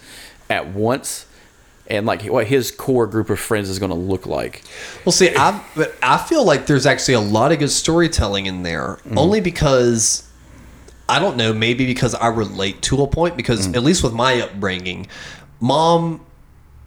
[0.50, 1.26] at once,
[1.88, 4.64] and like what his core group of friends is going to look like.
[5.06, 8.64] Well, see, I but I feel like there's actually a lot of good storytelling in
[8.64, 9.18] there, mm-hmm.
[9.18, 10.28] only because
[11.10, 13.38] I don't know, maybe because I relate to a point.
[13.38, 13.76] Because mm.
[13.76, 15.08] at least with my upbringing,
[15.60, 16.26] mom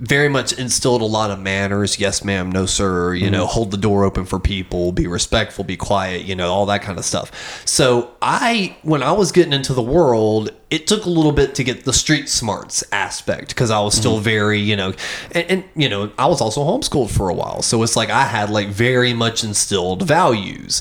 [0.00, 2.00] very much instilled a lot of manners.
[2.00, 2.50] Yes, ma'am.
[2.50, 3.14] No, sir.
[3.14, 3.52] You know, mm-hmm.
[3.52, 4.92] hold the door open for people.
[4.92, 5.62] Be respectful.
[5.62, 6.24] Be quiet.
[6.24, 7.62] You know, all that kind of stuff.
[7.66, 11.64] So I, when I was getting into the world, it took a little bit to
[11.64, 14.24] get the street smarts aspect because I was still mm-hmm.
[14.24, 14.94] very, you know,
[15.32, 17.60] and, and you know, I was also homeschooled for a while.
[17.60, 20.80] So it's like I had like very much instilled values.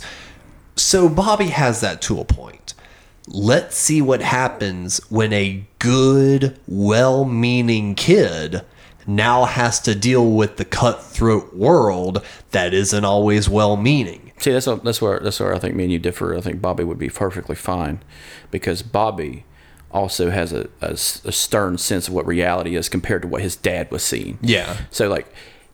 [0.77, 2.73] So Bobby has that to a point.
[3.27, 8.63] Let's see what happens when a good, well meaning kid
[9.09, 14.31] now has to deal with the cutthroat world that isn't always well meaning.
[14.37, 16.35] See, that's what, that's where that's where I think me and you differ.
[16.35, 18.01] I think Bobby would be perfectly fine
[18.51, 19.45] because Bobby
[19.91, 24.03] also has a stern sense of what reality is compared to what his dad was
[24.03, 24.37] seeing.
[24.41, 24.77] Yeah.
[24.91, 25.33] So like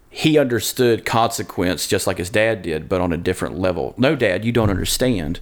[0.09, 3.93] he understood consequence just like his dad did, but on a different level.
[3.97, 5.41] No, dad, you don't understand.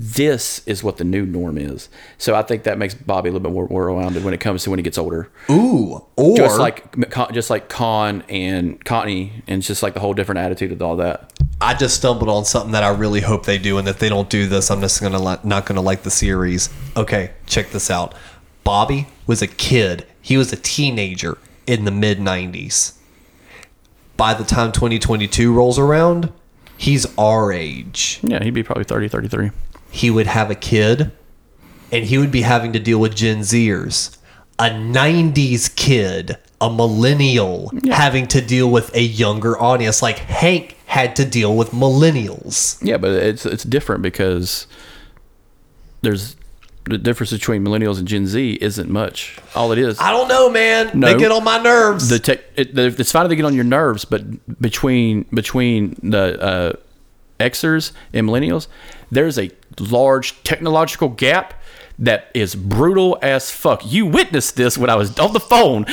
[0.00, 1.88] This is what the new norm is.
[2.18, 4.70] So I think that makes Bobby a little bit more well-rounded when it comes to
[4.70, 5.28] when he gets older.
[5.50, 6.94] Ooh, or Just like
[7.32, 10.94] just like Kahn and Connie, and it's just like the whole different attitude of all
[10.96, 11.32] that.
[11.60, 14.30] I just stumbled on something that I really hope they do, and if they don't
[14.30, 16.70] do this, I'm just gonna li- not gonna like the series.
[16.96, 18.14] Okay, check this out.
[18.62, 20.06] Bobby was a kid.
[20.22, 22.92] He was a teenager in the mid '90s.
[24.16, 26.32] By the time 2022 rolls around,
[26.76, 28.20] he's our age.
[28.22, 29.50] Yeah, he'd be probably 30, 33.
[29.90, 31.10] He would have a kid,
[31.90, 34.16] and he would be having to deal with Gen Zers.
[34.58, 40.02] A 90s kid, a millennial, having to deal with a younger audience.
[40.02, 42.78] Like Hank had to deal with millennials.
[42.84, 44.66] Yeah, but it's it's different because
[46.02, 46.36] there's
[46.86, 49.38] the difference between millennials and Gen Z isn't much.
[49.54, 50.00] All it is.
[50.00, 50.98] I don't know, man.
[50.98, 51.12] No.
[51.12, 52.08] They get on my nerves.
[52.08, 56.40] the tech it, it's fine if they get on your nerves, but between between the
[56.42, 56.72] uh,
[57.38, 58.66] Xers and millennials,
[59.10, 59.50] there's a
[59.80, 61.54] large technological gap
[61.98, 63.82] that is brutal as fuck.
[63.84, 65.84] You witnessed this when I was on the phone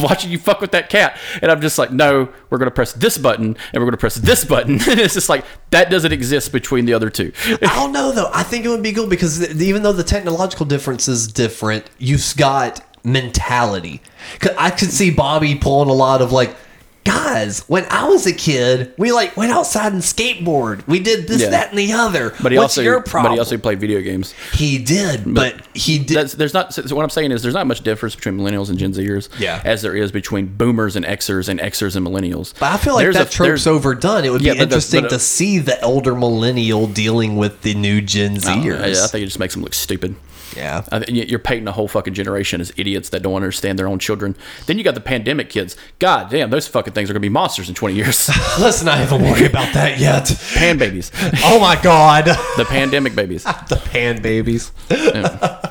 [0.02, 3.16] watching you fuck with that cat, and I'm just like, no, we're gonna press this
[3.16, 4.76] button and we're gonna press this button.
[4.80, 7.32] it's just like that doesn't exist between the other two.
[7.46, 8.30] I don't know though.
[8.32, 11.88] I think it would be cool because th- even though the technological difference is different,
[11.98, 14.02] you've got mentality.
[14.58, 16.54] I could see Bobby pulling a lot of like,
[17.10, 20.86] guys, when I was a kid, we like went outside and skateboard.
[20.86, 21.50] We did this, Yeah.
[21.50, 22.32] that, and the other.
[22.42, 23.30] But he What's also your problem?
[23.30, 24.32] but he also played video games.
[24.52, 26.16] He did, but, he did.
[26.16, 26.72] That's, there's not.
[26.74, 29.60] So what I'm saying is, there's not much difference between millennials and Gen Zers, Yeah.
[29.64, 32.54] as there is between Boomers and Xers and Xers and millennials.
[32.58, 34.24] But I feel like There's that a- trope's overdone.
[34.24, 37.62] It would Yeah, be but interesting but, uh, to see the elder millennial dealing with
[37.62, 39.02] the new Gen I, Zers.
[39.02, 40.14] I think it just makes them look stupid.
[40.56, 40.80] Yeah.
[40.80, 44.36] Think you're painting a whole fucking generation as idiots that don't understand their own children.
[44.66, 45.76] Then you got the pandemic kids.
[45.98, 48.28] God damn, those fucking things are gonna be monsters in 20 years.
[48.58, 50.30] Let's not even worry about that yet.
[50.54, 51.10] Pan babies,
[51.44, 52.24] Oh my god.
[52.56, 53.44] the pandemic babies.
[53.68, 54.72] the pan babies.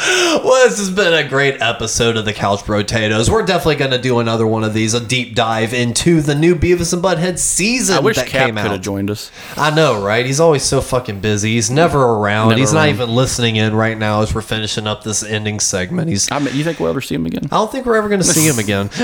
[0.00, 3.30] well, this has been a great episode of the Couch Potatoes.
[3.30, 6.54] We're definitely going to do another one of these, a deep dive into the new
[6.54, 9.30] Beavis and Butthead season I wish that Cap came could have joined us.
[9.56, 10.24] I know, right?
[10.24, 11.54] He's always so fucking busy.
[11.54, 12.50] He's never around.
[12.50, 16.08] Never He's not even listening in right now as we're finishing up this ending segment.
[16.08, 17.44] He's I mean, you think we'll ever see him again?
[17.46, 18.88] I don't think we're ever going to see him again.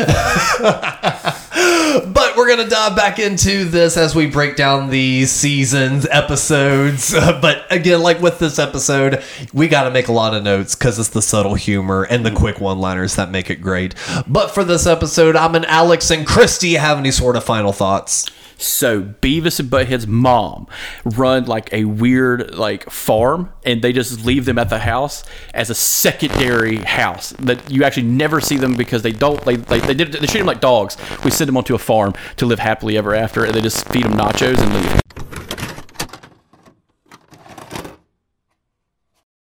[2.07, 7.13] but we're to dive back into this as we break down the seasons, episodes.
[7.41, 9.23] but again, like with this episode,
[9.53, 12.31] we got to make a lot of notes because it's the subtle humor and the
[12.31, 13.95] quick one liners that make it great.
[14.27, 18.27] But for this episode, I'm an Alex and christy have any sort of final thoughts?
[18.59, 20.67] So Beavis and Butthead's mom
[21.05, 25.69] run like a weird like farm, and they just leave them at the house as
[25.71, 29.95] a secondary house that you actually never see them because they don't they they, they,
[29.95, 30.97] did, they treat them like dogs.
[31.25, 34.05] We send them onto a farm to live happily ever after, and they just feed
[34.05, 35.26] them nachos and leave.